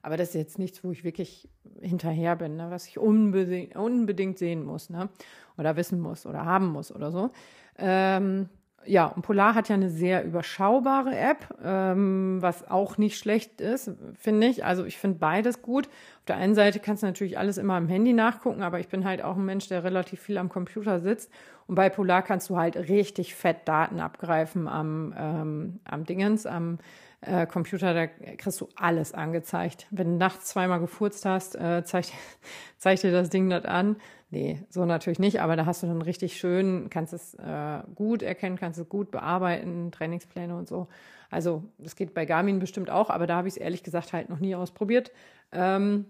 Aber 0.02 0.16
das 0.16 0.28
ist 0.28 0.34
jetzt 0.34 0.58
nichts, 0.58 0.84
wo 0.84 0.92
ich 0.92 1.02
wirklich 1.02 1.48
hinterher 1.80 2.36
bin, 2.36 2.56
ne? 2.56 2.70
was 2.70 2.86
ich 2.86 2.98
unbedingt, 2.98 3.74
unbedingt 3.74 4.38
sehen 4.38 4.64
muss 4.64 4.90
ne? 4.90 5.08
oder 5.56 5.76
wissen 5.76 6.00
muss 6.00 6.24
oder 6.24 6.44
haben 6.44 6.68
muss 6.68 6.94
oder 6.94 7.10
so. 7.10 7.30
Ähm, 7.76 8.48
ja, 8.86 9.06
und 9.06 9.22
Polar 9.22 9.54
hat 9.54 9.68
ja 9.68 9.74
eine 9.74 9.90
sehr 9.90 10.24
überschaubare 10.24 11.16
App, 11.16 11.54
ähm, 11.62 12.38
was 12.40 12.70
auch 12.70 12.96
nicht 12.96 13.18
schlecht 13.18 13.60
ist, 13.60 13.90
finde 14.18 14.46
ich. 14.46 14.64
Also 14.64 14.84
ich 14.84 14.98
finde 14.98 15.18
beides 15.18 15.62
gut. 15.62 15.86
Auf 15.86 16.24
der 16.28 16.36
einen 16.36 16.54
Seite 16.54 16.80
kannst 16.80 17.02
du 17.02 17.06
natürlich 17.06 17.38
alles 17.38 17.58
immer 17.58 17.74
am 17.74 17.88
Handy 17.88 18.12
nachgucken, 18.12 18.62
aber 18.62 18.80
ich 18.80 18.88
bin 18.88 19.04
halt 19.04 19.22
auch 19.22 19.36
ein 19.36 19.44
Mensch, 19.44 19.68
der 19.68 19.84
relativ 19.84 20.20
viel 20.20 20.38
am 20.38 20.48
Computer 20.48 21.00
sitzt. 21.00 21.30
Und 21.68 21.74
bei 21.74 21.90
Polar 21.90 22.22
kannst 22.22 22.48
du 22.50 22.56
halt 22.56 22.76
richtig 22.76 23.34
fett 23.34 23.68
Daten 23.68 24.00
abgreifen 24.00 24.66
am, 24.66 25.14
ähm, 25.16 25.80
am 25.84 26.04
Dingens, 26.04 26.46
am 26.46 26.78
äh, 27.20 27.46
Computer, 27.46 27.92
da 27.92 28.06
kriegst 28.06 28.60
du 28.60 28.68
alles 28.74 29.12
angezeigt. 29.12 29.86
Wenn 29.90 30.12
du 30.12 30.16
nachts 30.16 30.46
zweimal 30.46 30.80
gefurzt 30.80 31.26
hast, 31.26 31.56
äh, 31.56 31.84
zeigt, 31.84 32.12
zeigt 32.78 33.02
dir 33.02 33.12
das 33.12 33.28
Ding 33.28 33.50
das 33.50 33.66
an. 33.66 33.96
Nee, 34.30 34.62
so 34.70 34.86
natürlich 34.86 35.18
nicht, 35.18 35.40
aber 35.40 35.56
da 35.56 35.66
hast 35.66 35.82
du 35.82 35.86
dann 35.86 36.02
richtig 36.02 36.38
schön, 36.38 36.88
kannst 36.90 37.12
es 37.12 37.34
äh, 37.34 37.80
gut 37.94 38.22
erkennen, 38.22 38.56
kannst 38.56 38.78
es 38.78 38.88
gut 38.88 39.10
bearbeiten, 39.10 39.90
Trainingspläne 39.92 40.56
und 40.56 40.68
so. 40.68 40.88
Also 41.30 41.64
das 41.76 41.96
geht 41.96 42.14
bei 42.14 42.24
Garmin 42.24 42.58
bestimmt 42.58 42.88
auch, 42.90 43.10
aber 43.10 43.26
da 43.26 43.36
habe 43.36 43.48
ich 43.48 43.54
es 43.54 43.60
ehrlich 43.60 43.82
gesagt 43.82 44.14
halt 44.14 44.30
noch 44.30 44.40
nie 44.40 44.54
ausprobiert. 44.54 45.12
Ähm, 45.52 46.06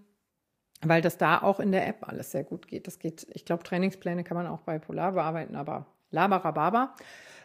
weil 0.81 1.01
das 1.01 1.17
da 1.17 1.41
auch 1.41 1.59
in 1.59 1.71
der 1.71 1.87
App 1.87 2.07
alles 2.07 2.31
sehr 2.31 2.43
gut 2.43 2.67
geht. 2.67 2.87
Das 2.87 2.99
geht, 2.99 3.27
ich 3.33 3.45
glaube, 3.45 3.63
Trainingspläne 3.63 4.23
kann 4.23 4.37
man 4.37 4.47
auch 4.47 4.61
bei 4.61 4.79
Polar 4.79 5.11
bearbeiten, 5.13 5.55
aber 5.55 5.85
laberababa. 6.11 6.95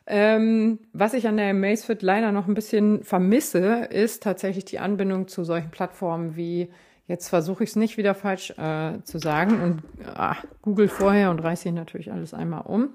Ähm, 0.07 0.81
was 0.93 1.15
ich 1.15 1.27
an 1.27 1.39
der 1.39 1.51
Amazfit 1.51 2.03
leider 2.03 2.31
noch 2.31 2.47
ein 2.47 2.55
bisschen 2.55 3.05
vermisse, 3.05 3.87
ist 3.87 4.23
tatsächlich 4.23 4.65
die 4.67 4.79
Anbindung 4.79 5.29
zu 5.29 5.45
solchen 5.45 5.71
Plattformen 5.71 6.37
wie, 6.37 6.71
jetzt 7.07 7.29
versuche 7.29 7.65
ich 7.65 7.71
es 7.71 7.77
nicht 7.77 7.97
wieder 7.97 8.15
falsch 8.15 8.51
äh, 8.59 9.03
zu 9.05 9.19
sagen 9.19 9.63
und 9.63 9.83
ah, 10.15 10.37
Google 10.61 10.89
vorher 10.89 11.31
und 11.31 11.39
reiße 11.39 11.65
hier 11.65 11.73
natürlich 11.73 12.13
alles 12.13 12.35
einmal 12.35 12.63
um. 12.67 12.91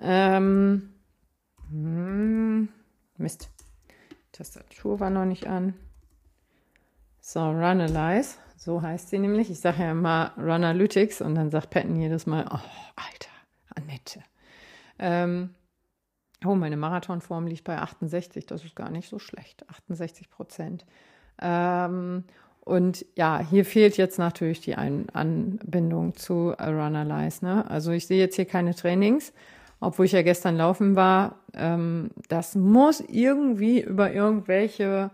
Ähm, 0.00 0.94
hm, 1.70 2.68
Mist. 3.18 3.50
Tastatur 4.32 5.00
war 5.00 5.10
noch 5.10 5.24
nicht 5.26 5.46
an. 5.46 5.74
So, 7.20 7.40
Runalyze, 7.40 8.38
so 8.58 8.82
heißt 8.82 9.08
sie 9.08 9.18
nämlich. 9.18 9.50
Ich 9.50 9.60
sage 9.60 9.82
ja 9.84 9.92
immer 9.92 10.32
Runalytics 10.36 11.20
und 11.20 11.36
dann 11.36 11.50
sagt 11.50 11.70
Patton 11.70 11.96
jedes 11.96 12.26
Mal, 12.26 12.44
oh, 12.50 12.58
Alter, 12.96 13.30
Annette. 13.74 14.20
Ähm, 14.98 15.54
oh, 16.44 16.56
meine 16.56 16.76
Marathonform 16.76 17.46
liegt 17.46 17.64
bei 17.64 17.78
68, 17.78 18.46
das 18.46 18.64
ist 18.64 18.74
gar 18.74 18.90
nicht 18.90 19.08
so 19.08 19.20
schlecht, 19.20 19.68
68 19.70 20.28
Prozent. 20.28 20.84
Ähm, 21.40 22.24
und 22.64 23.06
ja, 23.14 23.38
hier 23.38 23.64
fehlt 23.64 23.96
jetzt 23.96 24.18
natürlich 24.18 24.60
die 24.60 24.74
Ein 24.74 25.08
Anbindung 25.10 26.16
zu 26.16 26.50
Runalyze. 26.50 27.44
Ne? 27.44 27.70
Also 27.70 27.92
ich 27.92 28.06
sehe 28.06 28.18
jetzt 28.18 28.36
hier 28.36 28.44
keine 28.44 28.74
Trainings, 28.74 29.32
obwohl 29.80 30.06
ich 30.06 30.12
ja 30.12 30.22
gestern 30.22 30.56
laufen 30.56 30.96
war. 30.96 31.36
Ähm, 31.54 32.10
das 32.28 32.56
muss 32.56 33.00
irgendwie 33.00 33.80
über 33.80 34.12
irgendwelche 34.12 35.10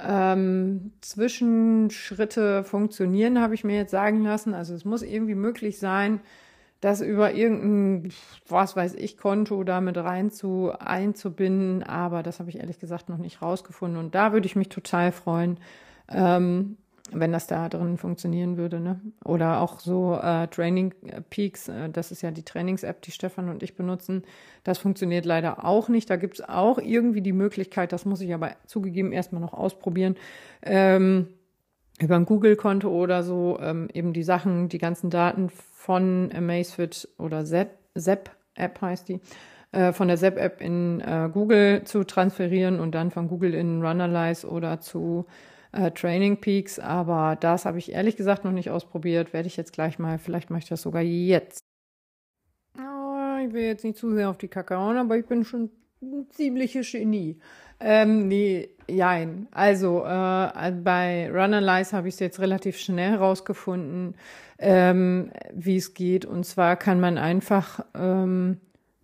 ähm, 0.00 0.92
Zwischenschritte 1.00 2.64
funktionieren, 2.64 3.40
habe 3.40 3.54
ich 3.54 3.64
mir 3.64 3.76
jetzt 3.76 3.90
sagen 3.90 4.22
lassen. 4.22 4.54
Also 4.54 4.74
es 4.74 4.84
muss 4.84 5.02
irgendwie 5.02 5.34
möglich 5.34 5.78
sein, 5.78 6.20
das 6.80 7.00
über 7.00 7.32
irgendein, 7.32 8.12
was 8.48 8.76
weiß 8.76 8.94
ich, 8.94 9.16
Konto 9.16 9.64
damit 9.64 9.96
rein 9.96 10.30
zu 10.30 10.72
einzubinden. 10.78 11.82
Aber 11.82 12.22
das 12.22 12.38
habe 12.38 12.50
ich 12.50 12.58
ehrlich 12.58 12.78
gesagt 12.78 13.08
noch 13.08 13.18
nicht 13.18 13.40
rausgefunden. 13.40 13.98
Und 13.98 14.14
da 14.14 14.32
würde 14.32 14.46
ich 14.46 14.56
mich 14.56 14.68
total 14.68 15.12
freuen, 15.12 15.58
ähm, 16.08 16.76
wenn 17.12 17.32
das 17.32 17.46
da 17.46 17.68
drin 17.68 17.98
funktionieren 17.98 18.56
würde. 18.56 18.80
Ne? 18.80 19.00
Oder 19.24 19.60
auch 19.60 19.80
so 19.80 20.18
äh, 20.20 20.48
Training 20.48 20.94
Peaks, 21.30 21.68
äh, 21.68 21.88
das 21.88 22.10
ist 22.10 22.22
ja 22.22 22.30
die 22.30 22.42
Trainings-App, 22.42 23.02
die 23.02 23.10
Stefan 23.10 23.48
und 23.48 23.62
ich 23.62 23.76
benutzen. 23.76 24.24
Das 24.64 24.78
funktioniert 24.78 25.24
leider 25.24 25.64
auch 25.64 25.88
nicht. 25.88 26.10
Da 26.10 26.16
gibt 26.16 26.40
es 26.40 26.48
auch 26.48 26.78
irgendwie 26.78 27.22
die 27.22 27.32
Möglichkeit, 27.32 27.92
das 27.92 28.04
muss 28.04 28.20
ich 28.20 28.34
aber 28.34 28.52
zugegeben 28.66 29.12
erstmal 29.12 29.40
noch 29.40 29.54
ausprobieren, 29.54 30.16
ähm, 30.62 31.28
über 32.00 32.16
ein 32.16 32.26
Google-Konto 32.26 32.88
oder 32.88 33.22
so, 33.22 33.58
ähm, 33.60 33.88
eben 33.92 34.12
die 34.12 34.22
Sachen, 34.22 34.68
die 34.68 34.78
ganzen 34.78 35.08
Daten 35.08 35.48
von 35.48 36.30
Amazfit 36.34 37.08
oder 37.18 37.44
Zep-App 37.44 38.80
heißt 38.82 39.08
die, 39.08 39.20
äh, 39.72 39.92
von 39.92 40.08
der 40.08 40.18
Zep-App 40.18 40.60
in 40.60 41.00
äh, 41.00 41.30
Google 41.32 41.84
zu 41.84 42.04
transferieren 42.04 42.80
und 42.80 42.94
dann 42.94 43.10
von 43.10 43.28
Google 43.28 43.54
in 43.54 43.82
Runalyze 43.82 44.46
oder 44.46 44.80
zu 44.80 45.26
äh, 45.72 45.90
Training 45.90 46.40
Peaks, 46.40 46.78
aber 46.78 47.36
das 47.38 47.64
habe 47.64 47.78
ich 47.78 47.92
ehrlich 47.92 48.16
gesagt 48.16 48.44
noch 48.44 48.52
nicht 48.52 48.70
ausprobiert. 48.70 49.32
Werde 49.32 49.48
ich 49.48 49.56
jetzt 49.56 49.72
gleich 49.72 49.98
mal, 49.98 50.18
vielleicht 50.18 50.50
mache 50.50 50.60
ich 50.60 50.68
das 50.68 50.82
sogar 50.82 51.02
jetzt. 51.02 51.60
Oh, 52.78 53.36
ich 53.46 53.52
will 53.52 53.64
jetzt 53.64 53.84
nicht 53.84 53.96
zu 53.96 54.14
sehr 54.14 54.30
auf 54.30 54.38
die 54.38 54.48
Kacke 54.48 54.76
hauen, 54.76 54.96
aber 54.96 55.16
ich 55.16 55.26
bin 55.26 55.44
schon 55.44 55.70
ein 56.02 56.26
ziemliches 56.30 56.90
Genie. 56.90 57.38
Ähm, 57.78 58.28
nee, 58.28 58.70
jein. 58.88 59.48
Also 59.50 60.04
äh, 60.04 60.72
bei 60.82 61.30
Runalyze 61.30 61.96
habe 61.96 62.08
ich 62.08 62.14
es 62.14 62.20
jetzt 62.20 62.40
relativ 62.40 62.78
schnell 62.78 63.12
herausgefunden, 63.12 64.14
ähm, 64.58 65.30
wie 65.52 65.76
es 65.76 65.94
geht. 65.94 66.24
Und 66.24 66.44
zwar 66.44 66.76
kann 66.76 67.00
man 67.00 67.18
einfach, 67.18 67.84
ähm, 67.94 68.60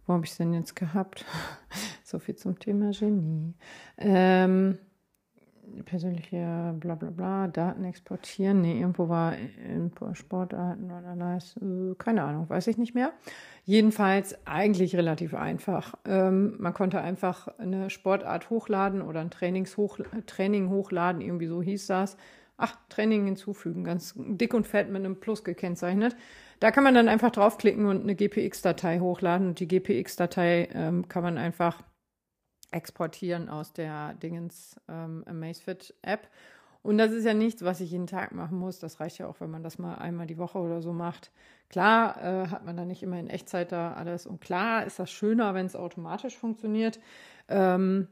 wo 0.07 0.15
habe 0.15 0.25
ich 0.25 0.31
es 0.33 0.39
denn 0.39 0.55
jetzt 0.55 0.75
gehabt? 0.75 1.25
so 2.05 2.19
viel 2.19 2.37
zum 2.37 2.59
Thema 2.59 2.93
Genie. 2.93 3.55
Ähm, 3.99 4.79
persönliche 5.85 6.75
bla 6.79 6.95
bla 6.95 7.11
bla, 7.11 7.49
Daten 7.49 7.85
exportieren. 7.85 8.61
Nee, 8.61 8.81
irgendwo 8.81 9.09
war 9.09 9.35
Sportarten 10.13 10.91
oder 10.91 11.17
Leist, 11.17 11.57
äh, 11.59 11.95
keine 11.99 12.23
Ahnung, 12.23 12.49
weiß 12.49 12.67
ich 12.67 12.79
nicht 12.79 12.95
mehr. 12.95 13.13
Jedenfalls 13.65 14.37
eigentlich 14.47 14.97
relativ 14.97 15.35
einfach. 15.35 15.95
Ähm, 16.07 16.57
man 16.59 16.75
konnte 16.75 17.01
einfach 17.01 17.49
eine 17.59 17.91
Sportart 17.91 18.51
hochladen 18.51 19.03
oder 19.03 19.21
ein 19.21 19.31
Trainings 19.31 19.77
hoch, 19.77 19.99
Training 20.27 20.69
hochladen, 20.71 21.21
irgendwie 21.21 21.47
so 21.47 21.63
hieß 21.63 21.87
das. 21.87 22.17
Ach, 22.57 22.77
Training 22.89 23.25
hinzufügen, 23.25 23.83
ganz 23.83 24.15
dick 24.17 24.55
und 24.55 24.67
fett 24.67 24.89
mit 24.89 25.05
einem 25.05 25.19
Plus 25.19 25.43
gekennzeichnet. 25.43 26.17
Da 26.61 26.71
kann 26.71 26.85
man 26.85 26.95
dann 26.95 27.09
einfach 27.09 27.31
draufklicken 27.31 27.87
und 27.87 28.03
eine 28.03 28.15
GPX-Datei 28.15 29.01
hochladen. 29.01 29.49
Und 29.49 29.59
die 29.59 29.67
GPX-Datei 29.67 30.69
ähm, 30.73 31.09
kann 31.09 31.25
man 31.25 31.39
einfach 31.39 31.83
exportieren 32.73 33.49
aus 33.49 33.73
der 33.73 34.15
Dingens 34.15 34.77
ähm, 34.89 35.25
Amazfit 35.27 35.95
App. 36.03 36.29
Und 36.83 36.99
das 36.99 37.13
ist 37.13 37.25
ja 37.25 37.35
nichts, 37.35 37.65
was 37.65 37.81
ich 37.81 37.93
jeden 37.93 38.09
Tag 38.09 38.33
machen 38.33 38.59
muss. 38.59 38.81
Das 38.81 38.99
reicht 38.99 39.19
ja 39.19 39.29
auch, 39.29 39.41
wenn 39.41 39.51
man 39.51 39.63
das 39.63 39.79
mal 39.79 39.95
einmal 39.95 40.27
die 40.27 40.39
Woche 40.39 40.59
oder 40.59 40.83
so 40.83 40.93
macht. 40.93 41.31
Klar 41.69 42.21
äh, 42.23 42.49
hat 42.49 42.67
man 42.67 42.77
da 42.77 42.85
nicht 42.85 43.03
immer 43.03 43.21
in 43.21 43.31
Echtzeit 43.31 43.71
da 43.71 43.93
alles. 43.93 44.27
Und 44.27 44.41
klar 44.41 44.85
ist 44.85 44.99
das 44.99 45.11
schöner, 45.11 45.55
wenn 45.55 45.67
es 45.67 45.77
automatisch 45.77 46.37
funktioniert. 46.37 46.99
Ähm, 47.49 48.09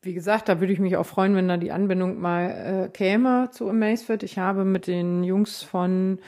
wie 0.00 0.14
gesagt, 0.14 0.48
da 0.48 0.60
würde 0.60 0.72
ich 0.72 0.78
mich 0.78 0.96
auch 0.96 1.06
freuen, 1.06 1.34
wenn 1.34 1.48
da 1.48 1.56
die 1.56 1.72
Anbindung 1.72 2.20
mal 2.20 2.86
äh, 2.86 2.88
käme 2.88 3.50
zu 3.50 3.68
Amazfit. 3.68 4.22
Ich 4.22 4.38
habe 4.38 4.64
mit 4.64 4.86
den 4.86 5.24
Jungs 5.24 5.62
von 5.62 6.20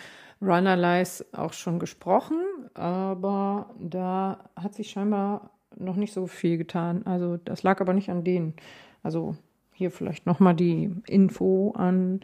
Runnerlies 0.43 1.25
auch 1.33 1.53
schon 1.53 1.79
gesprochen, 1.79 2.39
aber 2.75 3.75
da 3.79 4.51
hat 4.57 4.75
sich 4.75 4.91
scheinbar 4.91 5.54
noch 5.77 5.97
nicht 5.97 6.13
so 6.13 6.27
viel 6.27 6.59
getan. 6.59 7.07
Also 7.07 7.37
das 7.37 7.63
lag 7.63 7.81
aber 7.81 7.93
nicht 7.93 8.11
an 8.11 8.25
denen. 8.25 8.55
Also 9.03 9.37
hier 9.73 9.91
vielleicht 9.91 10.27
nochmal 10.27 10.55
die 10.55 10.91
Info 11.07 11.73
an 11.73 12.21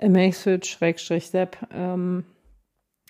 Amazfit-Sepp. 0.00 1.56
Ähm, 1.72 2.24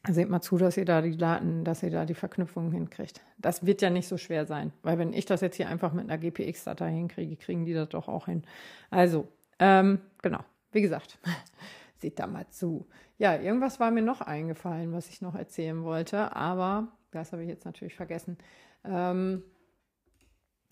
seht 0.07 0.29
mal 0.29 0.41
zu, 0.41 0.57
dass 0.59 0.77
ihr 0.77 0.85
da 0.85 1.03
die 1.03 1.17
Daten, 1.17 1.65
dass 1.65 1.83
ihr 1.83 1.91
da 1.91 2.05
die 2.05 2.15
Verknüpfungen 2.15 2.73
hinkriegt. 2.73 3.21
Das 3.39 3.67
wird 3.67 3.83
ja 3.83 3.91
nicht 3.91 4.09
so 4.09 4.17
schwer 4.17 4.47
sein, 4.47 4.73
weil 4.83 4.99
wenn 4.99 5.13
ich 5.13 5.27
das 5.27 5.41
jetzt 5.41 5.57
hier 5.57 5.69
einfach 5.69 5.93
mit 5.93 6.05
einer 6.05 6.19
GPX-Datei 6.19 6.91
hinkriege, 6.91 7.37
kriegen 7.37 7.65
die 7.65 7.75
das 7.75 7.89
doch 7.89 8.09
auch 8.09 8.27
hin. 8.27 8.43
Also, 8.91 9.29
ähm, 9.59 10.01
genau, 10.23 10.41
wie 10.73 10.83
gesagt, 10.83 11.19
seht 11.99 12.19
da 12.19 12.27
mal 12.27 12.49
zu. 12.51 12.87
Ja, 13.19 13.37
irgendwas 13.37 13.81
war 13.81 13.91
mir 13.91 14.03
noch 14.03 14.21
eingefallen, 14.21 14.93
was 14.93 15.09
ich 15.09 15.21
noch 15.21 15.35
erzählen 15.35 15.83
wollte, 15.83 16.35
aber 16.35 16.89
das 17.11 17.33
habe 17.33 17.43
ich 17.43 17.49
jetzt 17.49 17.65
natürlich 17.65 17.97
vergessen. 17.97 18.39
Ähm, 18.85 19.43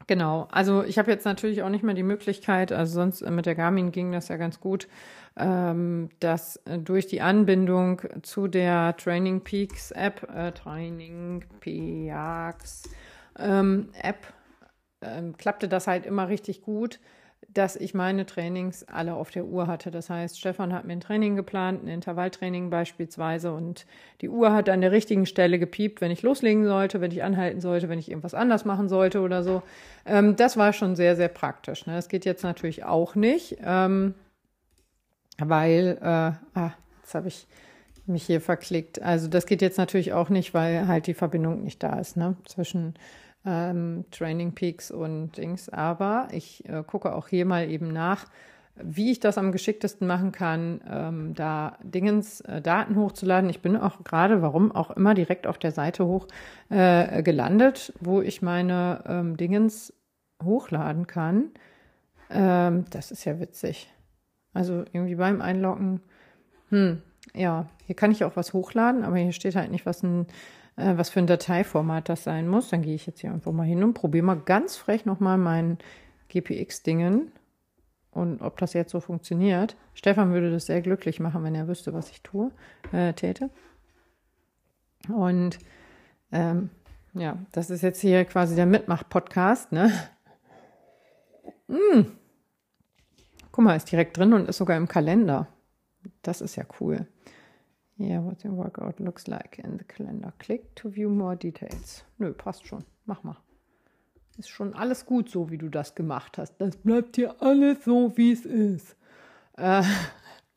Genau, 0.08 0.46
also 0.52 0.84
ich 0.84 0.98
habe 0.98 1.10
jetzt 1.10 1.24
natürlich 1.24 1.62
auch 1.62 1.68
nicht 1.68 1.82
mehr 1.82 1.94
die 1.94 2.04
Möglichkeit, 2.04 2.70
also 2.70 2.94
sonst 2.94 3.22
äh, 3.22 3.30
mit 3.30 3.44
der 3.44 3.56
Garmin 3.56 3.90
ging 3.90 4.12
das 4.12 4.28
ja 4.28 4.36
ganz 4.36 4.60
gut, 4.60 4.86
ähm, 5.36 6.10
dass 6.20 6.56
äh, 6.64 6.78
durch 6.78 7.08
die 7.08 7.20
Anbindung 7.22 8.02
zu 8.22 8.46
der 8.46 8.96
Training 8.96 9.40
Peaks 9.40 9.90
App, 9.90 10.28
äh, 10.32 10.52
Training 10.52 11.44
Peaks 11.58 12.84
ähm, 13.36 13.88
App, 14.00 14.32
ähm, 15.02 15.36
klappte 15.36 15.66
das 15.66 15.88
halt 15.88 16.06
immer 16.06 16.28
richtig 16.28 16.62
gut 16.62 17.00
dass 17.56 17.76
ich 17.76 17.94
meine 17.94 18.26
Trainings 18.26 18.84
alle 18.84 19.14
auf 19.14 19.30
der 19.30 19.46
Uhr 19.46 19.66
hatte. 19.66 19.90
Das 19.90 20.10
heißt, 20.10 20.38
Stefan 20.38 20.74
hat 20.74 20.84
mir 20.84 20.92
ein 20.92 21.00
Training 21.00 21.36
geplant, 21.36 21.82
ein 21.82 21.88
Intervalltraining 21.88 22.68
beispielsweise, 22.70 23.52
und 23.52 23.86
die 24.20 24.28
Uhr 24.28 24.52
hat 24.52 24.68
an 24.68 24.82
der 24.82 24.92
richtigen 24.92 25.26
Stelle 25.26 25.58
gepiept, 25.58 26.00
wenn 26.00 26.10
ich 26.10 26.22
loslegen 26.22 26.66
sollte, 26.66 27.00
wenn 27.00 27.10
ich 27.10 27.22
anhalten 27.22 27.60
sollte, 27.60 27.88
wenn 27.88 27.98
ich 27.98 28.10
irgendwas 28.10 28.34
anders 28.34 28.64
machen 28.64 28.88
sollte 28.88 29.20
oder 29.20 29.42
so. 29.42 29.62
Ähm, 30.04 30.36
das 30.36 30.56
war 30.56 30.72
schon 30.72 30.96
sehr, 30.96 31.16
sehr 31.16 31.28
praktisch. 31.28 31.86
Ne? 31.86 31.94
Das 31.94 32.08
geht 32.08 32.24
jetzt 32.24 32.42
natürlich 32.42 32.84
auch 32.84 33.14
nicht, 33.14 33.56
ähm, 33.64 34.14
weil, 35.38 35.98
äh, 36.00 36.58
ah, 36.58 36.72
jetzt 37.02 37.14
habe 37.14 37.28
ich 37.28 37.46
mich 38.06 38.24
hier 38.24 38.40
verklickt. 38.40 39.00
Also 39.02 39.28
das 39.28 39.46
geht 39.46 39.62
jetzt 39.62 39.78
natürlich 39.78 40.12
auch 40.12 40.28
nicht, 40.28 40.54
weil 40.54 40.86
halt 40.86 41.06
die 41.06 41.14
Verbindung 41.14 41.62
nicht 41.64 41.82
da 41.82 41.98
ist 41.98 42.16
ne? 42.16 42.36
zwischen 42.44 42.94
ähm, 43.46 44.04
Training 44.10 44.52
Peaks 44.52 44.90
und 44.90 45.36
Dings. 45.36 45.68
Aber 45.68 46.28
ich 46.32 46.68
äh, 46.68 46.82
gucke 46.86 47.14
auch 47.14 47.28
hier 47.28 47.46
mal 47.46 47.70
eben 47.70 47.88
nach, 47.88 48.26
wie 48.74 49.10
ich 49.10 49.20
das 49.20 49.38
am 49.38 49.52
geschicktesten 49.52 50.06
machen 50.06 50.32
kann, 50.32 50.80
ähm, 50.90 51.34
da 51.34 51.78
Dingens 51.82 52.42
äh, 52.42 52.60
Daten 52.60 52.96
hochzuladen. 52.96 53.48
Ich 53.48 53.62
bin 53.62 53.76
auch 53.76 54.04
gerade, 54.04 54.42
warum 54.42 54.72
auch 54.72 54.90
immer, 54.90 55.14
direkt 55.14 55.46
auf 55.46 55.58
der 55.58 55.72
Seite 55.72 56.06
hoch 56.06 56.26
äh, 56.68 57.22
gelandet, 57.22 57.94
wo 58.00 58.20
ich 58.20 58.42
meine 58.42 59.02
ähm, 59.06 59.36
Dingens 59.36 59.94
hochladen 60.42 61.06
kann. 61.06 61.50
Ähm, 62.28 62.84
das 62.90 63.10
ist 63.12 63.24
ja 63.24 63.40
witzig. 63.40 63.90
Also 64.52 64.84
irgendwie 64.92 65.14
beim 65.14 65.40
Einloggen, 65.40 66.00
hm, 66.70 67.02
ja, 67.34 67.66
hier 67.84 67.94
kann 67.94 68.10
ich 68.10 68.24
auch 68.24 68.36
was 68.36 68.52
hochladen, 68.52 69.04
aber 69.04 69.16
hier 69.16 69.32
steht 69.32 69.56
halt 69.56 69.70
nicht, 69.70 69.86
was 69.86 70.02
ein 70.02 70.26
äh, 70.76 70.96
was 70.96 71.10
für 71.10 71.20
ein 71.20 71.26
Dateiformat 71.26 72.08
das 72.08 72.24
sein 72.24 72.48
muss. 72.48 72.68
Dann 72.70 72.82
gehe 72.82 72.94
ich 72.94 73.06
jetzt 73.06 73.20
hier 73.20 73.32
einfach 73.32 73.52
mal 73.52 73.66
hin 73.66 73.82
und 73.82 73.94
probiere 73.94 74.24
mal 74.24 74.40
ganz 74.40 74.76
frech 74.76 75.04
nochmal 75.04 75.38
mein 75.38 75.78
GPX-Dingen. 76.28 77.32
und 78.10 78.40
ob 78.40 78.56
das 78.58 78.72
jetzt 78.72 78.92
so 78.92 79.00
funktioniert. 79.00 79.76
Stefan 79.92 80.32
würde 80.32 80.50
das 80.50 80.66
sehr 80.66 80.80
glücklich 80.80 81.20
machen, 81.20 81.44
wenn 81.44 81.54
er 81.54 81.68
wüsste, 81.68 81.92
was 81.92 82.10
ich 82.10 82.22
tue, 82.22 82.50
äh, 82.92 83.12
täte. 83.12 83.50
Und 85.08 85.58
ähm, 86.32 86.70
ja, 87.12 87.38
das 87.52 87.70
ist 87.70 87.82
jetzt 87.82 88.00
hier 88.00 88.24
quasi 88.24 88.54
der 88.54 88.66
Mitmach-Podcast, 88.66 89.72
ne? 89.72 89.92
Mm. 91.68 92.02
Guck 93.52 93.64
mal, 93.64 93.76
ist 93.76 93.90
direkt 93.90 94.16
drin 94.16 94.32
und 94.32 94.48
ist 94.48 94.58
sogar 94.58 94.76
im 94.76 94.88
Kalender. 94.88 95.48
Das 96.22 96.40
ist 96.40 96.56
ja 96.56 96.64
cool. 96.80 97.06
Yeah, 97.98 98.22
what 98.22 98.40
the 98.42 98.50
workout 98.50 99.00
looks 99.00 99.26
like 99.26 99.58
in 99.58 99.78
the 99.78 99.84
calendar. 99.84 100.32
Click 100.38 100.74
to 100.76 100.90
view 100.90 101.08
more 101.08 101.34
details. 101.34 102.04
Nö, 102.18 102.32
passt 102.32 102.66
schon. 102.66 102.84
Mach 103.06 103.22
mal. 103.22 103.36
Ist 104.36 104.50
schon 104.50 104.74
alles 104.74 105.06
gut 105.06 105.30
so, 105.30 105.50
wie 105.50 105.56
du 105.56 105.70
das 105.70 105.94
gemacht 105.94 106.36
hast. 106.36 106.56
Das 106.58 106.76
bleibt 106.76 107.16
hier 107.16 107.40
alles 107.40 107.84
so, 107.84 108.12
wie 108.16 108.32
es 108.32 108.44
ist. 108.44 108.96
Äh, 109.56 109.82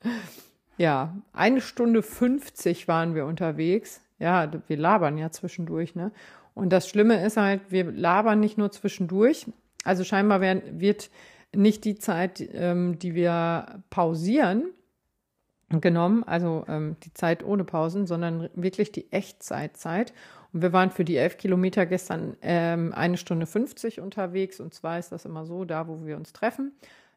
ja, 0.78 1.16
eine 1.32 1.62
Stunde 1.62 2.04
50 2.04 2.90
waren 2.90 3.16
wir 3.16 3.26
unterwegs. 3.26 4.02
Ja, 4.20 4.52
wir 4.68 4.78
labern 4.78 5.18
ja 5.18 5.32
zwischendurch, 5.32 5.96
ne? 5.96 6.12
Und 6.54 6.74
das 6.74 6.90
Schlimme 6.90 7.24
ist 7.26 7.38
halt, 7.38 7.62
wir 7.70 7.90
labern 7.90 8.42
nicht 8.42 8.58
nur 8.58 8.70
zwischendurch. 8.70 9.46
Also 9.86 10.04
scheinbar 10.04 10.42
werden, 10.42 10.82
wird 10.82 11.10
nicht 11.56 11.86
die 11.86 11.96
Zeit, 11.96 12.44
ähm, 12.52 13.00
die 13.00 13.16
wir 13.16 13.82
pausieren, 13.90 14.66
genommen, 15.70 16.24
also 16.24 16.66
ähm, 16.68 16.96
die 17.04 17.14
Zeit 17.14 17.44
ohne 17.44 17.64
Pausen, 17.64 18.08
sondern 18.08 18.50
wirklich 18.56 18.92
die 18.92 19.12
Echtzeitzeit. 19.12 20.14
Und 20.52 20.62
wir 20.64 20.74
waren 20.74 20.90
für 20.90 21.06
die 21.06 21.18
elf 21.18 21.38
Kilometer 21.38 21.86
gestern 21.86 22.36
ähm, 22.42 22.94
eine 22.94 23.18
Stunde 23.18 23.46
50 23.46 24.02
unterwegs. 24.02 24.60
Und 24.60 24.74
zwar 24.74 24.98
ist 24.98 25.12
das 25.12 25.26
immer 25.26 25.46
so, 25.46 25.66
da 25.66 25.88
wo 25.88 26.06
wir 26.06 26.18
uns 26.18 26.34
treffen, 26.34 26.72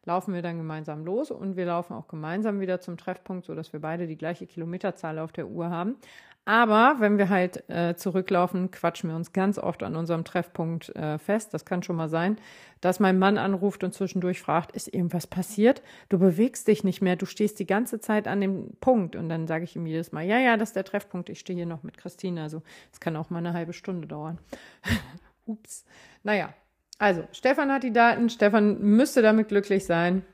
laufen 0.05 0.33
wir 0.33 0.41
dann 0.41 0.57
gemeinsam 0.57 1.05
los 1.05 1.31
und 1.31 1.55
wir 1.55 1.65
laufen 1.65 1.93
auch 1.93 2.07
gemeinsam 2.07 2.59
wieder 2.59 2.79
zum 2.81 2.97
Treffpunkt, 2.97 3.45
sodass 3.45 3.73
wir 3.73 3.81
beide 3.81 4.07
die 4.07 4.17
gleiche 4.17 4.47
Kilometerzahl 4.47 5.19
auf 5.19 5.31
der 5.31 5.47
Uhr 5.47 5.69
haben. 5.69 5.97
Aber 6.45 6.97
wenn 6.99 7.17
wir 7.17 7.29
halt 7.29 7.69
äh, 7.69 7.95
zurücklaufen, 7.95 8.69
quatschen 8.69 9.09
wir 9.09 9.15
uns 9.15 9.31
ganz 9.31 9.57
oft 9.57 9.81
an 9.81 9.95
unserem 9.95 10.25
Treffpunkt 10.25 10.93
äh, 10.93 11.17
fest. 11.17 11.53
Das 11.53 11.63
kann 11.63 11.83
schon 11.83 11.95
mal 11.95 12.09
sein, 12.09 12.37
dass 12.81 12.99
mein 12.99 13.17
Mann 13.17 13.37
anruft 13.37 13.85
und 13.85 13.93
zwischendurch 13.93 14.41
fragt, 14.41 14.75
ist 14.75 14.93
irgendwas 14.93 15.25
passiert? 15.25 15.81
Du 16.09 16.19
bewegst 16.19 16.67
dich 16.67 16.83
nicht 16.83 17.01
mehr, 17.01 17.15
du 17.15 17.25
stehst 17.25 17.59
die 17.59 17.65
ganze 17.65 18.01
Zeit 18.01 18.27
an 18.27 18.41
dem 18.41 18.75
Punkt. 18.81 19.15
Und 19.15 19.29
dann 19.29 19.47
sage 19.47 19.63
ich 19.63 19.77
ihm 19.77 19.85
jedes 19.85 20.11
Mal, 20.11 20.25
ja, 20.25 20.37
ja, 20.37 20.57
das 20.57 20.69
ist 20.69 20.75
der 20.75 20.83
Treffpunkt, 20.83 21.29
ich 21.29 21.39
stehe 21.39 21.55
hier 21.55 21.65
noch 21.65 21.83
mit 21.83 21.97
Christine. 21.97 22.41
Also 22.41 22.61
es 22.91 22.99
kann 22.99 23.15
auch 23.15 23.29
mal 23.29 23.37
eine 23.37 23.53
halbe 23.53 23.71
Stunde 23.71 24.05
dauern. 24.05 24.37
Ups. 25.45 25.85
Naja, 26.23 26.53
also 26.97 27.23
Stefan 27.31 27.71
hat 27.71 27.83
die 27.83 27.93
Daten, 27.93 28.29
Stefan 28.29 28.79
müsste 28.79 29.21
damit 29.21 29.49
glücklich 29.49 29.85
sein. 29.85 30.25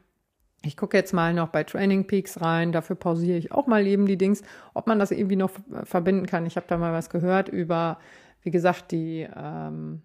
Ich 0.62 0.76
gucke 0.76 0.98
jetzt 0.98 1.14
mal 1.14 1.34
noch 1.34 1.50
bei 1.50 1.64
Training 1.64 2.06
Peaks 2.06 2.42
rein. 2.42 2.72
Dafür 2.72 2.98
pausiere 2.98 3.38
ich 3.38 3.52
auch 3.52 3.68
mal 3.68 3.88
eben 3.88 4.06
die 4.06 4.18
Dings, 4.18 4.44
ob 4.74 4.88
man 4.88 5.00
das 5.00 5.12
irgendwie 5.12 5.38
noch 5.38 5.52
verbinden 5.84 6.26
kann. 6.26 6.46
Ich 6.46 6.58
habe 6.58 6.68
da 6.68 6.78
mal 6.78 6.92
was 6.92 7.10
gehört 7.10 7.48
über, 7.48 8.00
wie 8.42 8.52
gesagt, 8.52 8.92
die 8.92 9.28
ähm, 9.34 10.02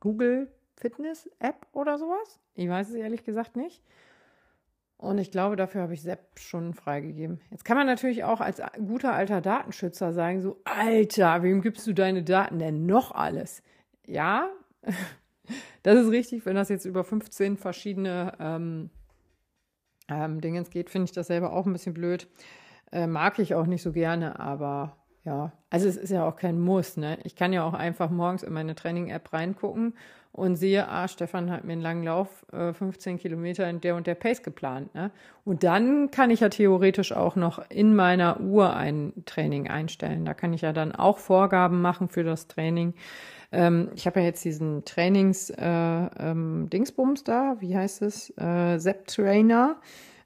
Google 0.00 0.52
Fitness 0.76 1.30
App 1.38 1.66
oder 1.72 1.98
sowas. 1.98 2.40
Ich 2.54 2.68
weiß 2.68 2.88
es 2.88 2.94
ehrlich 2.94 3.24
gesagt 3.24 3.56
nicht. 3.56 3.82
Und 4.96 5.18
ich 5.18 5.30
glaube, 5.30 5.54
dafür 5.54 5.82
habe 5.82 5.94
ich 5.94 6.02
Sepp 6.02 6.40
schon 6.40 6.74
freigegeben. 6.74 7.40
Jetzt 7.50 7.64
kann 7.64 7.76
man 7.76 7.86
natürlich 7.86 8.24
auch 8.24 8.40
als 8.40 8.60
guter 8.78 9.12
alter 9.12 9.40
Datenschützer 9.40 10.12
sagen, 10.12 10.40
so, 10.40 10.60
Alter, 10.64 11.44
wem 11.44 11.62
gibst 11.62 11.86
du 11.86 11.92
deine 11.92 12.24
Daten 12.24 12.58
denn 12.58 12.84
noch 12.84 13.12
alles? 13.12 13.62
Ja, 14.06 14.50
das 15.82 15.98
ist 15.98 16.10
richtig, 16.10 16.46
wenn 16.46 16.56
das 16.56 16.68
jetzt 16.68 16.84
über 16.84 17.04
15 17.04 17.56
verschiedene 17.56 18.32
ähm, 18.40 18.90
ähm, 20.08 20.40
Dingens 20.40 20.70
geht, 20.70 20.90
finde 20.90 21.06
ich 21.06 21.12
das 21.12 21.26
selber 21.26 21.52
auch 21.52 21.66
ein 21.66 21.72
bisschen 21.72 21.94
blöd. 21.94 22.28
Äh, 22.92 23.06
mag 23.06 23.38
ich 23.38 23.54
auch 23.54 23.66
nicht 23.66 23.82
so 23.82 23.92
gerne, 23.92 24.40
aber 24.40 24.96
ja, 25.24 25.52
also 25.68 25.88
es 25.88 25.96
ist 25.96 26.10
ja 26.10 26.26
auch 26.26 26.36
kein 26.36 26.58
Muss. 26.58 26.96
Ne? 26.96 27.18
Ich 27.24 27.36
kann 27.36 27.52
ja 27.52 27.64
auch 27.64 27.74
einfach 27.74 28.08
morgens 28.08 28.42
in 28.42 28.52
meine 28.52 28.74
Training-App 28.74 29.32
reingucken 29.32 29.94
und 30.32 30.56
sehe, 30.56 30.88
ah, 30.88 31.08
Stefan 31.08 31.50
hat 31.50 31.64
mir 31.64 31.72
einen 31.72 31.82
langen 31.82 32.04
Lauf, 32.04 32.46
äh, 32.52 32.72
15 32.72 33.18
Kilometer 33.18 33.68
in 33.68 33.80
der 33.80 33.96
und 33.96 34.06
der 34.06 34.14
Pace 34.14 34.42
geplant. 34.42 34.94
Ne? 34.94 35.10
Und 35.44 35.64
dann 35.64 36.10
kann 36.10 36.30
ich 36.30 36.40
ja 36.40 36.48
theoretisch 36.48 37.12
auch 37.12 37.36
noch 37.36 37.62
in 37.70 37.94
meiner 37.94 38.40
Uhr 38.40 38.74
ein 38.74 39.12
Training 39.26 39.68
einstellen. 39.68 40.24
Da 40.24 40.32
kann 40.32 40.52
ich 40.52 40.62
ja 40.62 40.72
dann 40.72 40.94
auch 40.94 41.18
Vorgaben 41.18 41.82
machen 41.82 42.08
für 42.08 42.24
das 42.24 42.46
Training. 42.46 42.94
Ähm, 43.50 43.88
ich 43.94 44.06
habe 44.06 44.20
ja 44.20 44.26
jetzt 44.26 44.44
diesen 44.44 44.84
Trainings-Dingsbums 44.84 47.20
äh, 47.20 47.22
ähm, 47.22 47.24
da, 47.24 47.56
wie 47.60 47.74
heißt 47.76 48.02
es? 48.02 48.30
Äh, 48.36 48.78
Zep-Trainer. 48.78 49.80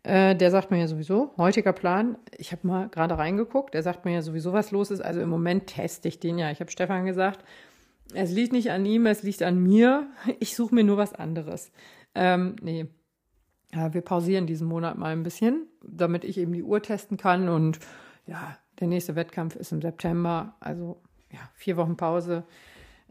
Äh, 0.05 0.35
der 0.35 0.51
sagt 0.51 0.73
mir 0.73 0.81
ja 0.81 0.89
sowieso, 0.89 1.33
heutiger 1.37 1.73
Plan, 1.73 2.19
ich 2.37 2.51
habe 2.51 2.67
mal 2.67 2.89
gerade 2.89 3.17
reingeguckt, 3.17 3.73
der 3.73 3.85
sagt 3.85 4.05
mir 4.05 4.15
ja 4.15 4.23
sowieso, 4.23 4.53
was 4.53 4.73
los 4.73 4.91
ist. 4.91 5.01
Also 5.01 5.21
im 5.21 5.29
Moment 5.29 5.69
teste 5.69 6.09
ich 6.09 6.19
den 6.19 6.39
ja. 6.39 6.51
Ich 6.51 6.59
habe 6.59 6.73
Stefan 6.73 7.07
gesagt, 7.07 7.45
es 8.13 8.33
liegt 8.33 8.53
nicht 8.53 8.73
an 8.73 8.85
ihm, 8.85 9.07
es 9.07 9.23
liegt 9.23 9.43
an 9.43 9.63
mir. 9.63 10.09
Ich 10.41 10.57
suche 10.57 10.75
mir 10.75 10.85
nur 10.85 10.97
was 10.97 11.15
anderes. 11.15 11.71
Ähm, 12.17 12.57
nee, 12.63 12.87
ja, 13.73 13.95
wir 13.95 14.03
pausieren 14.03 14.47
diesen 14.47 14.67
Monat 14.67 14.99
mal 14.99 15.13
ein 15.13 15.23
bisschen, 15.23 15.69
damit 15.83 16.25
ich 16.25 16.39
eben 16.39 16.53
die 16.53 16.65
Uhr 16.65 16.83
testen 16.83 17.17
kann. 17.17 17.49
Und 17.49 17.79
ja, 18.27 18.59
der 18.81 18.89
nächste 18.89 19.15
Wettkampf 19.15 19.55
ist 19.55 19.71
im 19.71 19.81
September. 19.81 20.57
Also 20.59 21.01
ja, 21.31 21.39
vier 21.55 21.77
Wochen 21.77 21.97
Pause 21.97 22.43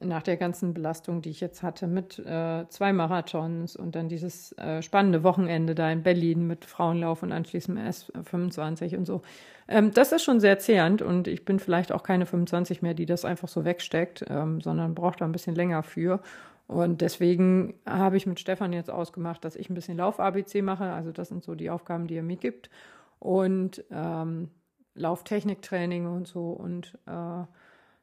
nach 0.04 0.24
der 0.24 0.38
ganzen 0.38 0.74
Belastung, 0.74 1.22
die 1.22 1.30
ich 1.30 1.42
jetzt 1.42 1.64
hatte 1.64 1.88
mit 1.88 2.20
äh, 2.20 2.66
zwei 2.70 2.94
Marathons 2.94 3.76
und 3.76 3.96
dann 3.96 4.10
dieses 4.10 4.52
äh, 4.58 4.82
spannende 4.82 5.24
Wochenende 5.24 5.76
da 5.76 5.92
in 5.92 6.04
Berlin 6.04 6.48
mit 6.48 6.66
Frauenlauf 6.66 7.24
und 7.24 7.32
anschließend 7.32 7.80
S25 7.80 8.98
und 8.98 9.06
so. 9.06 9.22
Ähm, 9.68 9.92
das 9.94 10.12
ist 10.12 10.24
schon 10.24 10.40
sehr 10.40 10.60
zehrend 10.60 11.02
und 11.02 11.28
ich 11.28 11.46
bin 11.46 11.60
vielleicht 11.60 11.92
auch 11.92 12.04
keine 12.04 12.26
25 12.26 12.82
mehr, 12.82 12.94
die 12.94 13.06
das 13.06 13.26
einfach 13.26 13.48
so 13.48 13.66
wegsteckt, 13.66 14.26
ähm, 14.30 14.62
sondern 14.62 14.96
braucht 14.96 15.22
da 15.22 15.26
ein 15.26 15.32
bisschen 15.32 15.56
länger 15.56 15.84
für. 15.84 16.22
Und 16.68 17.02
deswegen 17.02 17.74
habe 17.86 18.16
ich 18.16 18.26
mit 18.26 18.40
Stefan 18.40 18.72
jetzt 18.72 18.90
ausgemacht, 18.90 19.44
dass 19.44 19.58
ich 19.58 19.70
ein 19.70 19.74
bisschen 19.74 19.98
Lauf-ABC 19.98 20.62
mache. 20.62 20.86
Also 20.86 21.12
das 21.12 21.28
sind 21.28 21.44
so 21.44 21.54
die 21.54 21.70
Aufgaben, 21.70 22.08
die 22.08 22.16
er 22.16 22.24
mir 22.24 22.38
gibt. 22.38 22.70
Und 23.20 23.84
ähm, 23.92 24.50
Lauftechniktraining 24.96 26.08
und 26.08 26.28
so. 26.28 26.52
Und 26.52 26.98
äh, 27.08 27.44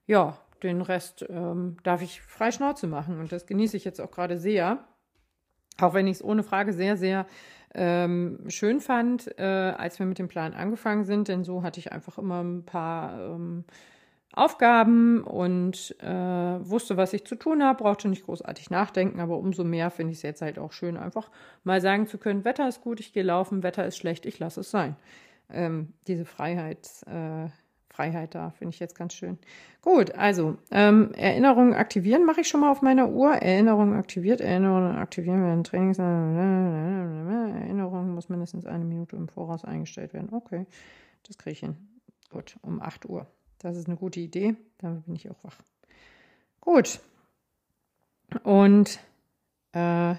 ja, 0.06 0.38
den 0.62 0.82
Rest 0.82 1.24
ähm, 1.28 1.76
darf 1.82 2.02
ich 2.02 2.20
frei 2.22 2.50
Schnauze 2.50 2.86
machen 2.86 3.18
und 3.20 3.32
das 3.32 3.46
genieße 3.46 3.76
ich 3.76 3.84
jetzt 3.84 4.00
auch 4.00 4.10
gerade 4.10 4.38
sehr. 4.38 4.84
Auch 5.80 5.94
wenn 5.94 6.06
ich 6.06 6.16
es 6.16 6.24
ohne 6.24 6.42
Frage 6.42 6.72
sehr, 6.72 6.96
sehr 6.96 7.26
ähm, 7.74 8.44
schön 8.48 8.80
fand, 8.80 9.38
äh, 9.38 9.42
als 9.42 9.98
wir 9.98 10.06
mit 10.06 10.18
dem 10.18 10.28
Plan 10.28 10.54
angefangen 10.54 11.04
sind, 11.04 11.28
denn 11.28 11.44
so 11.44 11.62
hatte 11.62 11.78
ich 11.78 11.92
einfach 11.92 12.18
immer 12.18 12.42
ein 12.42 12.64
paar 12.64 13.34
ähm, 13.34 13.64
Aufgaben 14.32 15.22
und 15.24 15.96
äh, 16.00 16.06
wusste, 16.06 16.96
was 16.96 17.12
ich 17.12 17.24
zu 17.24 17.34
tun 17.34 17.62
habe, 17.62 17.82
brauchte 17.82 18.08
nicht 18.08 18.24
großartig 18.24 18.70
nachdenken, 18.70 19.20
aber 19.20 19.38
umso 19.38 19.64
mehr 19.64 19.90
finde 19.90 20.12
ich 20.12 20.18
es 20.18 20.22
jetzt 20.22 20.42
halt 20.42 20.58
auch 20.58 20.72
schön, 20.72 20.96
einfach 20.96 21.30
mal 21.64 21.80
sagen 21.80 22.06
zu 22.06 22.18
können, 22.18 22.44
Wetter 22.44 22.68
ist 22.68 22.82
gut, 22.82 23.00
ich 23.00 23.12
gehe 23.12 23.22
laufen, 23.22 23.62
Wetter 23.62 23.86
ist 23.86 23.96
schlecht, 23.96 24.26
ich 24.26 24.38
lasse 24.38 24.60
es 24.60 24.70
sein. 24.70 24.96
Ähm, 25.50 25.94
diese 26.06 26.26
Freiheit 26.26 26.88
äh, 27.06 27.48
Freiheit 27.98 28.34
da, 28.36 28.50
finde 28.50 28.72
ich 28.74 28.78
jetzt 28.78 28.94
ganz 28.94 29.12
schön. 29.12 29.38
Gut, 29.82 30.12
also 30.14 30.56
ähm, 30.70 31.12
Erinnerungen 31.14 31.74
aktivieren 31.74 32.24
mache 32.24 32.42
ich 32.42 32.48
schon 32.48 32.60
mal 32.60 32.70
auf 32.70 32.80
meiner 32.80 33.08
Uhr. 33.08 33.32
Erinnerungen 33.32 33.98
aktiviert, 33.98 34.40
Erinnerungen 34.40 34.96
aktivieren 34.98 35.42
werden 35.42 35.64
Trainings. 35.64 35.98
Erinnerungen 37.58 38.14
muss 38.14 38.28
mindestens 38.28 38.66
eine 38.66 38.84
Minute 38.84 39.16
im 39.16 39.26
Voraus 39.26 39.64
eingestellt 39.64 40.14
werden. 40.14 40.28
Okay, 40.32 40.66
das 41.26 41.38
kriege 41.38 41.54
ich 41.54 41.58
hin. 41.58 41.74
Gut, 42.30 42.56
um 42.62 42.80
8 42.80 43.04
Uhr. 43.06 43.26
Das 43.58 43.76
ist 43.76 43.88
eine 43.88 43.96
gute 43.96 44.20
Idee. 44.20 44.54
Damit 44.78 45.06
bin 45.06 45.16
ich 45.16 45.28
auch 45.28 45.42
wach. 45.42 45.58
Gut. 46.60 47.00
Und 48.44 49.00
äh, 49.72 50.14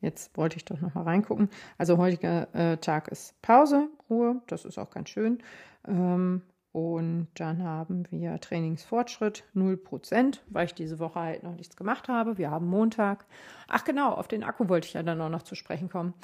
jetzt 0.00 0.34
wollte 0.38 0.56
ich 0.56 0.64
doch 0.64 0.80
noch 0.80 0.94
mal 0.94 1.02
reingucken. 1.02 1.50
Also 1.76 1.98
heutiger 1.98 2.48
äh, 2.54 2.78
Tag 2.78 3.08
ist 3.08 3.34
Pause, 3.42 3.90
Ruhe. 4.08 4.40
Das 4.46 4.64
ist 4.64 4.78
auch 4.78 4.88
ganz 4.88 5.10
schön. 5.10 5.42
Ähm, 5.86 6.40
und 6.72 7.28
dann 7.34 7.62
haben 7.62 8.06
wir 8.10 8.40
Trainingsfortschritt 8.40 9.44
0%, 9.54 10.40
weil 10.48 10.66
ich 10.66 10.74
diese 10.74 10.98
Woche 10.98 11.20
halt 11.20 11.42
noch 11.42 11.54
nichts 11.54 11.76
gemacht 11.76 12.08
habe. 12.08 12.38
Wir 12.38 12.50
haben 12.50 12.66
Montag. 12.66 13.26
Ach 13.68 13.84
genau, 13.84 14.12
auf 14.12 14.26
den 14.26 14.42
Akku 14.42 14.68
wollte 14.70 14.88
ich 14.88 14.94
ja 14.94 15.02
dann 15.02 15.20
auch 15.20 15.28
noch 15.28 15.42
zu 15.42 15.54
sprechen 15.54 15.90
kommen. 15.90 16.14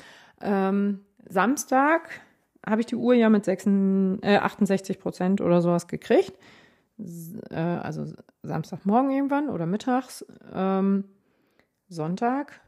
Ähm, 0.41 1.05
Samstag 1.29 2.23
habe 2.67 2.81
ich 2.81 2.87
die 2.87 2.97
Uhr 2.97 3.13
ja 3.13 3.29
mit 3.29 3.45
6, 3.45 3.67
äh, 4.23 4.39
68 4.39 4.99
Prozent 4.99 5.41
oder 5.43 5.61
sowas 5.61 5.87
gekriegt. 5.87 6.33
Äh, 7.51 7.55
also 7.55 8.07
Samstagmorgen 8.43 9.11
irgendwann 9.11 9.51
oder 9.51 9.67
mittags. 9.67 10.25
Ähm, 10.55 11.05
Sonntag, 11.89 12.61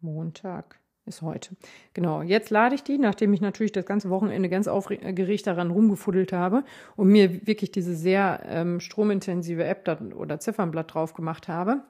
Montag, 0.00 0.80
ist 1.06 1.22
heute. 1.22 1.56
Genau, 1.94 2.22
jetzt 2.22 2.50
lade 2.50 2.74
ich 2.74 2.82
die, 2.82 2.98
nachdem 2.98 3.32
ich 3.32 3.40
natürlich 3.40 3.72
das 3.72 3.86
ganze 3.86 4.10
Wochenende 4.10 4.48
ganz 4.48 4.68
aufgeregt 4.68 5.46
daran 5.46 5.70
rumgefuddelt 5.70 6.32
habe 6.32 6.64
und 6.96 7.08
mir 7.08 7.46
wirklich 7.46 7.70
diese 7.70 7.94
sehr 7.94 8.42
ähm, 8.48 8.80
stromintensive 8.80 9.64
App 9.64 9.84
da, 9.84 9.98
oder 10.16 10.40
Ziffernblatt 10.40 10.94
drauf 10.94 11.14
gemacht 11.14 11.48
habe, 11.48 11.82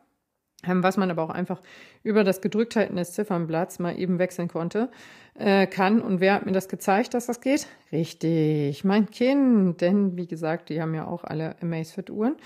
ähm, 0.66 0.82
was 0.82 0.96
man 0.96 1.10
aber 1.10 1.22
auch 1.22 1.30
einfach 1.30 1.60
über 2.02 2.24
das 2.24 2.40
Gedrückthalten 2.40 2.96
des 2.96 3.12
Ziffernblatts 3.12 3.78
mal 3.78 3.98
eben 3.98 4.18
wechseln 4.18 4.48
konnte, 4.48 4.90
äh, 5.34 5.66
kann. 5.66 6.00
Und 6.00 6.20
wer 6.20 6.34
hat 6.34 6.46
mir 6.46 6.52
das 6.52 6.68
gezeigt, 6.68 7.14
dass 7.14 7.26
das 7.26 7.40
geht? 7.40 7.66
Richtig, 7.92 8.84
mein 8.84 9.10
Kind. 9.10 9.80
Denn 9.80 10.16
wie 10.16 10.26
gesagt, 10.26 10.68
die 10.68 10.80
haben 10.80 10.94
ja 10.94 11.06
auch 11.06 11.24
alle 11.24 11.56
Amazfit-Uhren. 11.62 12.36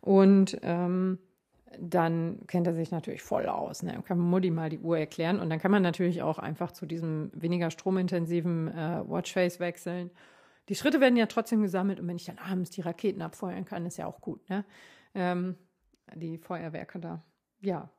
Und 0.00 0.58
ähm, 0.62 1.18
dann 1.78 2.40
kennt 2.46 2.66
er 2.66 2.74
sich 2.74 2.90
natürlich 2.90 3.22
voll 3.22 3.46
aus. 3.46 3.82
Ne? 3.82 3.92
Dann 3.92 4.04
kann 4.04 4.18
Mutti 4.18 4.50
mal 4.50 4.70
die 4.70 4.78
Uhr 4.80 4.98
erklären. 4.98 5.38
Und 5.38 5.50
dann 5.50 5.60
kann 5.60 5.70
man 5.70 5.82
natürlich 5.82 6.22
auch 6.22 6.38
einfach 6.38 6.72
zu 6.72 6.86
diesem 6.86 7.30
weniger 7.34 7.70
stromintensiven 7.70 8.68
äh, 8.68 9.02
Watchface 9.06 9.60
wechseln. 9.60 10.10
Die 10.68 10.74
Schritte 10.74 11.00
werden 11.00 11.16
ja 11.16 11.26
trotzdem 11.26 11.62
gesammelt. 11.62 12.00
Und 12.00 12.08
wenn 12.08 12.16
ich 12.16 12.24
dann 12.24 12.38
abends 12.38 12.70
die 12.70 12.80
Raketen 12.80 13.22
abfeuern 13.22 13.64
kann, 13.64 13.86
ist 13.86 13.98
ja 13.98 14.06
auch 14.06 14.20
gut. 14.20 14.48
Ne? 14.48 14.64
Ähm, 15.14 15.56
die 16.14 16.38
Feuerwerke 16.38 16.98
da 16.98 17.22
ja, 17.60 17.90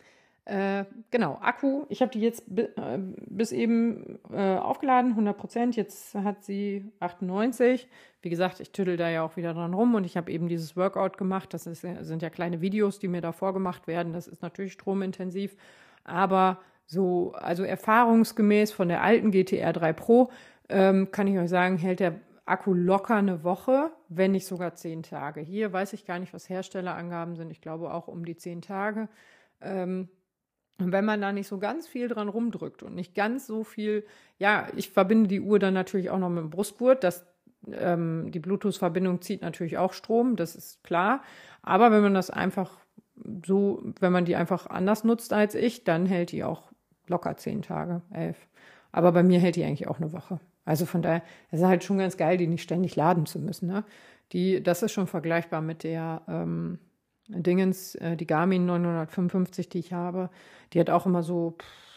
äh, 0.46 0.86
genau, 1.12 1.38
Akku. 1.40 1.86
Ich 1.90 2.02
habe 2.02 2.12
die 2.12 2.20
jetzt 2.20 2.44
äh, 2.58 2.98
bis 3.28 3.52
eben 3.52 4.20
äh, 4.34 4.56
aufgeladen, 4.56 5.12
100 5.12 5.38
Prozent. 5.38 5.76
Jetzt 5.76 6.16
hat 6.16 6.44
sie 6.44 6.92
98. 7.00 7.88
Wie 8.22 8.30
gesagt, 8.30 8.60
ich 8.60 8.72
tüdel 8.72 8.98
da 8.98 9.10
ja 9.10 9.24
auch 9.24 9.38
wieder 9.38 9.54
dran 9.54 9.74
rum 9.74 9.94
und 9.94 10.04
ich 10.04 10.18
habe 10.18 10.32
eben 10.32 10.48
dieses 10.48 10.76
Workout 10.76 11.18
gemacht. 11.18 11.54
Das 11.54 11.68
ist, 11.68 11.82
sind 11.82 12.22
ja 12.22 12.30
kleine 12.30 12.62
Videos, 12.62 12.98
die 12.98 13.08
mir 13.08 13.22
da 13.22 13.32
vorgemacht 13.32 13.88
werden. 13.88 14.14
Das 14.14 14.28
ist 14.28 14.42
natürlich 14.42 14.74
stromintensiv, 14.74 15.56
aber 16.04 16.60
so, 16.88 17.34
also 17.34 17.64
erfahrungsgemäß 17.64 18.72
von 18.72 18.90
der 18.90 19.04
alten 19.04 19.32
GTR 19.32 19.74
3 19.74 19.94
Pro 19.94 20.30
ähm, 20.70 21.12
kann 21.12 21.28
ich 21.28 21.38
euch 21.38 21.50
sagen, 21.50 21.78
hält 21.78 22.00
der 22.00 22.20
Akku 22.46 22.74
locker 22.74 23.16
eine 23.16 23.44
Woche, 23.44 23.92
wenn 24.10 24.32
nicht 24.32 24.48
sogar 24.48 24.74
zehn 24.76 25.04
Tage. 25.04 25.42
Hier 25.42 25.72
weiß 25.72 25.94
ich 25.94 26.06
gar 26.06 26.20
nicht, 26.20 26.34
was 26.34 26.50
Herstellerangaben 26.50 27.36
sind. 27.36 27.52
Ich 27.52 27.62
glaube 27.62 27.94
auch 27.94 28.08
um 28.08 28.26
die 28.26 28.36
zehn 28.36 28.62
Tage. 28.62 29.08
Ähm, 29.62 30.10
und 30.82 30.92
wenn 30.92 31.06
man 31.06 31.22
da 31.22 31.32
nicht 31.32 31.48
so 31.48 31.60
ganz 31.60 31.88
viel 31.88 32.08
dran 32.08 32.28
rumdrückt 32.28 32.82
und 32.82 32.96
nicht 32.96 33.14
ganz 33.14 33.46
so 33.46 33.64
viel, 33.64 34.04
ja, 34.40 34.68
ich 34.76 34.90
verbinde 34.90 35.28
die 35.28 35.42
Uhr 35.42 35.60
dann 35.60 35.76
natürlich 35.76 36.10
auch 36.10 36.18
noch 36.18 36.30
mit 36.30 36.44
dem 36.44 36.50
Brustgurt. 36.50 37.04
Das, 37.04 37.26
ähm, 37.72 38.32
die 38.32 38.40
Bluetooth-Verbindung 38.40 39.22
zieht 39.22 39.44
natürlich 39.44 39.78
auch 39.78 39.94
Strom, 39.94 40.36
das 40.36 40.56
ist 40.56 40.84
klar. 40.84 41.22
Aber 41.62 41.92
wenn 41.92 42.02
man 42.02 42.16
das 42.16 42.32
einfach 42.32 42.80
so, 43.46 43.84
wenn 44.00 44.12
man 44.12 44.26
die 44.26 44.36
einfach 44.36 44.66
anders 44.68 45.04
nutzt 45.04 45.34
als 45.34 45.54
ich, 45.54 45.84
dann 45.84 46.08
hält 46.08 46.32
die 46.32 46.44
auch 46.44 46.72
locker 47.08 47.38
zehn 47.38 47.62
Tage, 47.62 48.02
elf. 48.12 48.38
Aber 48.92 49.12
bei 49.12 49.22
mir 49.22 49.40
hält 49.40 49.58
die 49.58 49.64
eigentlich 49.64 49.88
auch 49.88 49.98
eine 49.98 50.12
Woche. 50.14 50.40
Also 50.66 50.88
von 50.88 51.04
daher, 51.04 51.22
es 51.52 51.60
ist 51.60 51.66
halt 51.66 51.84
schon 51.84 52.00
ganz 52.00 52.18
geil, 52.18 52.38
die 52.38 52.48
nicht 52.48 52.64
ständig 52.64 52.96
laden 52.96 53.28
zu 53.28 53.38
müssen. 53.38 53.68
Ne? 53.68 53.84
Die, 54.32 54.64
das 54.64 54.82
ist 54.82 54.94
schon 54.94 55.08
vergleichbar 55.08 55.62
mit 55.62 55.84
der 55.84 56.24
ähm, 56.28 56.80
Dingens, 57.28 57.96
äh, 57.96 58.18
die 58.18 58.28
Garmin 58.28 58.66
955, 58.66 59.70
die 59.70 59.80
ich 59.80 59.94
habe, 59.94 60.30
die 60.74 60.80
hat 60.80 60.90
auch 60.90 61.06
immer 61.06 61.24
so 61.24 61.56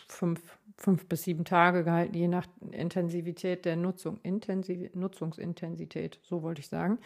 fünf, 0.08 0.58
fünf 0.76 1.06
bis 1.08 1.22
sieben 1.24 1.44
Tage 1.44 1.84
gehalten, 1.84 2.14
je 2.14 2.28
nach 2.28 2.46
Intensivität 2.70 3.64
der 3.64 3.76
Nutzung, 3.76 4.18
Intensiv 4.22 4.94
Nutzungsintensität, 4.94 6.18
so 6.22 6.42
wollte 6.42 6.60
ich 6.60 6.68
sagen. 6.68 6.98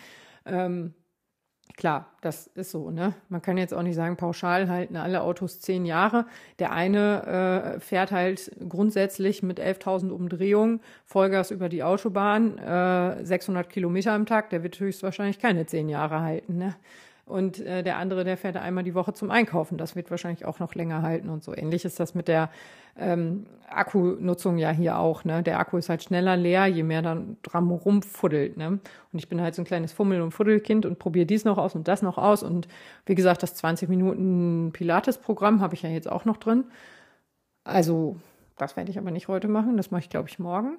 Ähm, 0.45 0.95
klar, 1.77 2.13
das 2.23 2.47
ist 2.49 2.71
so, 2.71 2.91
ne? 2.91 3.15
Man 3.29 3.43
kann 3.43 3.59
jetzt 3.59 3.75
auch 3.75 3.83
nicht 3.83 3.95
sagen, 3.95 4.17
pauschal 4.17 4.69
halten 4.69 4.97
alle 4.97 5.23
Autos 5.23 5.61
zehn 5.61 5.85
Jahre. 5.85 6.27
Der 6.59 6.73
eine 6.73 7.77
äh, 7.77 7.81
fährt 7.81 8.11
halt 8.11 8.51
grundsätzlich 8.69 9.43
mit 9.43 9.61
11.000 9.61 10.11
Umdrehungen 10.11 10.81
Vollgas 11.05 11.51
über 11.51 11.69
die 11.69 11.83
Autobahn, 11.83 12.59
äh, 12.59 13.25
600 13.25 13.69
Kilometer 13.69 14.13
am 14.13 14.27
Tag, 14.27 14.51
der 14.51 14.63
wird 14.63 14.81
höchstwahrscheinlich 14.81 15.39
keine 15.39 15.67
zehn 15.67 15.89
Jahre 15.89 16.21
halten, 16.21 16.57
ne? 16.57 16.75
Und 17.29 17.61
äh, 17.61 17.83
der 17.83 17.99
andere, 17.99 18.25
der 18.25 18.39
fährt 18.39 18.57
einmal 18.57 18.85
die 18.85 18.95
Woche 18.95 19.13
zum 19.13 19.31
Einkaufen. 19.31 19.77
Das 19.77 19.95
wird 19.95 20.11
wahrscheinlich 20.11 20.47
auch 20.47 20.61
noch 20.61 20.75
länger 20.75 21.03
halten 21.03 21.29
und 21.29 21.45
so. 21.45 21.55
Ähnlich 21.55 21.85
ist 21.85 22.01
das 22.01 22.15
mit 22.15 22.27
der 22.27 22.51
ähm, 22.97 23.47
Akkunutzung 23.69 24.57
ja 24.57 24.71
hier 24.71 24.99
auch. 24.99 25.25
Ne? 25.25 25.43
Der 25.43 25.59
Akku 25.59 25.77
ist 25.77 25.91
halt 25.91 26.03
schneller 26.03 26.39
leer, 26.39 26.67
je 26.67 26.83
mehr 26.83 27.03
dann 27.03 27.37
dran 27.43 27.69
rumfuddelt. 27.71 28.57
Ne? 28.57 28.69
Und 28.69 29.19
ich 29.19 29.29
bin 29.29 29.43
halt 29.43 29.55
so 29.55 29.63
ein 29.63 29.67
kleines 29.67 29.93
Fummel- 29.93 30.23
und 30.23 30.31
Fuddelkind 30.31 30.87
und 30.87 30.99
probiere 30.99 31.27
dies 31.27 31.45
noch 31.45 31.59
aus 31.59 31.75
und 31.75 31.87
das 31.87 32.01
noch 32.01 32.17
aus. 32.17 32.43
Und 32.43 32.67
wie 33.05 33.15
gesagt, 33.15 33.43
das 33.43 33.55
20 33.55 33.91
Minuten 33.91 34.71
Pilates-Programm 34.73 35.61
habe 35.61 35.75
ich 35.75 35.83
ja 35.83 35.91
jetzt 35.91 36.11
auch 36.11 36.25
noch 36.25 36.39
drin. 36.39 36.65
Also, 37.63 38.17
das 38.57 38.77
werde 38.77 38.91
ich 38.91 38.99
aber 38.99 39.11
nicht 39.11 39.29
heute 39.29 39.49
machen. 39.49 39.77
Das 39.77 39.91
mache 39.91 40.01
ich, 40.01 40.11
glaube 40.11 40.31
ich, 40.31 40.39
morgen 40.39 40.79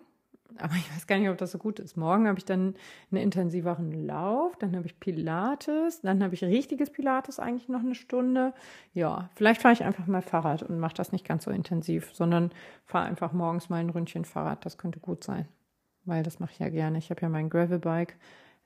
aber 0.58 0.76
ich 0.76 0.93
weiß 0.93 1.08
gar 1.08 1.18
nicht, 1.18 1.30
ob 1.30 1.38
das 1.38 1.52
so 1.52 1.58
gut 1.58 1.80
ist. 1.80 1.95
Morgen 1.95 2.28
habe 2.28 2.39
ich 2.39 2.45
dann 2.45 2.76
einen 3.12 3.22
intensiveren 3.22 4.06
Lauf, 4.06 4.56
dann 4.58 4.76
habe 4.76 4.88
ich 4.88 5.00
Pilates, 5.00 6.02
dann 6.02 6.24
habe 6.24 6.34
ich 6.34 6.43
richtiges 6.43 6.89
Pilates 6.89 7.39
eigentlich 7.39 7.70
noch 7.70 7.82
eine 7.82 7.95
Stunde. 7.95 8.54
Ja, 8.93 9.30
vielleicht 9.36 9.62
fahre 9.62 9.74
ich 9.74 9.84
einfach 9.84 10.08
mal 10.08 10.22
Fahrrad 10.22 10.64
und 10.64 10.80
mache 10.80 10.95
das 10.95 11.12
nicht 11.12 11.26
ganz 11.26 11.45
so 11.45 11.52
intensiv, 11.52 12.12
sondern 12.14 12.52
fahre 12.86 13.06
einfach 13.06 13.32
morgens 13.32 13.70
mal 13.70 13.78
ein 13.78 13.89
Ründchen 13.89 14.26
Fahrrad. 14.26 14.66
Das 14.66 14.78
könnte 14.78 15.00
gut 15.00 15.24
sein, 15.24 15.47
weil 16.06 16.24
das 16.24 16.39
mache 16.39 16.52
ich 16.54 16.60
ja 16.60 16.70
gerne. 16.70 16.97
Ich 16.97 17.10
habe 17.10 17.22
ja 17.22 17.30
mein 17.30 17.50
Gravelbike. 17.50 18.18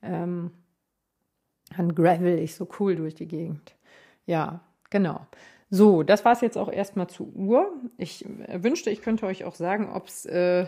Ähm, 0.02 0.52
dann 1.78 1.96
gravel 1.96 2.40
ich 2.40 2.56
so 2.56 2.68
cool 2.80 2.96
durch 2.96 3.16
die 3.16 3.28
Gegend. 3.28 3.76
Ja, 4.26 4.62
genau. 4.90 5.26
So, 5.70 6.04
das 6.04 6.24
war 6.24 6.34
es 6.34 6.42
jetzt 6.42 6.58
auch 6.58 6.72
erstmal 6.72 7.08
zur 7.08 7.28
Uhr. 7.28 7.74
Ich 7.98 8.26
äh, 8.26 8.64
wünschte, 8.64 8.90
ich 8.90 9.02
könnte 9.02 9.26
euch 9.26 9.44
auch 9.44 9.56
sagen, 9.56 9.90
ob 9.92 10.08
es 10.08 10.26
äh, 10.26 10.68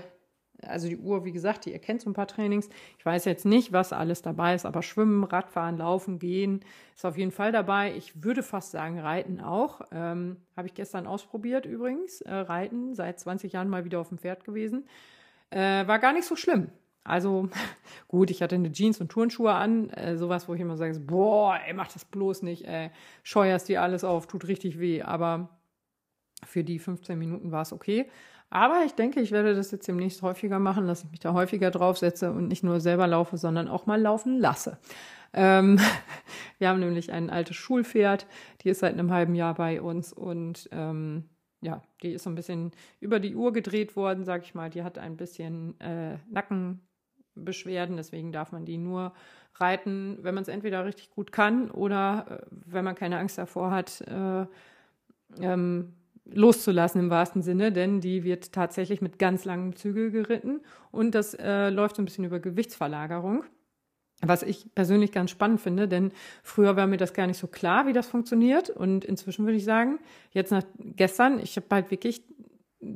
also 0.61 0.87
die 0.87 0.97
Uhr, 0.97 1.25
wie 1.25 1.31
gesagt, 1.31 1.65
die 1.65 1.73
erkennt 1.73 2.01
so 2.01 2.09
ein 2.09 2.13
paar 2.13 2.27
Trainings. 2.27 2.69
Ich 2.97 3.05
weiß 3.05 3.25
jetzt 3.25 3.45
nicht, 3.45 3.73
was 3.73 3.93
alles 3.93 4.21
dabei 4.21 4.55
ist, 4.55 4.65
aber 4.65 4.81
Schwimmen, 4.81 5.23
Radfahren, 5.23 5.77
Laufen, 5.77 6.19
Gehen 6.19 6.61
ist 6.95 7.05
auf 7.05 7.17
jeden 7.17 7.31
Fall 7.31 7.51
dabei. 7.51 7.93
Ich 7.95 8.23
würde 8.23 8.43
fast 8.43 8.71
sagen, 8.71 8.99
Reiten 8.99 9.39
auch. 9.41 9.81
Ähm, 9.91 10.37
Habe 10.55 10.67
ich 10.67 10.73
gestern 10.73 11.07
ausprobiert 11.07 11.65
übrigens. 11.65 12.21
Äh, 12.21 12.33
Reiten, 12.33 12.95
seit 12.95 13.19
20 13.19 13.53
Jahren 13.53 13.69
mal 13.69 13.85
wieder 13.85 13.99
auf 13.99 14.09
dem 14.09 14.17
Pferd 14.17 14.43
gewesen. 14.43 14.87
Äh, 15.49 15.87
war 15.87 15.99
gar 15.99 16.13
nicht 16.13 16.25
so 16.25 16.35
schlimm. 16.35 16.69
Also 17.03 17.49
gut, 18.07 18.31
ich 18.31 18.41
hatte 18.41 18.55
eine 18.55 18.71
Jeans 18.71 18.99
und 18.99 19.09
Turnschuhe 19.09 19.53
an, 19.53 19.89
äh, 19.91 20.17
sowas, 20.17 20.49
wo 20.49 20.53
ich 20.55 20.61
immer 20.61 20.75
sage, 20.75 20.99
boah, 20.99 21.59
ey, 21.65 21.73
mach 21.73 21.91
das 21.91 22.03
bloß 22.03 22.41
nicht, 22.41 22.65
ey, 22.65 22.89
scheuerst 23.23 23.69
dir 23.69 23.81
alles 23.81 24.03
auf, 24.03 24.27
tut 24.27 24.47
richtig 24.47 24.79
weh. 24.79 25.03
Aber 25.03 25.49
für 26.43 26.63
die 26.63 26.79
15 26.79 27.17
Minuten 27.17 27.51
war 27.51 27.61
es 27.61 27.71
okay. 27.73 28.09
Aber 28.55 28.85
ich 28.85 28.93
denke, 28.93 29.19
ich 29.19 29.31
werde 29.31 29.53
das 29.53 29.71
jetzt 29.71 29.85
demnächst 29.85 30.21
häufiger 30.21 30.59
machen, 30.59 30.87
dass 30.87 31.03
ich 31.03 31.11
mich 31.11 31.19
da 31.19 31.33
häufiger 31.33 31.71
draufsetze 31.71 32.31
und 32.31 32.47
nicht 32.47 32.63
nur 32.63 32.79
selber 32.79 33.05
laufe, 33.05 33.35
sondern 33.35 33.67
auch 33.67 33.85
mal 33.85 33.99
laufen 33.99 34.39
lasse. 34.39 34.77
Ähm, 35.33 35.77
wir 36.57 36.69
haben 36.69 36.79
nämlich 36.79 37.11
ein 37.11 37.29
altes 37.29 37.57
Schulpferd, 37.57 38.25
die 38.61 38.69
ist 38.69 38.79
seit 38.79 38.93
einem 38.93 39.11
halben 39.11 39.35
Jahr 39.35 39.55
bei 39.55 39.81
uns 39.81 40.13
und 40.13 40.69
ähm, 40.71 41.25
ja, 41.59 41.81
die 42.01 42.13
ist 42.13 42.23
so 42.23 42.29
ein 42.29 42.35
bisschen 42.35 42.71
über 43.01 43.19
die 43.19 43.35
Uhr 43.35 43.51
gedreht 43.51 43.97
worden, 43.97 44.23
sag 44.23 44.43
ich 44.43 44.55
mal. 44.55 44.69
Die 44.69 44.83
hat 44.83 44.99
ein 44.99 45.17
bisschen 45.17 45.77
äh, 45.81 46.17
Nackenbeschwerden, 46.29 47.97
deswegen 47.97 48.31
darf 48.31 48.53
man 48.53 48.63
die 48.63 48.77
nur 48.77 49.11
reiten, 49.55 50.19
wenn 50.21 50.33
man 50.33 50.43
es 50.43 50.47
entweder 50.47 50.85
richtig 50.85 51.09
gut 51.09 51.33
kann 51.33 51.69
oder 51.71 52.25
äh, 52.29 52.45
wenn 52.51 52.85
man 52.85 52.95
keine 52.95 53.17
Angst 53.17 53.37
davor 53.37 53.71
hat, 53.71 53.99
äh, 54.07 54.45
ähm, 55.41 55.93
loszulassen 56.25 57.01
im 57.01 57.09
wahrsten 57.09 57.41
Sinne, 57.41 57.71
denn 57.71 58.01
die 58.01 58.23
wird 58.23 58.51
tatsächlich 58.51 59.01
mit 59.01 59.19
ganz 59.19 59.45
langem 59.45 59.75
Zügel 59.75 60.11
geritten 60.11 60.61
und 60.91 61.15
das 61.15 61.33
äh, 61.35 61.69
läuft 61.69 61.95
so 61.95 62.01
ein 62.01 62.05
bisschen 62.05 62.25
über 62.25 62.39
Gewichtsverlagerung. 62.39 63.43
Was 64.21 64.43
ich 64.43 64.73
persönlich 64.73 65.11
ganz 65.11 65.29
spannend 65.29 65.59
finde, 65.59 65.89
denn 65.89 66.11
früher 66.41 66.77
war 66.77 66.87
mir 66.87 66.97
das 66.97 67.13
gar 67.13 67.27
nicht 67.27 67.37
so 67.37 67.47
klar, 67.47 67.85
wie 67.85 67.91
das 67.91 68.07
funktioniert. 68.07 68.69
Und 68.69 69.03
inzwischen 69.03 69.45
würde 69.45 69.57
ich 69.57 69.65
sagen, 69.65 69.99
jetzt 70.31 70.51
nach 70.51 70.63
gestern, 70.79 71.39
ich 71.39 71.57
habe 71.57 71.67
halt 71.69 71.91
wirklich 71.91 72.23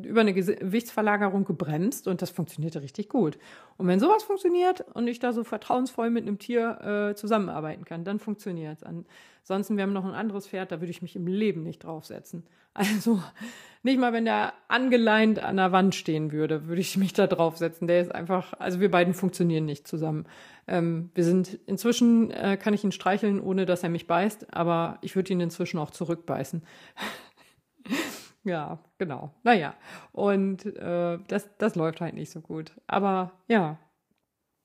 über 0.03 0.21
eine 0.21 0.33
Gewichtsverlagerung 0.33 1.45
gebremst 1.45 2.07
und 2.07 2.21
das 2.21 2.29
funktionierte 2.29 2.81
richtig 2.81 3.09
gut. 3.09 3.37
Und 3.77 3.87
wenn 3.87 3.99
sowas 3.99 4.23
funktioniert 4.23 4.85
und 4.93 5.07
ich 5.07 5.19
da 5.19 5.33
so 5.33 5.43
vertrauensvoll 5.43 6.09
mit 6.09 6.27
einem 6.27 6.39
Tier 6.39 7.09
äh, 7.11 7.15
zusammenarbeiten 7.15 7.85
kann, 7.85 8.03
dann 8.03 8.19
funktioniert 8.19 8.77
es. 8.77 8.83
Ansonsten, 8.83 9.77
wir 9.77 9.83
haben 9.83 9.93
noch 9.93 10.05
ein 10.05 10.13
anderes 10.13 10.47
Pferd, 10.47 10.71
da 10.71 10.79
würde 10.81 10.91
ich 10.91 11.01
mich 11.01 11.15
im 11.15 11.27
Leben 11.27 11.63
nicht 11.63 11.83
draufsetzen. 11.83 12.43
Also 12.75 13.21
nicht 13.81 13.99
mal, 13.99 14.13
wenn 14.13 14.25
der 14.25 14.53
angeleint 14.67 15.39
an 15.41 15.57
der 15.57 15.71
Wand 15.71 15.95
stehen 15.95 16.31
würde, 16.31 16.67
würde 16.67 16.81
ich 16.81 16.97
mich 16.97 17.13
da 17.13 17.27
draufsetzen. 17.27 17.87
Der 17.87 18.01
ist 18.01 18.13
einfach, 18.13 18.53
also 18.59 18.79
wir 18.79 18.91
beiden 18.91 19.13
funktionieren 19.13 19.65
nicht 19.65 19.87
zusammen. 19.87 20.25
Ähm, 20.67 21.09
wir 21.15 21.23
sind 21.23 21.59
inzwischen, 21.65 22.29
äh, 22.31 22.57
kann 22.57 22.73
ich 22.73 22.83
ihn 22.83 22.91
streicheln, 22.91 23.41
ohne 23.41 23.65
dass 23.65 23.83
er 23.83 23.89
mich 23.89 24.05
beißt, 24.05 24.53
aber 24.53 24.97
ich 25.01 25.15
würde 25.15 25.33
ihn 25.33 25.41
inzwischen 25.41 25.79
auch 25.79 25.91
zurückbeißen. 25.91 26.61
Ja, 28.43 28.79
genau. 28.97 29.33
Naja, 29.43 29.75
und 30.11 30.65
äh, 30.65 31.19
das, 31.27 31.49
das 31.57 31.75
läuft 31.75 32.01
halt 32.01 32.15
nicht 32.15 32.31
so 32.31 32.41
gut. 32.41 32.71
Aber 32.87 33.33
ja, 33.47 33.77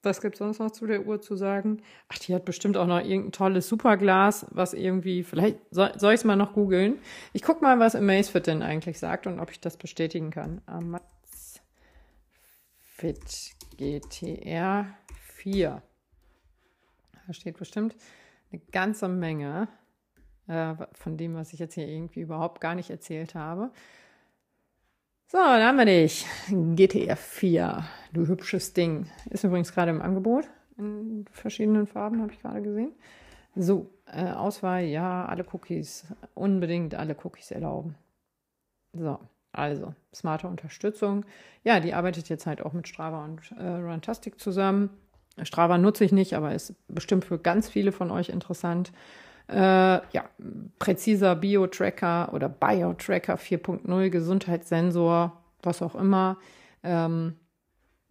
was 0.05 0.21
gibt 0.21 0.35
es 0.35 0.39
sonst 0.39 0.59
noch 0.59 0.71
zu 0.71 0.87
der 0.87 1.07
Uhr 1.07 1.21
zu 1.21 1.35
sagen? 1.37 1.83
Ach, 2.09 2.19
die 2.19 2.35
hat 2.35 2.45
bestimmt 2.45 2.77
auch 2.77 2.87
noch 2.87 3.01
irgendein 3.01 3.33
tolles 3.33 3.69
Superglas, 3.69 4.47
was 4.51 4.75
irgendwie, 4.75 5.25
vielleicht 5.25 5.59
soll, 5.71 5.93
soll 5.99 6.13
ich 6.13 6.21
es 6.21 6.25
mal 6.25 6.37
noch 6.37 6.53
googeln. 6.53 6.99
Ich 7.33 7.43
gucke 7.43 7.63
mal, 7.63 7.79
was 7.79 7.97
Amazfit 7.97 8.47
denn 8.47 8.63
eigentlich 8.63 8.99
sagt 8.99 9.27
und 9.27 9.41
ob 9.41 9.51
ich 9.51 9.61
das 9.61 9.77
bestätigen 9.77 10.31
kann. 10.31 10.61
Amazfit 10.67 11.05
GTR 13.77 14.87
4. 15.33 15.83
Da 17.27 17.33
steht 17.33 17.57
bestimmt 17.59 17.97
eine 18.53 18.61
ganze 18.73 19.09
Menge. 19.09 19.69
Äh, 20.47 20.75
von 20.93 21.17
dem, 21.17 21.35
was 21.35 21.53
ich 21.53 21.59
jetzt 21.59 21.75
hier 21.75 21.89
irgendwie 21.89 22.21
überhaupt 22.21 22.61
gar 22.61 22.75
nicht 22.75 22.91
erzählt 22.91 23.35
habe. 23.35 23.71
So, 25.27 25.39
dann 25.39 25.63
haben 25.63 25.79
wir 25.79 25.87
dich. 25.87 26.27
GTF 26.49 27.19
4, 27.19 27.85
du 28.13 28.27
hübsches 28.27 28.73
Ding. 28.73 29.07
Ist 29.31 29.45
übrigens 29.45 29.73
gerade 29.73 29.91
im 29.91 30.03
Angebot 30.03 30.49
in 30.77 31.25
verschiedenen 31.31 31.87
Farben, 31.87 32.21
habe 32.21 32.33
ich 32.33 32.41
gerade 32.41 32.63
gesehen. 32.63 32.93
So, 33.57 33.91
äh, 34.07 34.31
Auswahl, 34.31 34.85
ja, 34.85 35.27
alle 35.27 35.45
Cookies, 35.53 36.07
unbedingt 36.35 36.95
alle 36.95 37.17
Cookies 37.23 37.51
erlauben. 37.51 37.95
So, 38.93 39.19
also, 39.53 39.95
smarte 40.13 40.49
Unterstützung. 40.49 41.25
Ja, 41.63 41.81
die 41.81 41.95
arbeitet 41.95 42.29
jetzt 42.29 42.47
halt 42.47 42.61
auch 42.61 42.73
mit 42.73 42.89
Strava 42.89 43.25
und 43.25 43.41
äh, 43.53 43.65
Runtastic 43.65 44.41
zusammen. 44.41 44.91
Strava 45.43 45.79
nutze 45.79 46.05
ich 46.05 46.13
nicht, 46.13 46.35
aber 46.35 46.55
ist 46.55 46.75
bestimmt 46.89 47.25
für 47.25 47.39
ganz 47.39 47.69
viele 47.69 47.93
von 47.93 48.11
euch 48.11 48.29
interessant. 48.29 48.93
Äh, 49.49 49.57
ja, 49.57 50.25
präziser 50.79 51.37
Bio-Tracker 51.37 52.33
oder 52.33 52.49
Bio-Tracker 52.49 53.37
4.0, 53.37 54.11
Gesundheitssensor, 54.11 55.43
was 55.63 55.83
auch 55.83 55.95
immer. 55.95 56.39
Ähm, 56.83 57.37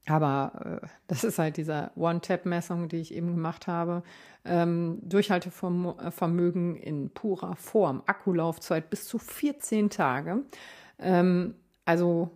aber 0.06 0.82
äh, 0.84 0.88
das 1.08 1.24
ist 1.24 1.40
halt 1.40 1.58
diese 1.58 1.92
One-Tap-Messung, 1.96 2.90
die 2.90 2.98
ich 2.98 3.14
eben 3.14 3.28
gemacht 3.28 3.68
habe. 3.68 4.04
Ähm, 4.46 5.00
Durchhaltevermögen 5.02 6.76
in 6.76 7.10
purer 7.10 7.56
Form, 7.56 8.04
Akkulaufzeit 8.06 8.90
bis 8.90 9.06
zu 9.06 9.18
14 9.18 9.90
Tage. 9.90 10.44
Ähm, 11.00 11.56
also 11.86 12.32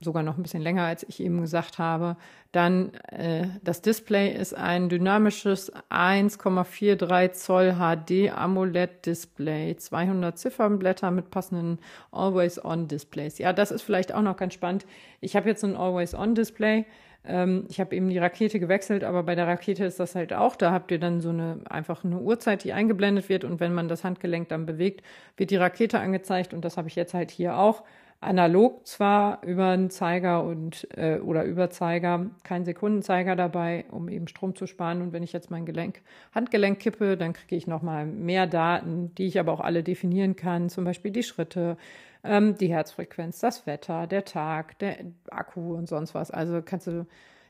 sogar 0.00 0.22
noch 0.22 0.36
ein 0.36 0.42
bisschen 0.42 0.62
länger, 0.62 0.84
als 0.84 1.06
ich 1.08 1.20
eben 1.20 1.40
gesagt 1.40 1.78
habe. 1.78 2.16
Dann 2.52 2.92
äh, 3.10 3.46
das 3.62 3.82
Display 3.82 4.34
ist 4.34 4.54
ein 4.54 4.88
dynamisches 4.88 5.72
1,43 5.90 7.32
Zoll 7.32 7.74
HD 7.74 8.30
AMOLED 8.32 9.06
Display, 9.06 9.76
200 9.76 10.38
Ziffernblätter 10.38 11.10
mit 11.10 11.30
passenden 11.30 11.78
Always-On 12.12 12.88
Displays. 12.88 13.38
Ja, 13.38 13.52
das 13.52 13.70
ist 13.70 13.82
vielleicht 13.82 14.14
auch 14.14 14.22
noch 14.22 14.36
ganz 14.36 14.54
spannend. 14.54 14.86
Ich 15.20 15.34
habe 15.34 15.48
jetzt 15.48 15.64
ein 15.64 15.76
Always-On 15.76 16.34
Display. 16.34 16.84
Ähm, 17.24 17.64
ich 17.68 17.80
habe 17.80 17.96
eben 17.96 18.08
die 18.08 18.18
Rakete 18.18 18.60
gewechselt, 18.60 19.02
aber 19.02 19.22
bei 19.22 19.34
der 19.34 19.46
Rakete 19.46 19.84
ist 19.84 19.98
das 19.98 20.14
halt 20.14 20.32
auch. 20.32 20.56
Da 20.56 20.72
habt 20.72 20.90
ihr 20.90 20.98
dann 20.98 21.20
so 21.20 21.30
eine 21.30 21.60
einfach 21.68 22.04
eine 22.04 22.18
Uhrzeit, 22.18 22.64
die 22.64 22.72
eingeblendet 22.72 23.28
wird 23.28 23.44
und 23.44 23.60
wenn 23.60 23.74
man 23.74 23.88
das 23.88 24.04
Handgelenk 24.04 24.48
dann 24.48 24.66
bewegt, 24.66 25.02
wird 25.36 25.50
die 25.50 25.56
Rakete 25.56 25.98
angezeigt 26.00 26.54
und 26.54 26.64
das 26.64 26.76
habe 26.76 26.88
ich 26.88 26.96
jetzt 26.96 27.14
halt 27.14 27.30
hier 27.30 27.56
auch 27.58 27.82
analog 28.20 28.86
zwar 28.86 29.42
über 29.44 29.68
einen 29.68 29.90
Zeiger 29.90 30.44
und 30.44 30.88
äh, 30.96 31.18
oder 31.18 31.44
Überzeiger, 31.44 32.30
kein 32.44 32.64
Sekundenzeiger 32.64 33.36
dabei, 33.36 33.84
um 33.90 34.08
eben 34.08 34.28
Strom 34.28 34.54
zu 34.54 34.66
sparen. 34.66 35.02
Und 35.02 35.12
wenn 35.12 35.22
ich 35.22 35.32
jetzt 35.32 35.50
mein 35.50 35.66
Gelenk, 35.66 36.02
Handgelenk 36.34 36.78
kippe, 36.78 37.16
dann 37.16 37.34
kriege 37.34 37.56
ich 37.56 37.66
nochmal 37.66 38.06
mehr 38.06 38.46
Daten, 38.46 39.14
die 39.14 39.26
ich 39.26 39.38
aber 39.38 39.52
auch 39.52 39.60
alle 39.60 39.82
definieren 39.82 40.36
kann, 40.36 40.68
zum 40.68 40.84
Beispiel 40.84 41.10
die 41.10 41.22
Schritte, 41.22 41.76
ähm, 42.24 42.56
die 42.56 42.68
Herzfrequenz, 42.68 43.38
das 43.40 43.66
Wetter, 43.66 44.06
der 44.06 44.24
Tag, 44.24 44.78
der 44.78 44.96
Akku 45.30 45.74
und 45.74 45.88
sonst 45.88 46.14
was. 46.14 46.30
Also 46.30 46.62
kannst 46.64 46.86
du 46.86 47.06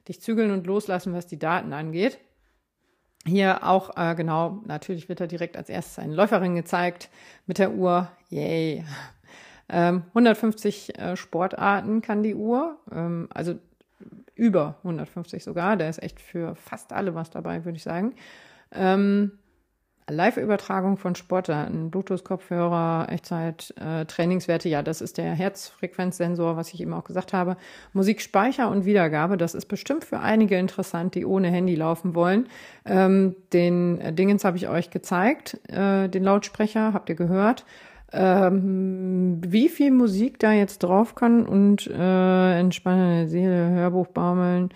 dich 0.09 0.21
zügeln 0.21 0.51
und 0.51 0.67
loslassen, 0.67 1.15
was 1.15 1.27
die 1.27 1.39
Daten 1.39 1.73
angeht. 1.73 2.19
Hier 3.25 3.65
auch, 3.65 3.97
äh, 3.97 4.15
genau, 4.15 4.61
natürlich 4.67 5.09
wird 5.09 5.21
da 5.21 5.27
direkt 5.27 5.57
als 5.57 5.69
erstes 5.69 5.99
eine 5.99 6.15
Läuferin 6.15 6.55
gezeigt 6.55 7.11
mit 7.47 7.59
der 7.59 7.73
Uhr. 7.73 8.09
Yay. 8.31 8.85
Ähm, 9.69 10.05
150 10.09 10.99
äh, 10.99 11.17
Sportarten 11.17 12.03
kann 12.03 12.23
die 12.23 12.35
Uhr, 12.35 12.79
ähm, 12.93 13.29
also 13.33 13.59
über 14.35 14.77
150 14.83 15.43
sogar. 15.43 15.77
Da 15.77 15.89
ist 15.89 16.03
echt 16.03 16.21
für 16.21 16.55
fast 16.55 16.93
alle 16.93 17.15
was 17.15 17.31
dabei, 17.31 17.65
würde 17.65 17.77
ich 17.77 17.83
sagen. 17.83 18.15
Ähm, 18.73 19.33
Live-Übertragung 20.09 20.99
von 20.99 21.17
Sportarten, 21.17 21.91
Bluetooth-Kopfhörer, 21.91 23.09
Echtzeit, 23.11 23.75
äh, 23.77 24.05
Trainingswerte, 24.05 24.69
ja, 24.69 24.81
das 24.83 25.01
ist 25.01 25.19
der 25.19 25.33
Herzfrequenzsensor, 25.33 26.57
was 26.57 26.73
ich 26.73 26.81
eben 26.81 26.93
auch 26.93 27.03
gesagt 27.03 27.33
habe. 27.33 27.57
Musikspeicher 27.93 28.71
und 28.71 28.85
Wiedergabe, 28.85 29.37
das 29.37 29.57
ist 29.57 29.67
bestimmt 29.67 30.05
für 30.05 30.21
einige 30.21 30.57
interessant, 30.59 31.17
die 31.17 31.27
ohne 31.27 31.49
Handy 31.49 31.75
laufen 31.75 32.15
wollen. 32.15 32.47
Ähm, 32.85 33.35
den 33.53 34.01
äh, 34.01 34.13
Dingens 34.13 34.45
habe 34.45 34.59
ich 34.59 34.69
euch 34.69 34.91
gezeigt, 34.91 35.59
den 35.69 36.23
Lautsprecher, 36.23 36.93
habt 36.93 37.09
ihr 37.09 37.17
gehört 37.17 37.65
ähm, 38.13 39.41
wie 39.45 39.69
viel 39.69 39.91
Musik 39.91 40.39
da 40.39 40.53
jetzt 40.53 40.79
drauf 40.79 41.15
kann 41.15 41.47
und 41.47 41.87
äh, 41.87 42.59
entspannende 42.59 43.29
Seele, 43.29 43.71
Hörbuch 43.71 44.07
baumeln, 44.09 44.71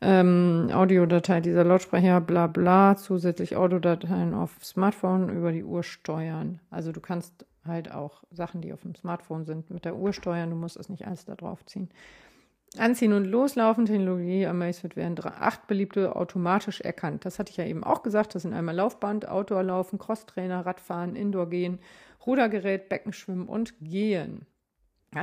ähm, 0.00 0.68
Audiodatei 0.72 1.40
dieser 1.40 1.64
Lautsprecher, 1.64 2.20
bla 2.20 2.46
bla, 2.46 2.96
zusätzlich 2.96 3.56
Audiodateien 3.56 4.34
auf 4.34 4.52
Smartphone 4.62 5.28
über 5.30 5.52
die 5.52 5.64
Uhr 5.64 5.82
steuern. 5.82 6.60
Also 6.70 6.92
du 6.92 7.00
kannst 7.00 7.44
halt 7.66 7.92
auch 7.92 8.22
Sachen, 8.30 8.60
die 8.60 8.72
auf 8.72 8.82
dem 8.82 8.94
Smartphone 8.94 9.44
sind, 9.44 9.70
mit 9.70 9.84
der 9.84 9.96
Uhr 9.96 10.12
steuern, 10.12 10.50
du 10.50 10.56
musst 10.56 10.76
es 10.76 10.88
nicht 10.88 11.06
alles 11.06 11.24
da 11.24 11.34
drauf 11.34 11.64
ziehen. 11.66 11.88
Anziehen 12.78 13.14
und 13.14 13.24
Loslaufen, 13.24 13.86
Technologie 13.86 14.46
Amazfit 14.46 14.96
werden 14.96 15.16
acht 15.24 15.66
beliebte 15.66 16.14
automatisch 16.14 16.80
erkannt. 16.80 17.24
Das 17.24 17.38
hatte 17.38 17.50
ich 17.50 17.56
ja 17.56 17.64
eben 17.64 17.84
auch 17.84 18.02
gesagt. 18.02 18.34
Das 18.34 18.42
sind 18.42 18.52
einmal 18.52 18.74
Laufband, 18.74 19.28
Outdoor-Laufen, 19.28 19.98
Crosstrainer, 19.98 20.66
Radfahren, 20.66 21.16
Indoor-Gehen, 21.16 21.78
Rudergerät, 22.26 22.88
Beckenschwimmen 22.88 23.48
und 23.48 23.74
Gehen. 23.80 24.46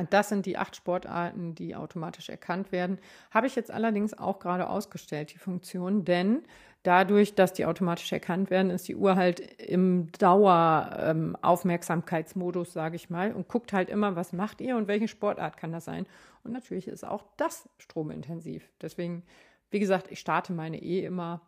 Das 0.10 0.30
sind 0.30 0.46
die 0.46 0.58
acht 0.58 0.76
Sportarten, 0.76 1.56
die 1.56 1.76
automatisch 1.76 2.30
erkannt 2.30 2.72
werden. 2.72 3.00
Habe 3.32 3.48
ich 3.48 3.56
jetzt 3.56 3.70
allerdings 3.70 4.18
auch 4.18 4.40
gerade 4.40 4.70
ausgestellt, 4.70 5.34
die 5.34 5.38
Funktion, 5.38 6.06
denn 6.06 6.44
dadurch, 6.84 7.36
dass 7.36 7.52
die 7.54 7.66
automatisch 7.66 8.12
erkannt 8.12 8.50
werden, 8.50 8.72
ist 8.72 8.88
die 8.88 8.96
Uhr 8.96 9.16
halt 9.16 9.40
im 9.62 10.12
Daueraufmerksamkeitsmodus, 10.18 12.70
ähm, 12.70 12.74
sage 12.74 12.96
ich 12.96 13.10
mal, 13.10 13.34
und 13.34 13.48
guckt 13.48 13.74
halt 13.74 13.90
immer, 13.90 14.16
was 14.16 14.34
macht 14.34 14.62
ihr 14.62 14.78
und 14.78 14.88
welche 14.88 15.08
Sportart 15.08 15.58
kann 15.58 15.72
das 15.72 15.86
sein. 15.86 16.06
Und 16.44 16.52
natürlich 16.52 16.88
ist 16.88 17.06
auch 17.06 17.24
das 17.38 17.70
stromintensiv. 17.78 18.68
Deswegen, 18.82 19.24
wie 19.70 19.80
gesagt, 19.80 20.12
ich 20.12 20.20
starte 20.20 20.54
meine 20.54 20.82
eh 20.82 21.06
immer 21.06 21.42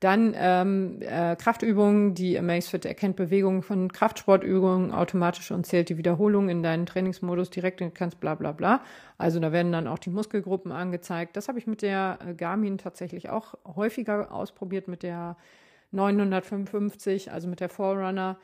dann 0.00 0.34
ähm, 0.36 0.98
äh, 1.00 1.36
Kraftübungen, 1.36 2.14
die 2.14 2.38
Amazfit 2.38 2.84
erkennt 2.84 3.16
Bewegungen 3.16 3.62
von 3.62 3.90
Kraftsportübungen 3.90 4.92
automatisch 4.92 5.50
und 5.50 5.64
zählt 5.66 5.88
die 5.88 5.96
Wiederholung 5.96 6.48
in 6.48 6.62
deinen 6.62 6.84
Trainingsmodus 6.84 7.48
direkt 7.50 7.80
und 7.80 7.94
kannst 7.94 8.20
bla 8.20 8.34
bla 8.34 8.52
bla. 8.52 8.82
Also 9.16 9.40
da 9.40 9.52
werden 9.52 9.72
dann 9.72 9.86
auch 9.86 9.98
die 9.98 10.10
Muskelgruppen 10.10 10.72
angezeigt. 10.72 11.36
Das 11.36 11.48
habe 11.48 11.58
ich 11.58 11.66
mit 11.66 11.80
der 11.80 12.18
äh, 12.26 12.34
Garmin 12.34 12.76
tatsächlich 12.76 13.30
auch 13.30 13.54
häufiger 13.64 14.32
ausprobiert, 14.32 14.88
mit 14.88 15.02
der 15.02 15.36
955, 15.92 17.32
also 17.32 17.48
mit 17.48 17.60
der 17.60 17.68
Forerunner. 17.68 18.36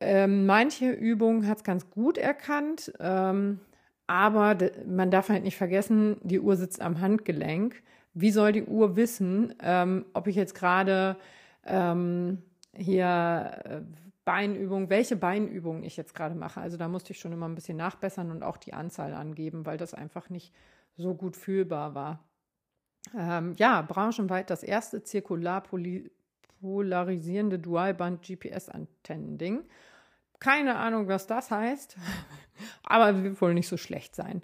Ähm, 0.00 0.46
manche 0.46 0.90
Übungen 0.90 1.46
hat 1.46 1.58
es 1.58 1.64
ganz 1.64 1.90
gut 1.90 2.18
erkannt, 2.18 2.92
ähm, 3.00 3.60
aber 4.06 4.56
man 4.86 5.10
darf 5.10 5.28
halt 5.28 5.44
nicht 5.44 5.56
vergessen, 5.56 6.16
die 6.22 6.40
Uhr 6.40 6.56
sitzt 6.56 6.82
am 6.82 7.00
Handgelenk 7.00 7.82
wie 8.14 8.30
soll 8.30 8.52
die 8.52 8.64
Uhr 8.64 8.96
wissen, 8.96 9.54
ähm, 9.60 10.06
ob 10.14 10.26
ich 10.26 10.36
jetzt 10.36 10.54
gerade 10.54 11.16
ähm, 11.64 12.42
hier 12.74 13.60
äh, 13.64 13.80
Beinübung, 14.24 14.90
welche 14.90 15.16
Beinübung 15.16 15.82
ich 15.82 15.96
jetzt 15.96 16.14
gerade 16.14 16.34
mache. 16.34 16.60
Also 16.60 16.76
da 16.76 16.88
musste 16.88 17.12
ich 17.12 17.18
schon 17.18 17.32
immer 17.32 17.48
ein 17.48 17.54
bisschen 17.54 17.76
nachbessern 17.76 18.30
und 18.30 18.42
auch 18.42 18.56
die 18.56 18.74
Anzahl 18.74 19.14
angeben, 19.14 19.66
weil 19.66 19.78
das 19.78 19.94
einfach 19.94 20.30
nicht 20.30 20.54
so 20.96 21.14
gut 21.14 21.36
fühlbar 21.36 21.94
war. 21.94 22.24
Ähm, 23.16 23.54
ja, 23.56 23.82
branchenweit 23.82 24.50
das 24.50 24.62
erste 24.62 25.02
zirkular 25.02 25.62
polarisierende 26.60 27.58
Dualband 27.58 28.22
GPS-Antennen-Ding. 28.22 29.64
Keine 30.38 30.76
Ahnung, 30.76 31.08
was 31.08 31.26
das 31.26 31.50
heißt, 31.50 31.96
aber 32.84 33.22
wird 33.22 33.40
wohl 33.40 33.54
nicht 33.54 33.68
so 33.68 33.76
schlecht 33.76 34.14
sein. 34.14 34.42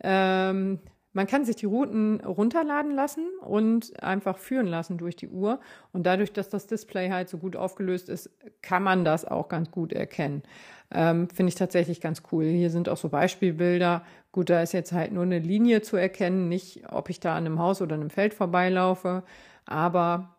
Ähm, 0.00 0.80
man 1.18 1.26
kann 1.26 1.44
sich 1.44 1.56
die 1.56 1.66
Routen 1.66 2.20
runterladen 2.20 2.94
lassen 2.94 3.26
und 3.40 4.00
einfach 4.00 4.38
führen 4.38 4.68
lassen 4.68 4.98
durch 4.98 5.16
die 5.16 5.28
Uhr. 5.28 5.58
Und 5.92 6.06
dadurch, 6.06 6.32
dass 6.32 6.48
das 6.48 6.68
Display 6.68 7.10
halt 7.10 7.28
so 7.28 7.38
gut 7.38 7.56
aufgelöst 7.56 8.08
ist, 8.08 8.30
kann 8.62 8.84
man 8.84 9.04
das 9.04 9.24
auch 9.24 9.48
ganz 9.48 9.72
gut 9.72 9.92
erkennen. 9.92 10.44
Ähm, 10.92 11.28
Finde 11.28 11.48
ich 11.48 11.56
tatsächlich 11.56 12.00
ganz 12.00 12.22
cool. 12.30 12.44
Hier 12.44 12.70
sind 12.70 12.88
auch 12.88 12.96
so 12.96 13.08
Beispielbilder. 13.08 14.04
Gut, 14.30 14.48
da 14.48 14.62
ist 14.62 14.72
jetzt 14.72 14.92
halt 14.92 15.10
nur 15.10 15.24
eine 15.24 15.40
Linie 15.40 15.82
zu 15.82 15.96
erkennen, 15.96 16.48
nicht 16.48 16.84
ob 16.92 17.10
ich 17.10 17.18
da 17.18 17.34
an 17.34 17.46
einem 17.46 17.58
Haus 17.58 17.82
oder 17.82 17.96
einem 17.96 18.10
Feld 18.10 18.32
vorbeilaufe. 18.32 19.24
Aber 19.66 20.36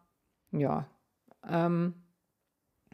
ja, 0.54 0.88
ähm, 1.46 1.94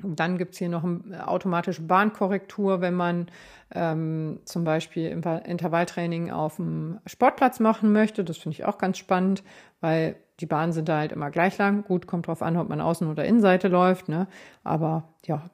dann 0.01 0.37
gibt 0.37 0.53
es 0.53 0.59
hier 0.59 0.69
noch 0.69 0.83
eine 0.83 1.27
automatische 1.27 1.81
Bahnkorrektur, 1.81 2.81
wenn 2.81 2.95
man 2.95 3.27
ähm, 3.73 4.39
zum 4.45 4.63
Beispiel 4.63 5.07
Intervalltraining 5.09 6.31
auf 6.31 6.57
dem 6.57 6.99
Sportplatz 7.05 7.59
machen 7.59 7.93
möchte. 7.93 8.23
Das 8.23 8.37
finde 8.37 8.55
ich 8.55 8.65
auch 8.65 8.77
ganz 8.77 8.97
spannend, 8.97 9.43
weil 9.79 10.17
die 10.41 10.45
Bahnen 10.45 10.73
sind 10.73 10.89
da 10.89 10.97
halt 10.97 11.13
immer 11.13 11.31
gleich 11.31 11.57
lang. 11.57 11.83
Gut, 11.83 12.07
kommt 12.07 12.27
drauf 12.27 12.41
an, 12.41 12.57
ob 12.57 12.67
man 12.67 12.81
Außen- 12.81 13.09
oder 13.09 13.23
Innenseite 13.25 13.69
läuft. 13.69 14.09
Ne? 14.09 14.27
Aber 14.63 15.13
ja, 15.25 15.49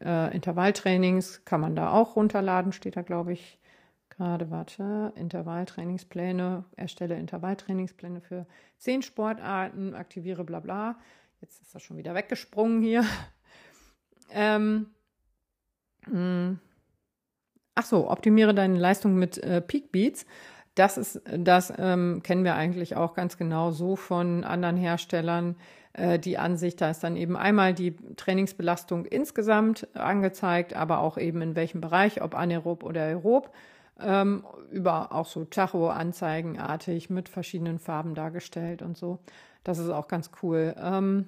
äh, 0.00 0.32
Intervalltrainings 0.34 1.44
kann 1.44 1.60
man 1.60 1.74
da 1.74 1.90
auch 1.90 2.14
runterladen, 2.14 2.72
steht 2.72 2.96
da, 2.96 3.02
glaube 3.02 3.32
ich, 3.32 3.58
gerade, 4.10 4.50
warte, 4.50 5.12
Intervalltrainingspläne, 5.16 6.64
erstelle 6.76 7.16
Intervalltrainingspläne 7.16 8.20
für 8.20 8.46
zehn 8.78 9.02
Sportarten, 9.02 9.94
aktiviere 9.94 10.44
bla 10.44 10.60
bla. 10.60 10.96
Jetzt 11.40 11.60
ist 11.60 11.74
das 11.74 11.82
schon 11.82 11.96
wieder 11.96 12.14
weggesprungen 12.14 12.80
hier. 12.82 13.04
Ähm, 14.32 14.86
Hm. 16.06 16.58
Ach 17.74 17.84
so, 17.84 18.10
optimiere 18.10 18.54
deine 18.54 18.78
Leistung 18.78 19.14
mit 19.14 19.38
äh, 19.38 19.60
Peak 19.60 19.92
Beats. 19.92 20.26
Das 20.74 20.96
ist, 20.96 21.20
das 21.26 21.72
ähm, 21.78 22.22
kennen 22.22 22.44
wir 22.44 22.54
eigentlich 22.54 22.96
auch 22.96 23.14
ganz 23.14 23.36
genau 23.36 23.70
so 23.72 23.96
von 23.96 24.44
anderen 24.44 24.76
Herstellern. 24.76 25.56
Äh, 25.92 26.18
die 26.18 26.38
Ansicht, 26.38 26.80
da 26.80 26.90
ist 26.90 27.04
dann 27.04 27.16
eben 27.16 27.36
einmal 27.36 27.74
die 27.74 27.96
Trainingsbelastung 28.16 29.04
insgesamt 29.06 29.88
angezeigt, 29.94 30.74
aber 30.74 31.00
auch 31.00 31.18
eben 31.18 31.42
in 31.42 31.56
welchem 31.56 31.80
Bereich, 31.80 32.22
ob 32.22 32.34
anaerob 32.34 32.84
oder 32.84 33.02
aerob. 33.02 33.52
Ähm, 34.00 34.44
über 34.70 35.12
auch 35.12 35.26
so 35.26 35.44
Tacho-Anzeigenartig 35.44 37.10
mit 37.10 37.28
verschiedenen 37.28 37.78
Farben 37.78 38.14
dargestellt 38.14 38.82
und 38.82 38.96
so. 38.96 39.18
Das 39.64 39.78
ist 39.78 39.90
auch 39.90 40.08
ganz 40.08 40.30
cool. 40.42 40.74
Ähm, 40.78 41.26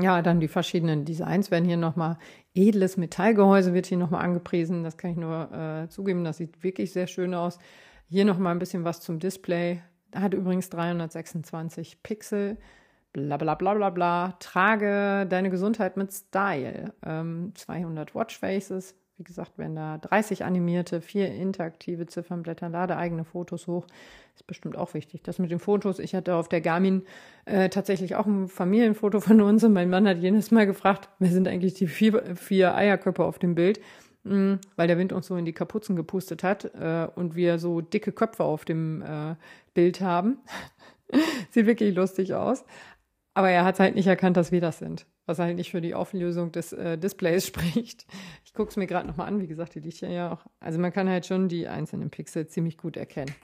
ja, 0.00 0.22
dann 0.22 0.40
die 0.40 0.48
verschiedenen 0.48 1.04
Designs 1.04 1.50
werden 1.50 1.64
hier 1.64 1.76
nochmal, 1.76 2.18
edles 2.54 2.96
Metallgehäuse 2.96 3.74
wird 3.74 3.86
hier 3.86 3.98
nochmal 3.98 4.24
angepriesen. 4.24 4.82
Das 4.82 4.96
kann 4.96 5.12
ich 5.12 5.16
nur 5.16 5.52
äh, 5.52 5.88
zugeben, 5.88 6.24
das 6.24 6.38
sieht 6.38 6.62
wirklich 6.62 6.92
sehr 6.92 7.06
schön 7.06 7.34
aus. 7.34 7.58
Hier 8.08 8.24
nochmal 8.24 8.54
ein 8.54 8.58
bisschen 8.58 8.84
was 8.84 9.00
zum 9.00 9.18
Display. 9.18 9.82
Hat 10.14 10.34
übrigens 10.34 10.68
326 10.70 12.02
Pixel. 12.02 12.58
Bla 13.12 13.36
bla 13.36 13.54
bla 13.54 13.74
bla 13.74 13.90
bla. 13.90 14.36
Trage 14.40 15.26
deine 15.28 15.50
Gesundheit 15.50 15.96
mit 15.96 16.12
Style. 16.12 16.92
Ähm, 17.04 17.52
200 17.54 18.14
Watchfaces. 18.14 18.96
Wie 19.16 19.22
gesagt, 19.22 19.58
werden 19.58 19.76
da 19.76 19.98
30 19.98 20.44
animierte, 20.44 21.00
vier 21.00 21.32
interaktive 21.32 22.06
Ziffernblätter, 22.06 22.68
lade 22.68 22.96
eigene 22.96 23.24
Fotos 23.24 23.68
hoch. 23.68 23.86
Ist 24.34 24.46
bestimmt 24.48 24.76
auch 24.76 24.94
wichtig. 24.94 25.22
Das 25.22 25.38
mit 25.38 25.52
den 25.52 25.60
Fotos, 25.60 26.00
ich 26.00 26.16
hatte 26.16 26.34
auf 26.34 26.48
der 26.48 26.60
Garmin 26.60 27.02
äh, 27.44 27.68
tatsächlich 27.68 28.16
auch 28.16 28.26
ein 28.26 28.48
Familienfoto 28.48 29.20
von 29.20 29.40
uns 29.40 29.62
und 29.62 29.72
mein 29.72 29.88
Mann 29.88 30.08
hat 30.08 30.18
jedes 30.18 30.50
Mal 30.50 30.66
gefragt, 30.66 31.10
wer 31.20 31.30
sind 31.30 31.46
eigentlich 31.46 31.74
die 31.74 31.86
vier, 31.86 32.34
vier 32.34 32.74
Eierköpfe 32.74 33.24
auf 33.24 33.38
dem 33.38 33.54
Bild? 33.54 33.80
Mhm, 34.24 34.58
weil 34.74 34.88
der 34.88 34.98
Wind 34.98 35.12
uns 35.12 35.26
so 35.26 35.36
in 35.36 35.44
die 35.44 35.52
Kapuzen 35.52 35.94
gepustet 35.94 36.42
hat 36.42 36.64
äh, 36.74 37.06
und 37.14 37.36
wir 37.36 37.58
so 37.60 37.82
dicke 37.82 38.10
Köpfe 38.10 38.42
auf 38.42 38.64
dem 38.64 39.02
äh, 39.02 39.36
Bild 39.74 40.00
haben. 40.00 40.38
Sieht 41.50 41.66
wirklich 41.66 41.94
lustig 41.94 42.34
aus. 42.34 42.64
Aber 43.34 43.50
er 43.50 43.64
hat 43.64 43.80
halt 43.80 43.96
nicht 43.96 44.06
erkannt, 44.06 44.36
dass 44.36 44.52
wir 44.52 44.60
das 44.60 44.78
sind, 44.78 45.06
was 45.26 45.40
halt 45.40 45.56
nicht 45.56 45.72
für 45.72 45.80
die 45.80 45.94
Auflösung 45.94 46.52
des 46.52 46.72
äh, 46.72 46.96
Displays 46.96 47.46
spricht. 47.48 48.06
Ich 48.44 48.54
gucke 48.54 48.70
es 48.70 48.76
mir 48.76 48.86
gerade 48.86 49.08
nochmal 49.08 49.26
an, 49.26 49.40
wie 49.40 49.48
gesagt, 49.48 49.74
die 49.74 49.80
liegt 49.80 50.00
ja 50.00 50.08
ja 50.08 50.32
auch. 50.32 50.46
Also 50.60 50.78
man 50.78 50.92
kann 50.92 51.08
halt 51.08 51.26
schon 51.26 51.48
die 51.48 51.66
einzelnen 51.66 52.10
Pixel 52.10 52.46
ziemlich 52.46 52.78
gut 52.78 52.96
erkennen. 52.96 53.34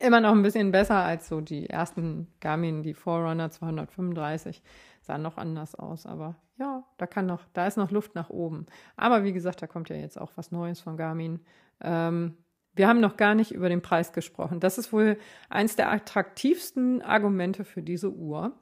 Immer 0.00 0.20
noch 0.20 0.32
ein 0.32 0.42
bisschen 0.42 0.70
besser 0.70 0.96
als 0.96 1.28
so 1.28 1.40
die 1.40 1.68
ersten 1.68 2.28
Garmin, 2.40 2.82
die 2.82 2.94
Forerunner 2.94 3.50
235 3.50 4.62
sahen 5.00 5.22
noch 5.22 5.38
anders 5.38 5.74
aus, 5.74 6.06
aber 6.06 6.36
ja, 6.56 6.84
da 6.98 7.06
kann 7.06 7.26
noch, 7.26 7.44
da 7.52 7.66
ist 7.66 7.76
noch 7.76 7.90
Luft 7.90 8.14
nach 8.14 8.30
oben. 8.30 8.66
Aber 8.96 9.24
wie 9.24 9.32
gesagt, 9.32 9.62
da 9.62 9.66
kommt 9.66 9.88
ja 9.88 9.96
jetzt 9.96 10.20
auch 10.20 10.32
was 10.36 10.52
Neues 10.52 10.80
von 10.80 10.96
Garmin. 10.96 11.40
Ähm, 11.80 12.36
wir 12.74 12.86
haben 12.86 13.00
noch 13.00 13.16
gar 13.16 13.34
nicht 13.34 13.50
über 13.50 13.68
den 13.68 13.82
Preis 13.82 14.12
gesprochen. 14.12 14.60
Das 14.60 14.78
ist 14.78 14.92
wohl 14.92 15.18
eins 15.48 15.74
der 15.74 15.90
attraktivsten 15.90 17.02
Argumente 17.02 17.64
für 17.64 17.82
diese 17.82 18.10
Uhr. 18.10 18.52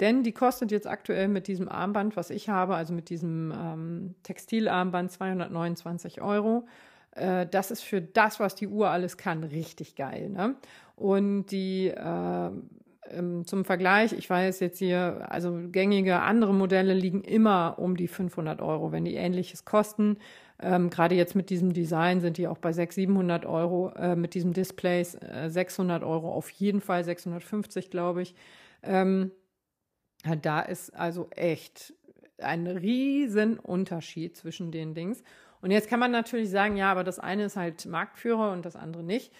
Denn 0.00 0.22
die 0.22 0.32
kostet 0.32 0.70
jetzt 0.70 0.86
aktuell 0.86 1.28
mit 1.28 1.48
diesem 1.48 1.68
Armband, 1.68 2.16
was 2.16 2.30
ich 2.30 2.48
habe, 2.48 2.74
also 2.74 2.92
mit 2.92 3.08
diesem 3.08 3.52
ähm, 3.52 4.14
Textilarmband 4.22 5.10
229 5.10 6.20
Euro. 6.20 6.66
Äh, 7.12 7.46
das 7.46 7.70
ist 7.70 7.82
für 7.82 8.02
das, 8.02 8.38
was 8.38 8.54
die 8.54 8.68
Uhr 8.68 8.90
alles 8.90 9.16
kann, 9.16 9.42
richtig 9.44 9.96
geil. 9.96 10.28
Ne? 10.28 10.56
Und 10.96 11.46
die 11.46 11.88
äh, 11.88 12.50
zum 13.44 13.64
Vergleich, 13.64 14.12
ich 14.12 14.28
weiß 14.28 14.60
jetzt 14.60 14.78
hier, 14.78 15.26
also 15.28 15.56
gängige 15.70 16.20
andere 16.20 16.52
Modelle 16.52 16.94
liegen 16.94 17.22
immer 17.22 17.76
um 17.78 17.96
die 17.96 18.08
500 18.08 18.60
Euro, 18.60 18.92
wenn 18.92 19.04
die 19.04 19.14
ähnliches 19.14 19.64
kosten. 19.64 20.18
Ähm, 20.60 20.90
Gerade 20.90 21.14
jetzt 21.14 21.34
mit 21.34 21.50
diesem 21.50 21.72
Design 21.72 22.20
sind 22.20 22.38
die 22.38 22.48
auch 22.48 22.58
bei 22.58 22.72
600, 22.72 22.94
700 22.94 23.46
Euro, 23.46 23.90
äh, 23.90 24.16
mit 24.16 24.34
diesem 24.34 24.52
Displays 24.52 25.14
äh, 25.14 25.48
600 25.48 26.02
Euro 26.02 26.32
auf 26.32 26.50
jeden 26.50 26.80
Fall, 26.80 27.04
650 27.04 27.90
glaube 27.90 28.22
ich. 28.22 28.34
Ähm, 28.82 29.30
da 30.42 30.60
ist 30.60 30.94
also 30.94 31.28
echt 31.30 31.94
ein 32.38 32.66
riesen 32.66 33.58
Unterschied 33.58 34.36
zwischen 34.36 34.70
den 34.70 34.94
Dings. 34.94 35.22
Und 35.60 35.70
jetzt 35.70 35.88
kann 35.88 36.00
man 36.00 36.10
natürlich 36.10 36.50
sagen, 36.50 36.76
ja, 36.76 36.90
aber 36.90 37.04
das 37.04 37.18
eine 37.18 37.44
ist 37.44 37.56
halt 37.56 37.86
Marktführer 37.86 38.52
und 38.52 38.64
das 38.64 38.76
andere 38.76 39.02
nicht. 39.02 39.32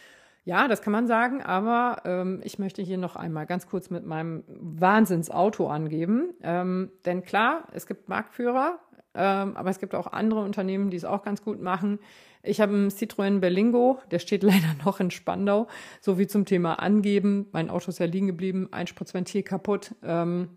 Ja, 0.45 0.69
das 0.69 0.81
kann 0.81 0.93
man 0.93 1.09
sagen, 1.09 1.43
aber 1.43 2.03
ähm, 2.05 2.41
ich 2.45 2.61
möchte 2.61 2.81
hier 2.81 2.99
noch 2.99 3.17
einmal 3.17 3.47
ganz 3.47 3.67
kurz 3.67 3.91
mit 3.91 4.07
meinem 4.07 4.45
Wahnsinnsauto 4.47 5.69
angeben. 5.69 6.35
Ähm, 6.41 6.93
denn 7.05 7.25
klar, 7.25 7.67
es 7.73 7.89
gibt 7.89 8.09
Marktführer, 8.09 8.79
ähm, 9.15 9.57
aber 9.57 9.71
es 9.71 9.81
gibt 9.81 9.95
auch 9.97 10.07
andere 10.07 10.43
Unternehmen, 10.43 10.91
die 10.91 10.97
es 10.97 11.05
auch 11.05 11.25
ganz 11.25 11.43
gut 11.43 11.61
machen. 11.61 11.99
Ich 12.45 12.61
habe 12.61 12.75
einen 12.75 12.91
Citroën 12.91 13.41
Berlingo, 13.41 13.99
der 14.13 14.21
steht 14.21 14.43
leider 14.45 14.75
noch 14.85 15.01
in 15.01 15.11
Spandau, 15.11 15.67
so 16.01 16.17
wie 16.17 16.29
zum 16.29 16.45
Thema 16.45 16.75
Angeben. 16.75 17.49
Mein 17.51 17.69
Auto 17.69 17.89
ist 17.89 17.99
ja 17.99 18.07
liegen 18.07 18.29
geblieben, 18.29 18.69
Einspritzventil 18.71 19.43
kaputt. 19.43 19.97
Ähm, 20.05 20.51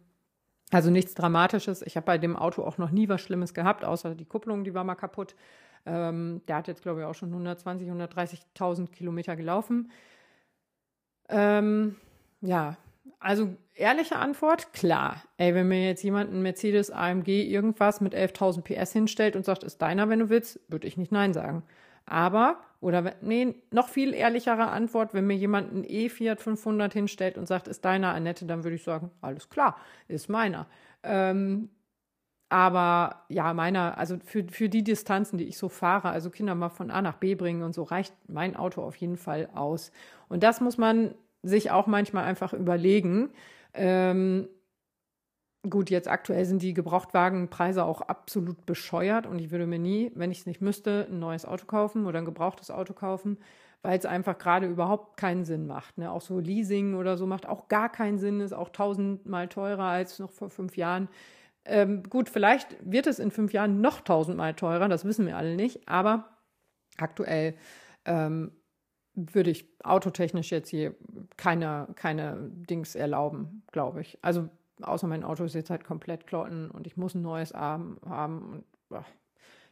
also 0.72 0.90
nichts 0.92 1.14
Dramatisches. 1.14 1.82
Ich 1.82 1.96
habe 1.96 2.06
bei 2.06 2.18
dem 2.18 2.36
Auto 2.36 2.64
auch 2.64 2.78
noch 2.78 2.92
nie 2.92 3.10
was 3.10 3.22
Schlimmes 3.22 3.54
gehabt, 3.54 3.84
außer 3.84 4.16
die 4.16 4.26
Kupplung, 4.26 4.64
die 4.64 4.74
war 4.74 4.84
mal 4.84 4.96
kaputt. 4.96 5.36
Ähm, 5.86 6.42
der 6.48 6.58
hat 6.58 6.68
jetzt, 6.68 6.84
glaube 6.84 7.02
ich, 7.02 7.06
auch 7.06 7.16
schon 7.16 7.34
120.000, 7.34 8.12
130.000 8.12 8.92
Kilometer 8.92 9.36
gelaufen. 9.36 9.92
Ähm, 11.30 11.96
ja, 12.42 12.78
also 13.20 13.50
ehrliche 13.76 14.18
Antwort, 14.18 14.74
klar. 14.74 15.24
Ey, 15.38 15.54
wenn 15.54 15.68
mir 15.68 15.86
jetzt 15.86 16.04
jemand 16.04 16.32
ein 16.32 16.42
Mercedes 16.42 16.92
AMG 16.92 17.28
irgendwas 17.28 18.02
mit 18.02 18.14
11.000 18.14 18.62
PS 18.62 18.94
hinstellt 18.94 19.36
und 19.36 19.46
sagt, 19.46 19.64
ist 19.64 19.82
deiner, 19.82 20.10
wenn 20.10 20.20
du 20.20 20.30
willst, 20.30 20.60
würde 20.68 20.88
ich 20.88 20.98
nicht 20.98 21.12
Nein 21.12 21.34
sagen. 21.34 21.64
Aber, 22.06 22.58
oder 22.82 23.14
nee, 23.22 23.56
noch 23.72 23.90
viel 23.90 24.14
ehrlichere 24.14 24.70
Antwort, 24.70 25.14
wenn 25.14 25.28
mir 25.28 25.36
jemand 25.36 25.74
ein 25.74 25.84
E-Fiat 25.86 26.40
500 26.40 26.94
hinstellt 26.94 27.38
und 27.38 27.48
sagt, 27.48 27.68
ist 27.68 27.84
deiner, 27.84 28.14
Annette, 28.14 28.46
dann 28.46 28.64
würde 28.64 28.76
ich 28.76 28.84
sagen, 28.84 29.12
alles 29.22 29.50
klar, 29.50 29.78
ist 30.08 30.30
meiner. 30.30 30.68
Ähm, 31.04 31.70
aber 32.50 33.26
ja, 33.30 33.54
meiner, 33.54 33.98
also 33.98 34.18
für, 34.24 34.46
für 34.50 34.70
die 34.70 34.84
Distanzen, 34.84 35.38
die 35.38 35.46
ich 35.46 35.58
so 35.58 35.70
fahre, 35.70 36.10
also 36.10 36.30
Kinder 36.30 36.56
mal 36.56 36.70
von 36.70 36.90
A 36.90 37.02
nach 37.02 37.18
B 37.18 37.36
bringen 37.36 37.62
und 37.62 37.74
so, 37.74 37.84
reicht 37.84 38.14
mein 38.28 38.56
Auto 38.56 38.82
auf 38.82 38.96
jeden 38.96 39.18
Fall 39.18 39.50
aus. 39.54 39.92
Und 40.30 40.42
das 40.42 40.60
muss 40.60 40.78
man 40.78 41.14
sich 41.44 41.70
auch 41.72 41.86
manchmal 41.86 42.24
einfach 42.24 42.54
überlegen. 42.54 43.30
Ähm, 43.74 44.48
Gut, 45.68 45.90
jetzt 45.90 46.08
aktuell 46.08 46.46
sind 46.46 46.62
die 46.62 46.74
Gebrauchtwagenpreise 46.74 47.84
auch 47.84 48.00
absolut 48.02 48.66
bescheuert 48.66 49.28
und 49.28 49.40
ich 49.40 49.52
würde 49.52 49.68
mir 49.68 49.80
nie, 49.80 50.10
wenn 50.16 50.32
ich 50.32 50.40
es 50.40 50.46
nicht 50.46 50.62
müsste, 50.62 51.08
ein 51.10 51.20
neues 51.20 51.46
Auto 51.46 51.66
kaufen 51.66 52.06
oder 52.06 52.20
ein 52.20 52.26
gebrauchtes 52.26 52.72
Auto 52.72 52.94
kaufen, 52.94 53.38
weil 53.82 54.00
es 54.00 54.06
einfach 54.06 54.38
gerade 54.38 54.68
überhaupt 54.68 55.18
keinen 55.18 55.44
Sinn 55.44 55.68
macht. 55.68 55.98
Ne? 55.98 56.10
Auch 56.10 56.22
so 56.22 56.40
Leasing 56.40 56.96
oder 56.96 57.18
so 57.18 57.28
macht 57.28 57.46
auch 57.46 57.68
gar 57.68 57.90
keinen 57.92 58.20
Sinn, 58.20 58.40
ist 58.40 58.54
auch 58.54 58.70
tausendmal 58.70 59.50
teurer 59.50 59.84
als 59.84 60.20
noch 60.20 60.32
vor 60.32 60.50
fünf 60.50 60.78
Jahren. 60.78 61.10
Ähm, 61.66 62.04
gut, 62.10 62.30
vielleicht 62.30 62.78
wird 62.82 63.06
es 63.06 63.20
in 63.20 63.30
fünf 63.30 63.52
Jahren 63.52 63.82
noch 63.82 64.00
tausendmal 64.00 64.54
teurer, 64.54 64.88
das 64.88 65.04
wissen 65.04 65.26
wir 65.28 65.36
alle 65.36 65.58
nicht, 65.58 65.90
aber 65.90 66.30
aktuell 66.98 67.54
ähm, 68.06 68.54
würde 69.14 69.50
ich 69.50 69.68
autotechnisch 69.84 70.52
jetzt 70.52 70.70
hier 70.70 70.96
keine, 71.36 71.90
keine 71.96 72.50
Dings 72.50 72.96
erlauben, 72.96 73.64
glaube 73.74 74.00
ich. 74.00 74.18
Also 74.22 74.50
außer 74.82 75.08
mein 75.08 75.24
Auto 75.24 75.44
ist 75.44 75.56
jetzt 75.56 75.70
halt 75.70 75.84
komplett 75.84 76.28
klotten 76.28 76.70
und 76.72 76.88
ich 76.88 76.98
muss 76.98 77.16
ein 77.16 77.22
neues 77.22 77.54
haben. 77.54 77.98
Und, 77.98 78.64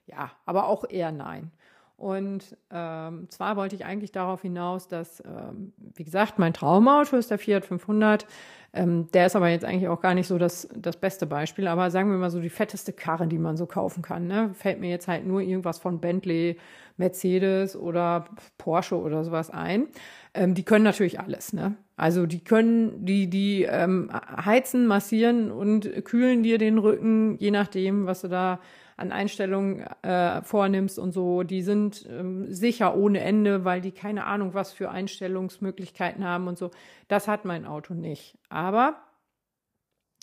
ja, 0.05 0.31
aber 0.45 0.67
auch 0.67 0.85
eher 0.89 1.11
nein. 1.11 1.51
Und 1.97 2.55
ähm, 2.69 3.27
zwar 3.31 3.55
wollte 3.55 3.75
ich 3.75 3.83
eigentlich 3.83 4.11
darauf 4.11 4.43
hinaus, 4.43 4.87
dass, 4.87 5.19
ähm, 5.25 5.73
wie 5.95 6.03
gesagt, 6.03 6.37
mein 6.37 6.53
Traumauto 6.53 7.17
ist 7.17 7.31
der 7.31 7.39
Fiat 7.39 7.65
500. 7.65 8.27
Ähm, 8.73 9.09
der 9.13 9.25
ist 9.25 9.35
aber 9.35 9.49
jetzt 9.49 9.65
eigentlich 9.65 9.87
auch 9.87 9.99
gar 9.99 10.13
nicht 10.13 10.27
so 10.27 10.37
das, 10.37 10.69
das 10.75 10.97
beste 10.97 11.25
Beispiel. 11.25 11.67
Aber 11.67 11.89
sagen 11.89 12.11
wir 12.11 12.17
mal 12.17 12.29
so 12.29 12.39
die 12.39 12.51
fetteste 12.51 12.93
Karre, 12.93 13.25
die 13.25 13.39
man 13.39 13.57
so 13.57 13.65
kaufen 13.65 14.03
kann. 14.03 14.27
Ne? 14.27 14.51
Fällt 14.53 14.79
mir 14.79 14.91
jetzt 14.91 15.07
halt 15.07 15.25
nur 15.25 15.41
irgendwas 15.41 15.79
von 15.79 15.99
Bentley, 15.99 16.59
Mercedes 16.97 17.75
oder 17.75 18.25
Porsche 18.59 18.95
oder 18.95 19.23
sowas 19.23 19.49
ein. 19.49 19.87
Ähm, 20.35 20.53
die 20.53 20.63
können 20.63 20.83
natürlich 20.83 21.19
alles. 21.19 21.51
Ne? 21.51 21.77
Also 21.97 22.27
die 22.27 22.43
können, 22.43 23.05
die, 23.05 23.27
die 23.27 23.63
ähm, 23.63 24.11
heizen, 24.13 24.85
massieren 24.85 25.51
und 25.51 26.05
kühlen 26.05 26.43
dir 26.43 26.59
den 26.59 26.77
Rücken, 26.77 27.37
je 27.39 27.49
nachdem, 27.49 28.05
was 28.05 28.21
du 28.21 28.27
da 28.27 28.59
an 28.97 29.11
Einstellungen 29.11 29.81
äh, 30.03 30.43
vornimmst 30.43 30.99
und 30.99 31.11
so, 31.11 31.41
die 31.41 31.63
sind 31.63 32.07
ähm, 32.07 32.53
sicher 32.53 32.95
ohne 32.95 33.21
Ende, 33.21 33.65
weil 33.65 33.81
die 33.81 33.91
keine 33.91 34.25
Ahnung, 34.25 34.53
was 34.53 34.73
für 34.73 34.91
Einstellungsmöglichkeiten 34.91 36.23
haben 36.23 36.47
und 36.47 36.57
so. 36.57 36.69
Das 37.07 37.27
hat 37.27 37.45
mein 37.45 37.65
Auto 37.65 37.95
nicht. 37.95 38.37
Aber 38.49 39.01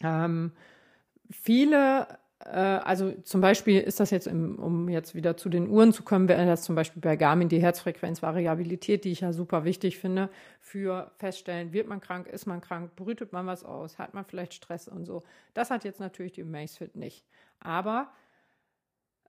ähm, 0.03 0.53
viele 1.31 2.07
äh, 2.45 2.59
also 2.59 3.13
zum 3.23 3.41
Beispiel 3.41 3.81
ist 3.81 4.01
das 4.01 4.11
jetzt, 4.11 4.27
im, 4.27 4.59
um 4.59 4.89
jetzt 4.89 5.15
wieder 5.15 5.37
zu 5.37 5.49
den 5.49 5.69
Uhren 5.69 5.93
zu 5.93 6.03
kommen, 6.03 6.29
wäre 6.29 6.47
das 6.47 6.63
zum 6.63 6.75
Beispiel 6.75 7.01
bei 7.01 7.17
Garmin 7.17 7.49
die 7.49 7.63
Herzfrequenzvariabilität, 7.63 9.05
die 9.05 9.13
ich 9.13 9.21
ja 9.21 9.33
super 9.33 9.65
wichtig 9.65 9.99
finde, 9.99 10.31
für 10.61 11.11
feststellen, 11.17 11.73
wird 11.73 11.89
man 11.89 12.01
krank, 12.01 12.27
ist 12.27 12.47
man 12.47 12.61
krank, 12.61 12.95
brütet 12.97 13.33
man 13.33 13.47
was 13.47 13.65
aus, 13.65 13.99
hat 13.99 14.15
man 14.15 14.25
vielleicht 14.25 14.55
Stress 14.55 14.89
und 14.89 15.05
so. 15.07 15.23
Das 15.55 15.71
hat 15.71 15.85
jetzt 15.85 16.01
natürlich 16.01 16.33
die 16.33 16.43
Amazfit 16.43 16.97
nicht. 16.97 17.25
Aber 17.61 18.09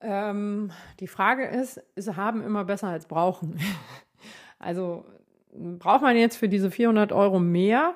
Ähm, 0.02 0.72
die 1.00 1.08
Frage 1.08 1.46
ist, 1.46 1.82
ist 1.96 2.16
haben 2.16 2.44
immer 2.44 2.66
besser 2.66 2.90
als 2.90 3.08
brauchen. 3.08 3.60
also 4.60 5.06
braucht 5.54 6.02
man 6.02 6.18
jetzt 6.18 6.38
für 6.38 6.50
diese 6.50 6.70
400 6.70 7.12
Euro 7.14 7.40
mehr 7.40 7.96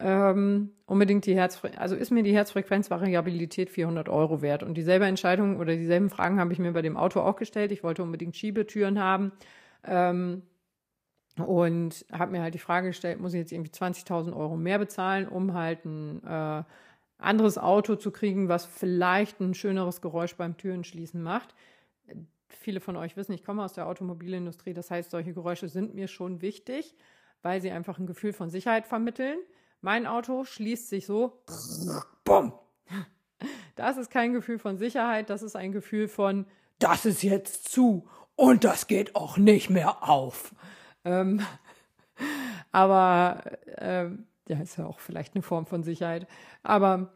ähm, 0.00 0.70
unbedingt 0.86 1.26
die 1.26 1.34
Herzfrequenz, 1.34 1.80
also 1.80 1.94
ist 1.94 2.10
mir 2.10 2.22
die 2.22 2.34
Herzfrequenzvariabilität 2.34 3.70
400 3.70 4.08
Euro 4.08 4.40
wert. 4.40 4.62
Und 4.62 4.74
dieselbe 4.74 5.04
Entscheidung 5.04 5.58
oder 5.58 5.76
dieselben 5.76 6.08
Fragen 6.08 6.40
habe 6.40 6.52
ich 6.52 6.58
mir 6.58 6.72
bei 6.72 6.82
dem 6.82 6.96
Auto 6.96 7.20
auch 7.20 7.36
gestellt. 7.36 7.70
Ich 7.70 7.82
wollte 7.82 8.02
unbedingt 8.02 8.36
Schiebetüren 8.36 8.98
haben. 8.98 9.32
Ähm, 9.84 10.42
und 11.36 12.04
habe 12.12 12.32
mir 12.32 12.42
halt 12.42 12.54
die 12.54 12.58
Frage 12.58 12.88
gestellt, 12.88 13.20
muss 13.20 13.34
ich 13.34 13.40
jetzt 13.40 13.52
irgendwie 13.52 13.70
20.000 13.70 14.34
Euro 14.34 14.56
mehr 14.56 14.78
bezahlen, 14.78 15.28
um 15.28 15.54
halt 15.54 15.84
ein 15.84 16.24
äh, 16.24 16.64
anderes 17.18 17.58
Auto 17.58 17.96
zu 17.96 18.10
kriegen, 18.10 18.48
was 18.48 18.66
vielleicht 18.66 19.40
ein 19.40 19.54
schöneres 19.54 20.00
Geräusch 20.00 20.36
beim 20.36 20.56
Türenschließen 20.56 21.22
macht. 21.22 21.54
Viele 22.48 22.80
von 22.80 22.96
euch 22.96 23.16
wissen, 23.16 23.32
ich 23.32 23.44
komme 23.44 23.62
aus 23.62 23.74
der 23.74 23.86
Automobilindustrie, 23.86 24.74
das 24.74 24.90
heißt, 24.90 25.10
solche 25.10 25.32
Geräusche 25.32 25.68
sind 25.68 25.94
mir 25.94 26.08
schon 26.08 26.42
wichtig, 26.42 26.96
weil 27.42 27.60
sie 27.60 27.70
einfach 27.70 27.98
ein 27.98 28.06
Gefühl 28.06 28.32
von 28.32 28.50
Sicherheit 28.50 28.86
vermitteln. 28.86 29.38
Mein 29.80 30.06
Auto 30.06 30.44
schließt 30.44 30.88
sich 30.88 31.06
so, 31.06 31.42
bumm. 32.24 32.52
Das 33.76 33.96
ist 33.96 34.10
kein 34.10 34.32
Gefühl 34.32 34.58
von 34.58 34.76
Sicherheit, 34.76 35.30
das 35.30 35.42
ist 35.42 35.56
ein 35.56 35.72
Gefühl 35.72 36.08
von, 36.08 36.46
das 36.78 37.06
ist 37.06 37.22
jetzt 37.22 37.70
zu 37.70 38.06
und 38.36 38.64
das 38.64 38.86
geht 38.86 39.16
auch 39.16 39.38
nicht 39.38 39.70
mehr 39.70 40.08
auf. 40.08 40.54
Ähm, 41.04 41.40
aber 42.72 43.42
ähm, 43.78 44.26
ja, 44.48 44.58
ist 44.60 44.76
ja 44.76 44.86
auch 44.86 45.00
vielleicht 45.00 45.34
eine 45.34 45.42
Form 45.42 45.66
von 45.66 45.82
Sicherheit. 45.82 46.26
Aber 46.62 47.12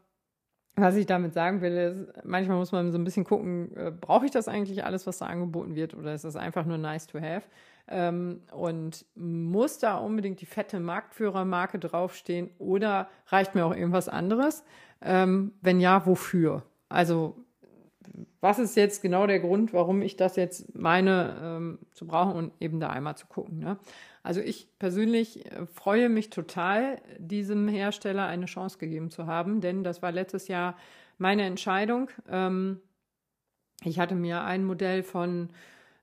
was 0.76 0.96
ich 0.96 1.06
damit 1.06 1.34
sagen 1.34 1.60
will, 1.60 1.76
ist, 1.76 2.24
manchmal 2.24 2.56
muss 2.56 2.72
man 2.72 2.90
so 2.90 2.98
ein 2.98 3.04
bisschen 3.04 3.24
gucken, 3.24 3.76
äh, 3.76 3.92
brauche 3.92 4.24
ich 4.24 4.30
das 4.30 4.48
eigentlich 4.48 4.84
alles, 4.84 5.06
was 5.06 5.18
da 5.18 5.26
angeboten 5.26 5.74
wird, 5.74 5.94
oder 5.94 6.14
ist 6.14 6.24
das 6.24 6.36
einfach 6.36 6.64
nur 6.66 6.78
nice 6.78 7.06
to 7.06 7.20
have? 7.20 7.42
Ähm, 7.86 8.40
und 8.50 9.04
muss 9.14 9.78
da 9.78 9.98
unbedingt 9.98 10.40
die 10.40 10.46
fette 10.46 10.80
Marktführermarke 10.80 11.78
draufstehen 11.78 12.50
oder 12.58 13.08
reicht 13.28 13.54
mir 13.54 13.66
auch 13.66 13.74
irgendwas 13.74 14.08
anderes? 14.08 14.64
Ähm, 15.02 15.52
wenn 15.60 15.80
ja, 15.80 16.06
wofür? 16.06 16.62
Also 16.88 17.43
was 18.40 18.58
ist 18.58 18.76
jetzt 18.76 19.02
genau 19.02 19.26
der 19.26 19.40
Grund, 19.40 19.72
warum 19.72 20.02
ich 20.02 20.16
das 20.16 20.36
jetzt 20.36 20.74
meine 20.76 21.36
ähm, 21.42 21.78
zu 21.92 22.06
brauchen 22.06 22.34
und 22.34 22.52
eben 22.60 22.80
da 22.80 22.90
einmal 22.90 23.16
zu 23.16 23.26
gucken. 23.26 23.58
Ne? 23.58 23.78
Also 24.22 24.40
ich 24.40 24.68
persönlich 24.78 25.46
äh, 25.46 25.66
freue 25.66 26.08
mich 26.08 26.30
total, 26.30 27.00
diesem 27.18 27.68
Hersteller 27.68 28.26
eine 28.26 28.46
Chance 28.46 28.78
gegeben 28.78 29.10
zu 29.10 29.26
haben, 29.26 29.60
denn 29.60 29.84
das 29.84 30.02
war 30.02 30.12
letztes 30.12 30.48
Jahr 30.48 30.76
meine 31.18 31.44
Entscheidung. 31.44 32.10
Ähm, 32.28 32.80
ich 33.82 33.98
hatte 33.98 34.14
mir 34.14 34.44
ein 34.44 34.64
Modell 34.64 35.02
von 35.02 35.50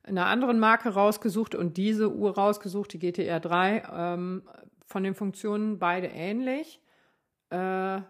einer 0.03 0.25
anderen 0.25 0.59
Marke 0.59 0.89
rausgesucht 0.89 1.55
und 1.55 1.77
diese 1.77 2.13
Uhr 2.13 2.35
rausgesucht, 2.35 2.93
die 2.93 2.99
GTR 2.99 3.39
3, 3.39 3.83
ähm, 3.93 4.43
von 4.85 5.03
den 5.03 5.15
Funktionen 5.15 5.79
beide 5.79 6.07
ähnlich. 6.07 6.81
Äh, 7.49 8.01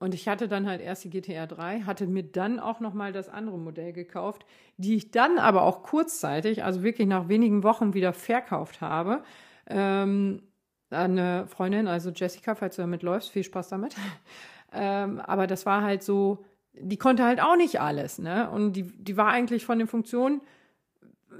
und 0.00 0.14
ich 0.14 0.26
hatte 0.28 0.48
dann 0.48 0.66
halt 0.66 0.80
erst 0.80 1.04
die 1.04 1.10
GTR 1.10 1.46
3, 1.46 1.82
hatte 1.82 2.06
mir 2.06 2.22
dann 2.22 2.58
auch 2.58 2.80
nochmal 2.80 3.12
das 3.12 3.28
andere 3.28 3.58
Modell 3.58 3.92
gekauft, 3.92 4.46
die 4.78 4.96
ich 4.96 5.10
dann 5.10 5.38
aber 5.38 5.62
auch 5.62 5.82
kurzzeitig, 5.82 6.64
also 6.64 6.82
wirklich 6.82 7.06
nach 7.06 7.28
wenigen 7.28 7.62
Wochen 7.62 7.92
wieder 7.92 8.14
verkauft 8.14 8.80
habe. 8.80 9.22
Ähm, 9.66 10.42
eine 10.88 11.46
Freundin, 11.46 11.86
also 11.86 12.10
Jessica, 12.10 12.54
falls 12.54 12.76
du 12.76 12.82
damit 12.82 13.02
läufst, 13.02 13.30
viel 13.30 13.44
Spaß 13.44 13.68
damit. 13.68 13.94
ähm, 14.72 15.20
aber 15.20 15.46
das 15.46 15.66
war 15.66 15.82
halt 15.82 16.02
so, 16.02 16.46
die 16.72 16.96
konnte 16.96 17.24
halt 17.24 17.40
auch 17.40 17.56
nicht 17.56 17.78
alles, 17.78 18.18
ne? 18.18 18.50
Und 18.50 18.72
die, 18.72 18.84
die 18.84 19.18
war 19.18 19.28
eigentlich 19.28 19.66
von 19.66 19.78
den 19.78 19.86
Funktionen 19.86 20.40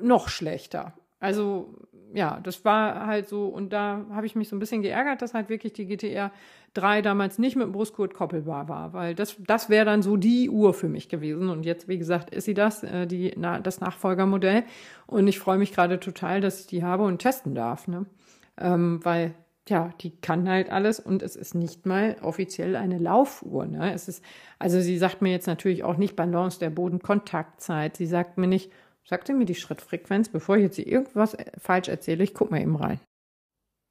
noch 0.03 0.29
schlechter. 0.29 0.93
Also 1.19 1.75
ja, 2.13 2.41
das 2.43 2.65
war 2.65 3.07
halt 3.07 3.29
so, 3.29 3.47
und 3.47 3.73
da 3.73 4.05
habe 4.11 4.27
ich 4.27 4.35
mich 4.35 4.49
so 4.49 4.57
ein 4.57 4.59
bisschen 4.59 4.83
geärgert, 4.83 5.23
dass 5.23 5.35
halt 5.35 5.49
wirklich 5.49 5.73
die 5.73 5.87
GTR 5.87 6.33
3 6.75 7.03
damals 7.03 7.39
nicht 7.39 7.57
mit 7.57 7.65
dem 7.65 7.73
Brustgurt 7.73 8.15
koppelbar 8.15 8.69
war, 8.69 8.93
weil 8.93 9.15
das, 9.15 9.37
das 9.47 9.69
wäre 9.69 9.85
dann 9.85 10.03
so 10.03 10.17
die 10.17 10.51
Uhr 10.51 10.75
für 10.75 10.89
mich 10.89 11.09
gewesen. 11.09 11.49
Und 11.49 11.65
jetzt, 11.65 11.89
wie 11.89 11.99
gesagt, 11.99 12.31
ist 12.31 12.45
sie 12.45 12.55
das, 12.55 12.83
äh, 12.83 13.07
die, 13.07 13.33
na, 13.37 13.61
das 13.61 13.81
Nachfolgermodell. 13.81 14.65
Und 15.07 15.27
ich 15.29 15.39
freue 15.39 15.59
mich 15.59 15.73
gerade 15.73 16.01
total, 16.01 16.41
dass 16.41 16.61
ich 16.61 16.67
die 16.67 16.85
habe 16.85 17.05
und 17.05 17.19
testen 17.19 17.55
darf, 17.55 17.89
ne? 17.89 18.07
Ähm, 18.59 19.01
weil 19.05 19.35
ja, 19.69 19.91
die 20.01 20.11
kann 20.11 20.49
halt 20.49 20.71
alles 20.71 20.99
und 20.99 21.23
es 21.23 21.37
ist 21.37 21.55
nicht 21.55 21.87
mal 21.87 22.17
offiziell 22.23 22.75
eine 22.77 22.99
Laufuhr. 22.99 23.67
Ne? 23.67 23.93
Es 23.93 24.09
ist, 24.09 24.23
also 24.59 24.81
sie 24.81 24.99
sagt 24.99 25.23
mir 25.23 25.31
jetzt 25.31 25.47
natürlich 25.47 25.85
auch 25.85 25.97
nicht 25.97 26.17
Balance 26.17 26.59
der 26.59 26.71
Bodenkontaktzeit. 26.71 27.97
Sie 27.97 28.07
sagt 28.07 28.37
mir 28.37 28.49
nicht, 28.49 28.73
sagt 29.11 29.27
sie 29.27 29.35
mir 29.35 29.45
die 29.45 29.57
Schrittfrequenz, 29.57 30.29
bevor 30.29 30.57
ich 30.57 30.63
jetzt 30.63 30.79
irgendwas 30.79 31.35
äh, 31.35 31.51
falsch 31.59 31.89
erzähle, 31.89 32.23
ich 32.23 32.33
gucke 32.33 32.53
mal 32.53 32.63
eben 32.63 32.77
rein. 32.77 33.01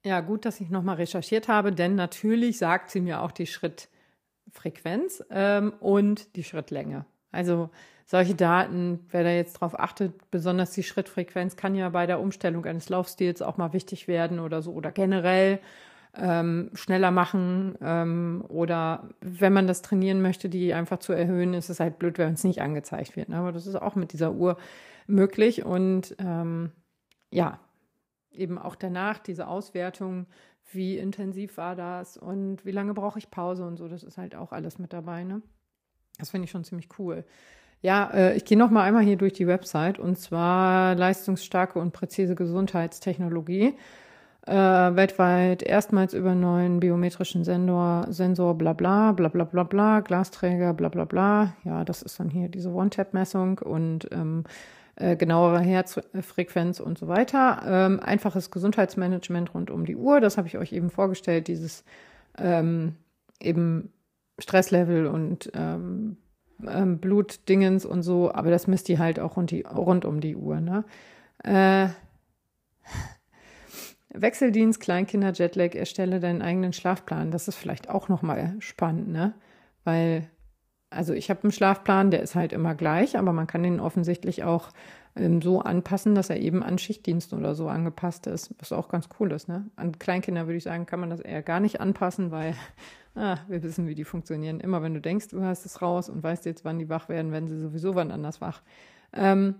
Ja, 0.02 0.20
gut, 0.20 0.46
dass 0.46 0.62
ich 0.62 0.70
nochmal 0.70 0.96
recherchiert 0.96 1.46
habe, 1.46 1.72
denn 1.72 1.94
natürlich 1.94 2.56
sagt 2.56 2.90
sie 2.90 3.02
mir 3.02 3.20
auch 3.20 3.30
die 3.30 3.46
Schrittfrequenz 3.46 5.22
ähm, 5.30 5.74
und 5.80 6.36
die 6.36 6.42
Schrittlänge. 6.42 7.04
Also 7.32 7.68
solche 8.06 8.34
Daten, 8.34 9.00
wer 9.10 9.22
da 9.22 9.30
jetzt 9.30 9.52
drauf 9.60 9.78
achtet, 9.78 10.30
besonders 10.30 10.70
die 10.70 10.82
Schrittfrequenz 10.82 11.54
kann 11.54 11.74
ja 11.74 11.90
bei 11.90 12.06
der 12.06 12.18
Umstellung 12.18 12.64
eines 12.64 12.88
Laufstils 12.88 13.42
auch 13.42 13.58
mal 13.58 13.74
wichtig 13.74 14.08
werden 14.08 14.40
oder 14.40 14.62
so 14.62 14.72
oder 14.72 14.90
generell 14.90 15.60
ähm, 16.16 16.70
schneller 16.72 17.10
machen 17.10 17.76
ähm, 17.82 18.42
oder 18.48 19.10
wenn 19.20 19.52
man 19.52 19.66
das 19.66 19.82
trainieren 19.82 20.22
möchte, 20.22 20.48
die 20.48 20.72
einfach 20.72 20.98
zu 20.98 21.12
erhöhen, 21.12 21.52
ist 21.52 21.68
es 21.68 21.78
halt 21.78 21.98
blöd, 21.98 22.16
wenn 22.16 22.32
es 22.32 22.42
nicht 22.42 22.62
angezeigt 22.62 23.16
wird. 23.16 23.28
Ne? 23.28 23.36
Aber 23.36 23.52
das 23.52 23.66
ist 23.66 23.76
auch 23.76 23.96
mit 23.96 24.14
dieser 24.14 24.32
Uhr 24.32 24.56
möglich 25.10 25.64
und 25.64 26.14
ähm, 26.18 26.72
ja, 27.30 27.60
eben 28.32 28.58
auch 28.58 28.76
danach 28.76 29.18
diese 29.18 29.48
Auswertung, 29.48 30.26
wie 30.72 30.98
intensiv 30.98 31.56
war 31.56 31.74
das 31.74 32.16
und 32.16 32.64
wie 32.64 32.70
lange 32.70 32.94
brauche 32.94 33.18
ich 33.18 33.30
Pause 33.30 33.66
und 33.66 33.76
so, 33.76 33.88
das 33.88 34.02
ist 34.02 34.18
halt 34.18 34.34
auch 34.34 34.52
alles 34.52 34.78
mit 34.78 34.92
dabei. 34.92 35.24
Ne? 35.24 35.42
Das 36.18 36.30
finde 36.30 36.44
ich 36.44 36.50
schon 36.50 36.64
ziemlich 36.64 36.88
cool. 36.98 37.24
Ja, 37.82 38.10
äh, 38.12 38.36
ich 38.36 38.44
gehe 38.44 38.58
noch 38.58 38.70
mal 38.70 38.84
einmal 38.84 39.02
hier 39.02 39.16
durch 39.16 39.32
die 39.32 39.46
Website 39.46 39.98
und 39.98 40.16
zwar 40.18 40.94
leistungsstarke 40.94 41.78
und 41.78 41.92
präzise 41.92 42.34
Gesundheitstechnologie. 42.34 43.74
Äh, 44.46 44.54
weltweit 44.54 45.62
erstmals 45.62 46.14
über 46.14 46.34
neuen 46.34 46.80
biometrischen 46.80 47.44
Sensor, 47.44 48.06
Sensor, 48.10 48.56
bla 48.56 48.72
bla, 48.72 49.12
bla 49.12 49.28
bla 49.28 49.44
bla 49.44 49.64
bla, 49.64 50.00
Glasträger, 50.00 50.72
bla 50.72 50.88
bla 50.88 51.04
bla. 51.04 51.54
Ja, 51.64 51.84
das 51.84 52.02
ist 52.02 52.18
dann 52.20 52.30
hier 52.30 52.48
diese 52.48 52.70
One-Tap-Messung 52.70 53.58
und 53.58 54.08
ähm, 54.12 54.44
äh, 55.00 55.16
genauere 55.16 55.60
Herzfrequenz 55.60 56.78
und 56.78 56.98
so 56.98 57.08
weiter. 57.08 57.62
Ähm, 57.66 58.00
einfaches 58.00 58.50
Gesundheitsmanagement 58.50 59.54
rund 59.54 59.70
um 59.70 59.84
die 59.84 59.96
Uhr, 59.96 60.20
das 60.20 60.36
habe 60.36 60.46
ich 60.46 60.58
euch 60.58 60.72
eben 60.72 60.90
vorgestellt, 60.90 61.48
dieses 61.48 61.84
ähm, 62.38 62.96
eben 63.40 63.92
Stresslevel 64.38 65.06
und 65.06 65.50
ähm, 65.54 66.16
ähm, 66.66 66.98
Blutdingens 66.98 67.84
und 67.84 68.02
so, 68.02 68.32
aber 68.32 68.50
das 68.50 68.66
misst 68.66 68.88
die 68.88 68.98
halt 68.98 69.18
auch 69.18 69.36
rund, 69.36 69.50
die, 69.50 69.62
rund 69.62 70.04
um 70.04 70.20
die 70.20 70.36
Uhr. 70.36 70.60
Ne? 70.60 70.84
Äh, 71.42 71.88
Wechseldienst, 74.12 74.80
Kleinkinder, 74.80 75.32
Jetlag, 75.32 75.74
erstelle 75.74 76.20
deinen 76.20 76.42
eigenen 76.42 76.72
Schlafplan. 76.72 77.30
Das 77.30 77.48
ist 77.48 77.56
vielleicht 77.56 77.88
auch 77.88 78.08
nochmal 78.08 78.56
spannend, 78.58 79.08
ne? 79.08 79.34
Weil 79.84 80.28
also 80.90 81.14
ich 81.14 81.30
habe 81.30 81.44
einen 81.44 81.52
Schlafplan, 81.52 82.10
der 82.10 82.22
ist 82.22 82.34
halt 82.34 82.52
immer 82.52 82.74
gleich, 82.74 83.16
aber 83.16 83.32
man 83.32 83.46
kann 83.46 83.62
den 83.62 83.80
offensichtlich 83.80 84.42
auch 84.42 84.70
ähm, 85.16 85.40
so 85.40 85.60
anpassen, 85.60 86.14
dass 86.14 86.30
er 86.30 86.38
eben 86.38 86.62
an 86.62 86.78
Schichtdienst 86.78 87.32
oder 87.32 87.54
so 87.54 87.68
angepasst 87.68 88.26
ist, 88.26 88.54
was 88.58 88.72
auch 88.72 88.88
ganz 88.88 89.08
cool 89.18 89.32
ist. 89.32 89.48
Ne? 89.48 89.66
An 89.76 89.98
Kleinkinder 89.98 90.46
würde 90.46 90.56
ich 90.56 90.64
sagen, 90.64 90.86
kann 90.86 91.00
man 91.00 91.10
das 91.10 91.20
eher 91.20 91.42
gar 91.42 91.60
nicht 91.60 91.80
anpassen, 91.80 92.30
weil 92.30 92.54
ah, 93.14 93.38
wir 93.48 93.62
wissen, 93.62 93.86
wie 93.86 93.94
die 93.94 94.04
funktionieren. 94.04 94.60
Immer 94.60 94.82
wenn 94.82 94.94
du 94.94 95.00
denkst, 95.00 95.28
du 95.28 95.42
hast 95.42 95.64
es 95.64 95.80
raus 95.80 96.08
und 96.08 96.22
weißt 96.22 96.44
jetzt, 96.44 96.64
wann 96.64 96.78
die 96.78 96.88
wach 96.88 97.08
werden, 97.08 97.32
werden 97.32 97.48
sie 97.48 97.58
sowieso 97.58 97.94
wann 97.94 98.10
anders 98.10 98.40
wach. 98.40 98.62
Ähm, 99.12 99.54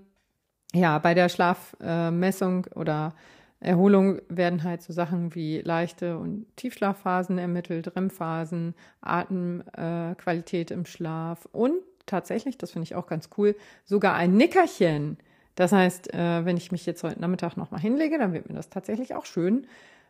ja, 0.72 0.98
bei 0.98 1.14
der 1.14 1.28
Schlafmessung 1.28 2.66
äh, 2.66 2.78
oder 2.78 3.14
Erholung 3.60 4.20
werden 4.28 4.64
halt 4.64 4.82
so 4.82 4.92
Sachen 4.92 5.34
wie 5.34 5.60
leichte 5.60 6.18
und 6.18 6.46
Tiefschlafphasen 6.56 7.38
ermittelt, 7.38 7.94
REM-Phasen, 7.94 8.74
Atemqualität 9.02 10.70
äh, 10.70 10.74
im 10.74 10.86
Schlaf 10.86 11.46
und 11.52 11.74
tatsächlich, 12.06 12.56
das 12.56 12.72
finde 12.72 12.84
ich 12.84 12.94
auch 12.94 13.06
ganz 13.06 13.28
cool, 13.36 13.54
sogar 13.84 14.14
ein 14.14 14.36
Nickerchen. 14.36 15.18
Das 15.56 15.72
heißt, 15.72 16.14
äh, 16.14 16.44
wenn 16.44 16.56
ich 16.56 16.72
mich 16.72 16.86
jetzt 16.86 17.04
heute 17.04 17.20
Nachmittag 17.20 17.56
nochmal 17.56 17.80
hinlege, 17.80 18.18
dann 18.18 18.32
wird 18.32 18.48
mir 18.48 18.54
das 18.54 18.70
tatsächlich 18.70 19.14
auch 19.14 19.26
schön 19.26 19.66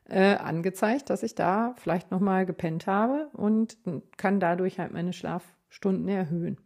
äh, 0.08 0.36
angezeigt, 0.36 1.10
dass 1.10 1.24
ich 1.24 1.34
da 1.34 1.74
vielleicht 1.76 2.10
nochmal 2.10 2.46
gepennt 2.46 2.86
habe 2.86 3.28
und 3.32 3.76
kann 4.16 4.38
dadurch 4.38 4.78
halt 4.78 4.92
meine 4.92 5.12
Schlafstunden 5.12 6.08
erhöhen. 6.08 6.56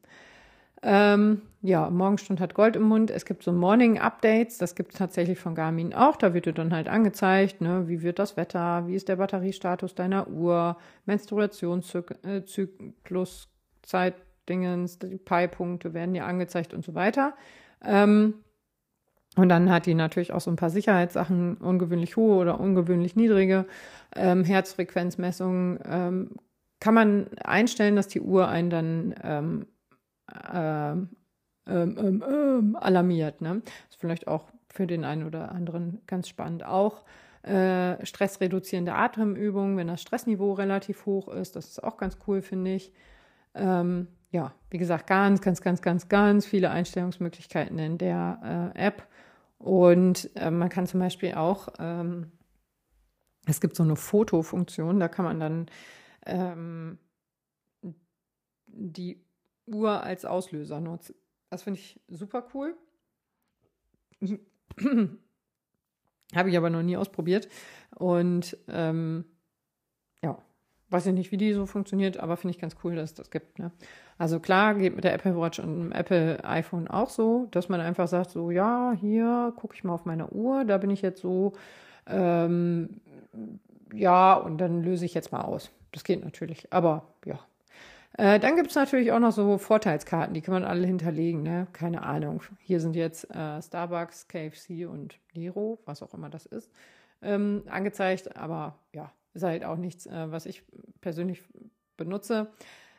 Ähm, 0.86 1.40
ja, 1.62 1.88
Morgenstund 1.88 2.40
hat 2.40 2.52
Gold 2.52 2.76
im 2.76 2.82
Mund. 2.82 3.10
Es 3.10 3.24
gibt 3.24 3.42
so 3.42 3.52
Morning 3.52 3.98
Updates, 3.98 4.58
das 4.58 4.74
gibt 4.74 4.92
es 4.92 4.98
tatsächlich 4.98 5.38
von 5.38 5.54
Garmin 5.54 5.94
auch. 5.94 6.16
Da 6.16 6.34
wird 6.34 6.44
dir 6.44 6.52
dann 6.52 6.74
halt 6.74 6.88
angezeigt, 6.88 7.62
ne, 7.62 7.88
wie 7.88 8.02
wird 8.02 8.18
das 8.18 8.36
Wetter, 8.36 8.86
wie 8.86 8.94
ist 8.94 9.08
der 9.08 9.16
Batteriestatus 9.16 9.94
deiner 9.94 10.28
Uhr, 10.28 10.76
Menstruationszyklus, 11.06 13.48
Zeitdingens, 13.82 14.98
die 14.98 15.16
Pi-Punkte 15.16 15.94
werden 15.94 16.12
dir 16.12 16.26
angezeigt 16.26 16.74
und 16.74 16.84
so 16.84 16.94
weiter. 16.94 17.32
Ähm, 17.82 18.34
und 19.36 19.48
dann 19.48 19.70
hat 19.70 19.86
die 19.86 19.94
natürlich 19.94 20.32
auch 20.32 20.42
so 20.42 20.50
ein 20.50 20.56
paar 20.56 20.68
Sicherheitssachen, 20.68 21.56
ungewöhnlich 21.56 22.16
hohe 22.16 22.36
oder 22.36 22.60
ungewöhnlich 22.60 23.16
niedrige 23.16 23.64
ähm, 24.14 24.44
Herzfrequenzmessungen. 24.44 25.78
Ähm, 25.86 26.32
kann 26.78 26.92
man 26.92 27.28
einstellen, 27.42 27.96
dass 27.96 28.08
die 28.08 28.20
Uhr 28.20 28.48
einen 28.48 28.68
dann 28.68 29.14
ähm, 29.22 29.66
ähm, 30.52 31.10
ähm, 31.66 32.22
ähm, 32.28 32.76
alarmiert. 32.76 33.40
Ne? 33.40 33.62
ist 33.88 33.98
vielleicht 33.98 34.28
auch 34.28 34.50
für 34.68 34.86
den 34.86 35.04
einen 35.04 35.24
oder 35.24 35.52
anderen 35.52 36.00
ganz 36.06 36.28
spannend. 36.28 36.64
Auch 36.64 37.04
äh, 37.42 38.04
stressreduzierende 38.04 38.94
Atemübungen, 38.94 39.76
wenn 39.76 39.88
das 39.88 40.02
Stressniveau 40.02 40.52
relativ 40.52 41.06
hoch 41.06 41.28
ist. 41.28 41.56
Das 41.56 41.66
ist 41.66 41.82
auch 41.82 41.96
ganz 41.96 42.18
cool, 42.26 42.42
finde 42.42 42.74
ich. 42.74 42.92
Ähm, 43.54 44.08
ja, 44.30 44.52
wie 44.70 44.78
gesagt, 44.78 45.06
ganz, 45.06 45.40
ganz, 45.40 45.60
ganz, 45.60 45.80
ganz, 45.80 46.08
ganz 46.08 46.46
viele 46.46 46.70
Einstellungsmöglichkeiten 46.70 47.78
in 47.78 47.98
der 47.98 48.72
äh, 48.74 48.86
App. 48.86 49.06
Und 49.58 50.30
äh, 50.34 50.50
man 50.50 50.68
kann 50.68 50.86
zum 50.86 51.00
Beispiel 51.00 51.34
auch, 51.34 51.68
ähm, 51.78 52.32
es 53.46 53.60
gibt 53.60 53.76
so 53.76 53.82
eine 53.82 53.96
Fotofunktion, 53.96 54.98
da 54.98 55.08
kann 55.08 55.24
man 55.24 55.40
dann 55.40 55.66
ähm, 56.26 56.98
die 58.66 59.23
Uhr 59.66 60.02
als 60.02 60.24
Auslöser 60.24 60.80
nutzen. 60.80 61.14
Das 61.50 61.62
finde 61.62 61.80
ich 61.80 62.00
super 62.08 62.46
cool. 62.54 62.76
Habe 66.34 66.50
ich 66.50 66.56
aber 66.56 66.70
noch 66.70 66.82
nie 66.82 66.96
ausprobiert. 66.96 67.48
Und 67.94 68.56
ähm, 68.68 69.24
ja, 70.22 70.38
weiß 70.90 71.06
ich 71.06 71.12
nicht, 71.12 71.32
wie 71.32 71.36
die 71.36 71.52
so 71.52 71.66
funktioniert, 71.66 72.18
aber 72.18 72.36
finde 72.36 72.54
ich 72.54 72.60
ganz 72.60 72.76
cool, 72.82 72.96
dass 72.96 73.10
es 73.10 73.14
das 73.14 73.30
gibt. 73.30 73.58
Ne? 73.58 73.70
Also 74.18 74.40
klar, 74.40 74.74
geht 74.74 74.94
mit 74.94 75.04
der 75.04 75.14
Apple 75.14 75.36
Watch 75.36 75.58
und 75.58 75.78
dem 75.78 75.92
Apple 75.92 76.42
iPhone 76.44 76.88
auch 76.88 77.10
so, 77.10 77.46
dass 77.50 77.68
man 77.68 77.80
einfach 77.80 78.08
sagt, 78.08 78.30
so 78.30 78.50
ja, 78.50 78.92
hier 78.98 79.52
gucke 79.56 79.74
ich 79.74 79.84
mal 79.84 79.94
auf 79.94 80.04
meine 80.04 80.28
Uhr, 80.28 80.64
da 80.64 80.78
bin 80.78 80.90
ich 80.90 81.02
jetzt 81.02 81.20
so, 81.20 81.52
ähm, 82.06 83.00
ja, 83.92 84.34
und 84.34 84.58
dann 84.58 84.82
löse 84.82 85.04
ich 85.04 85.14
jetzt 85.14 85.32
mal 85.32 85.42
aus. 85.42 85.70
Das 85.92 86.04
geht 86.04 86.24
natürlich, 86.24 86.72
aber 86.72 87.14
ja. 87.24 87.38
Äh, 88.16 88.38
dann 88.38 88.56
gibt 88.56 88.70
es 88.70 88.76
natürlich 88.76 89.12
auch 89.12 89.18
noch 89.18 89.32
so 89.32 89.58
Vorteilskarten, 89.58 90.34
die 90.34 90.40
kann 90.40 90.54
man 90.54 90.64
alle 90.64 90.86
hinterlegen, 90.86 91.42
ne? 91.42 91.66
Keine 91.72 92.02
Ahnung. 92.02 92.42
Hier 92.58 92.80
sind 92.80 92.94
jetzt 92.94 93.28
äh, 93.34 93.60
Starbucks, 93.60 94.28
KFC 94.28 94.86
und 94.88 95.18
Nero, 95.34 95.80
was 95.84 96.02
auch 96.02 96.14
immer 96.14 96.30
das 96.30 96.46
ist, 96.46 96.70
ähm, 97.22 97.64
angezeigt, 97.68 98.36
aber 98.36 98.78
ja, 98.92 99.10
ist 99.34 99.42
halt 99.42 99.64
auch 99.64 99.76
nichts, 99.76 100.06
äh, 100.06 100.30
was 100.30 100.46
ich 100.46 100.62
persönlich 101.00 101.42
benutze. 101.96 102.48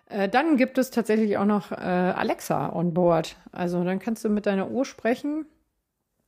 Äh, 0.07 0.27
dann 0.27 0.57
gibt 0.57 0.77
es 0.77 0.91
tatsächlich 0.91 1.37
auch 1.37 1.45
noch 1.45 1.71
äh, 1.71 1.75
Alexa 1.75 2.73
on 2.73 2.93
board. 2.93 3.37
Also 3.51 3.83
dann 3.83 3.99
kannst 3.99 4.23
du 4.25 4.29
mit 4.29 4.45
deiner 4.45 4.69
Uhr 4.69 4.85
sprechen. 4.85 5.45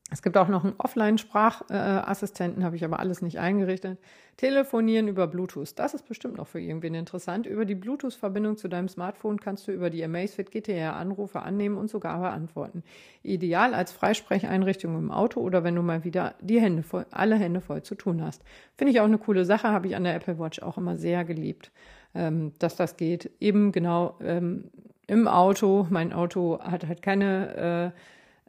Es 0.10 0.22
gibt 0.22 0.38
auch 0.38 0.48
noch 0.48 0.64
einen 0.64 0.76
Offline-Sprachassistenten, 0.78 2.64
habe 2.64 2.78
ich 2.78 2.86
aber 2.86 3.00
alles 3.00 3.22
nicht 3.22 3.40
eingerichtet. 3.40 4.00
Telefonieren 4.38 5.10
über 5.10 5.28
Bluetooth. 5.28 5.78
Das 5.78 5.94
ist 5.94 6.08
bestimmt 6.08 6.38
noch 6.38 6.48
für 6.48 6.62
irgendwen 6.62 6.94
interessant. 6.94 7.46
Über 7.46 7.66
die 7.66 7.76
Bluetooth-Verbindung 7.76 8.56
zu 8.56 8.70
deinem 8.70 8.88
Smartphone 8.88 9.40
kannst 9.40 9.68
du 9.68 9.74
über 9.74 9.90
die 9.90 10.04
Amazfit 10.04 10.52
GTR 10.52 10.96
Anrufe 10.96 11.42
annehmen 11.42 11.78
und 11.78 11.90
sogar 11.90 12.22
beantworten. 12.22 12.84
Ideal 13.22 13.74
als 13.74 13.92
Freisprecheinrichtung 13.92 14.98
im 14.98 15.12
Auto 15.12 15.42
oder 15.42 15.66
wenn 15.66 15.76
du 15.76 15.82
mal 15.82 16.06
wieder 16.06 16.36
die 16.40 16.62
Hände 16.62 16.84
voll, 16.84 17.06
alle 17.12 17.36
Hände 17.36 17.60
voll 17.60 17.84
zu 17.84 17.96
tun 17.96 18.24
hast. 18.24 18.44
Finde 18.78 18.94
ich 18.94 19.02
auch 19.02 19.06
eine 19.06 19.18
coole 19.18 19.44
Sache, 19.44 19.70
habe 19.70 19.88
ich 19.88 19.96
an 19.98 20.06
der 20.06 20.16
Apple 20.16 20.40
Watch 20.40 20.62
auch 20.62 20.78
immer 20.78 20.96
sehr 20.98 21.26
geliebt 21.26 21.72
ähm, 22.18 22.54
dass 22.60 22.76
das 22.76 22.98
geht. 22.98 23.32
Eben 23.40 23.72
genau 23.72 24.16
ähm, 24.22 24.66
im 25.06 25.28
Auto. 25.28 25.88
Mein 25.90 26.12
Auto 26.14 26.60
hat 26.60 26.88
halt 26.88 27.02
keine 27.02 27.94
äh, 27.96 28.00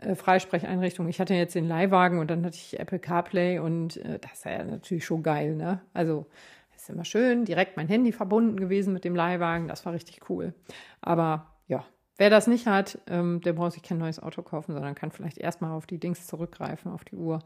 äh, 0.00 0.14
Freisprecheinrichtung. 0.14 1.08
Ich 1.08 1.20
hatte 1.20 1.34
jetzt 1.34 1.54
den 1.54 1.68
Leihwagen 1.68 2.18
und 2.18 2.30
dann 2.30 2.44
hatte 2.44 2.56
ich 2.56 2.78
Apple 2.78 2.98
CarPlay 2.98 3.58
und 3.58 3.96
äh, 3.98 4.18
das 4.18 4.32
ist 4.32 4.44
ja 4.44 4.64
natürlich 4.64 5.04
schon 5.04 5.22
geil, 5.22 5.54
ne? 5.54 5.80
Also 5.92 6.26
ist 6.88 6.94
immer 6.94 7.04
schön, 7.04 7.44
direkt 7.44 7.76
mein 7.76 7.88
Handy 7.88 8.12
verbunden 8.12 8.56
gewesen 8.56 8.92
mit 8.92 9.04
dem 9.04 9.14
Leihwagen. 9.14 9.68
Das 9.68 9.84
war 9.84 9.92
richtig 9.92 10.30
cool. 10.30 10.54
Aber 11.00 11.54
ja, 11.66 11.84
wer 12.16 12.30
das 12.30 12.46
nicht 12.46 12.66
hat, 12.66 12.98
ähm, 13.08 13.40
der 13.42 13.52
braucht 13.52 13.72
sich 13.72 13.82
kein 13.82 13.98
neues 13.98 14.20
Auto 14.20 14.42
kaufen, 14.42 14.72
sondern 14.72 14.94
kann 14.94 15.10
vielleicht 15.10 15.38
erstmal 15.38 15.72
auf 15.72 15.86
die 15.86 15.98
Dings 15.98 16.26
zurückgreifen, 16.26 16.90
auf 16.90 17.04
die 17.04 17.16
Uhr. 17.16 17.40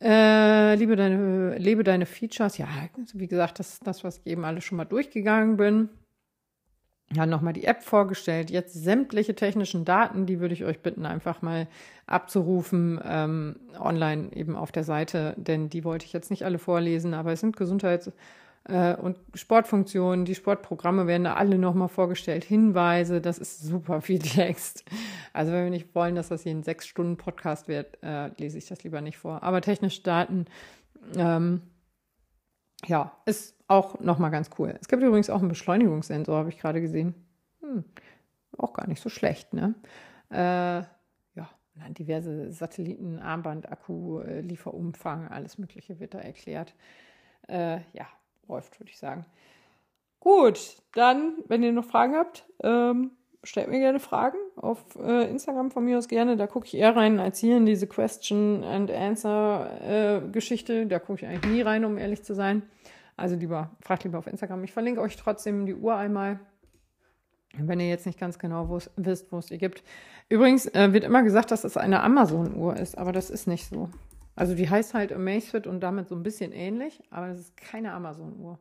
Äh, 0.00 0.74
liebe 0.74 0.96
deine, 0.96 1.56
lebe 1.58 1.82
deine 1.84 2.06
Features. 2.06 2.58
Ja, 2.58 2.68
wie 3.14 3.28
gesagt, 3.28 3.58
das 3.58 3.74
ist 3.74 3.86
das, 3.86 4.04
was 4.04 4.18
ich 4.18 4.26
eben 4.26 4.44
alles 4.44 4.64
schon 4.64 4.76
mal 4.76 4.84
durchgegangen 4.84 5.56
bin. 5.56 5.88
Ja, 7.14 7.24
nochmal 7.24 7.52
die 7.52 7.64
App 7.64 7.84
vorgestellt. 7.84 8.50
Jetzt 8.50 8.74
sämtliche 8.74 9.36
technischen 9.36 9.84
Daten, 9.84 10.26
die 10.26 10.40
würde 10.40 10.54
ich 10.54 10.64
euch 10.64 10.80
bitten, 10.80 11.06
einfach 11.06 11.40
mal 11.40 11.68
abzurufen, 12.06 13.00
ähm, 13.04 13.56
online 13.78 14.32
eben 14.34 14.56
auf 14.56 14.72
der 14.72 14.82
Seite, 14.82 15.34
denn 15.36 15.68
die 15.68 15.84
wollte 15.84 16.04
ich 16.04 16.12
jetzt 16.12 16.30
nicht 16.30 16.44
alle 16.44 16.58
vorlesen, 16.58 17.14
aber 17.14 17.32
es 17.32 17.40
sind 17.40 17.56
Gesundheits- 17.56 18.10
äh, 18.68 18.96
und 18.96 19.16
Sportfunktionen, 19.34 20.24
die 20.24 20.34
Sportprogramme 20.34 21.06
werden 21.06 21.24
da 21.24 21.34
alle 21.34 21.58
nochmal 21.58 21.88
vorgestellt, 21.88 22.42
Hinweise, 22.42 23.20
das 23.20 23.38
ist 23.38 23.62
super 23.62 24.00
viel 24.00 24.18
Text. 24.18 24.84
Also 25.32 25.52
wenn 25.52 25.64
wir 25.64 25.70
nicht 25.70 25.94
wollen, 25.94 26.16
dass 26.16 26.28
das 26.28 26.42
hier 26.42 26.52
ein 26.52 26.64
sechs 26.64 26.86
Stunden 26.88 27.16
Podcast 27.16 27.68
wird, 27.68 28.02
äh, 28.02 28.30
lese 28.38 28.58
ich 28.58 28.66
das 28.66 28.82
lieber 28.82 29.00
nicht 29.00 29.18
vor. 29.18 29.44
Aber 29.44 29.60
technische 29.60 30.02
Daten, 30.02 30.46
ähm, 31.16 31.62
ja, 32.84 33.16
ist 33.24 33.56
auch 33.68 34.00
nochmal 34.00 34.30
ganz 34.30 34.50
cool. 34.58 34.76
Es 34.80 34.88
gibt 34.88 35.02
übrigens 35.02 35.30
auch 35.30 35.40
einen 35.40 35.48
Beschleunigungssensor, 35.48 36.36
habe 36.36 36.50
ich 36.50 36.58
gerade 36.58 36.80
gesehen. 36.80 37.14
Hm, 37.60 37.84
auch 38.58 38.72
gar 38.72 38.86
nicht 38.86 39.02
so 39.02 39.08
schlecht, 39.08 39.54
ne? 39.54 39.74
Äh, 40.30 40.82
ja, 41.34 41.50
dann 41.74 41.94
diverse 41.94 42.52
Satelliten, 42.52 43.18
Armband, 43.18 43.70
Akku, 43.70 44.20
äh, 44.20 44.40
Lieferumfang, 44.40 45.28
alles 45.28 45.58
Mögliche 45.58 45.98
wird 46.00 46.14
da 46.14 46.18
erklärt. 46.18 46.74
Äh, 47.48 47.80
ja, 47.92 48.06
läuft, 48.48 48.78
würde 48.78 48.90
ich 48.90 48.98
sagen. 48.98 49.26
Gut, 50.20 50.82
dann, 50.94 51.38
wenn 51.46 51.62
ihr 51.62 51.72
noch 51.72 51.84
Fragen 51.84 52.16
habt, 52.16 52.46
ähm, 52.62 53.12
stellt 53.44 53.68
mir 53.68 53.78
gerne 53.78 54.00
Fragen 54.00 54.38
auf 54.56 54.78
äh, 54.96 55.30
Instagram 55.30 55.70
von 55.70 55.84
mir 55.84 55.98
aus 55.98 56.08
gerne. 56.08 56.36
Da 56.36 56.46
gucke 56.46 56.66
ich 56.66 56.76
eher 56.76 56.96
rein 56.96 57.18
als 57.18 57.38
hier 57.38 57.56
in 57.56 57.66
diese 57.66 57.86
Question 57.86 58.64
and 58.64 58.90
Answer 58.90 59.80
äh, 59.82 60.28
Geschichte. 60.30 60.86
Da 60.86 60.98
gucke 60.98 61.20
ich 61.20 61.26
eigentlich 61.26 61.52
nie 61.52 61.62
rein, 61.62 61.84
um 61.84 61.98
ehrlich 61.98 62.22
zu 62.22 62.34
sein. 62.34 62.62
Also 63.16 63.36
lieber, 63.36 63.70
fragt 63.80 64.04
lieber 64.04 64.18
auf 64.18 64.26
Instagram. 64.26 64.64
Ich 64.64 64.72
verlinke 64.72 65.00
euch 65.00 65.16
trotzdem 65.16 65.66
die 65.66 65.74
Uhr 65.74 65.96
einmal, 65.96 66.38
wenn 67.56 67.80
ihr 67.80 67.88
jetzt 67.88 68.06
nicht 68.06 68.18
ganz 68.18 68.38
genau 68.38 68.80
wisst, 68.96 69.32
wo 69.32 69.38
es 69.38 69.46
die 69.46 69.58
gibt. 69.58 69.82
Übrigens 70.28 70.66
äh, 70.66 70.92
wird 70.92 71.04
immer 71.04 71.22
gesagt, 71.22 71.50
dass 71.50 71.64
es 71.64 71.76
eine 71.76 72.02
Amazon-Uhr 72.02 72.76
ist, 72.76 72.98
aber 72.98 73.12
das 73.12 73.30
ist 73.30 73.46
nicht 73.46 73.68
so. 73.68 73.88
Also 74.34 74.54
die 74.54 74.68
heißt 74.68 74.92
halt 74.92 75.12
Amazfit 75.12 75.66
und 75.66 75.80
damit 75.80 76.08
so 76.08 76.14
ein 76.14 76.22
bisschen 76.22 76.52
ähnlich, 76.52 77.02
aber 77.10 77.28
es 77.28 77.40
ist 77.40 77.56
keine 77.56 77.92
Amazon-Uhr. 77.92 78.58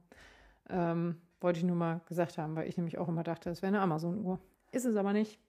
Ähm, 0.69 1.17
wollte 1.41 1.59
ich 1.59 1.65
nur 1.65 1.76
mal 1.76 1.99
gesagt 2.07 2.38
haben, 2.38 2.55
weil 2.55 2.69
ich 2.69 2.78
nämlich 2.78 2.97
auch 2.97 3.09
immer 3.09 3.23
dachte, 3.23 3.49
es 3.49 3.61
wäre 3.61 3.73
eine 3.73 3.82
Amazon-Uhr. 3.82 4.39
Ist 4.76 4.84
es 4.84 4.97
aber 4.97 5.13
nicht. 5.13 5.39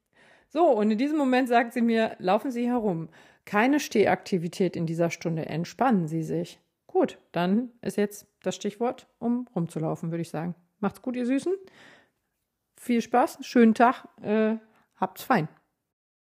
So, 0.48 0.70
und 0.70 0.88
in 0.88 0.98
diesem 0.98 1.18
Moment 1.18 1.48
sagt 1.48 1.72
sie 1.72 1.82
mir, 1.82 2.14
laufen 2.20 2.52
Sie 2.52 2.68
herum. 2.68 3.08
Keine 3.44 3.80
Stehaktivität 3.80 4.76
in 4.76 4.86
dieser 4.86 5.10
Stunde. 5.10 5.46
Entspannen 5.46 6.06
Sie 6.06 6.22
sich. 6.22 6.60
Gut, 6.86 7.18
dann 7.32 7.72
ist 7.82 7.96
jetzt 7.96 8.28
das 8.44 8.54
Stichwort, 8.54 9.08
um 9.18 9.48
rumzulaufen, 9.52 10.12
würde 10.12 10.22
ich 10.22 10.30
sagen. 10.30 10.54
Macht's 10.78 11.02
gut, 11.02 11.16
ihr 11.16 11.26
Süßen. 11.26 11.52
Viel 12.76 13.02
Spaß, 13.02 13.38
schönen 13.40 13.74
Tag, 13.74 14.06
äh, 14.22 14.58
habt's 14.94 15.24
fein. 15.24 15.48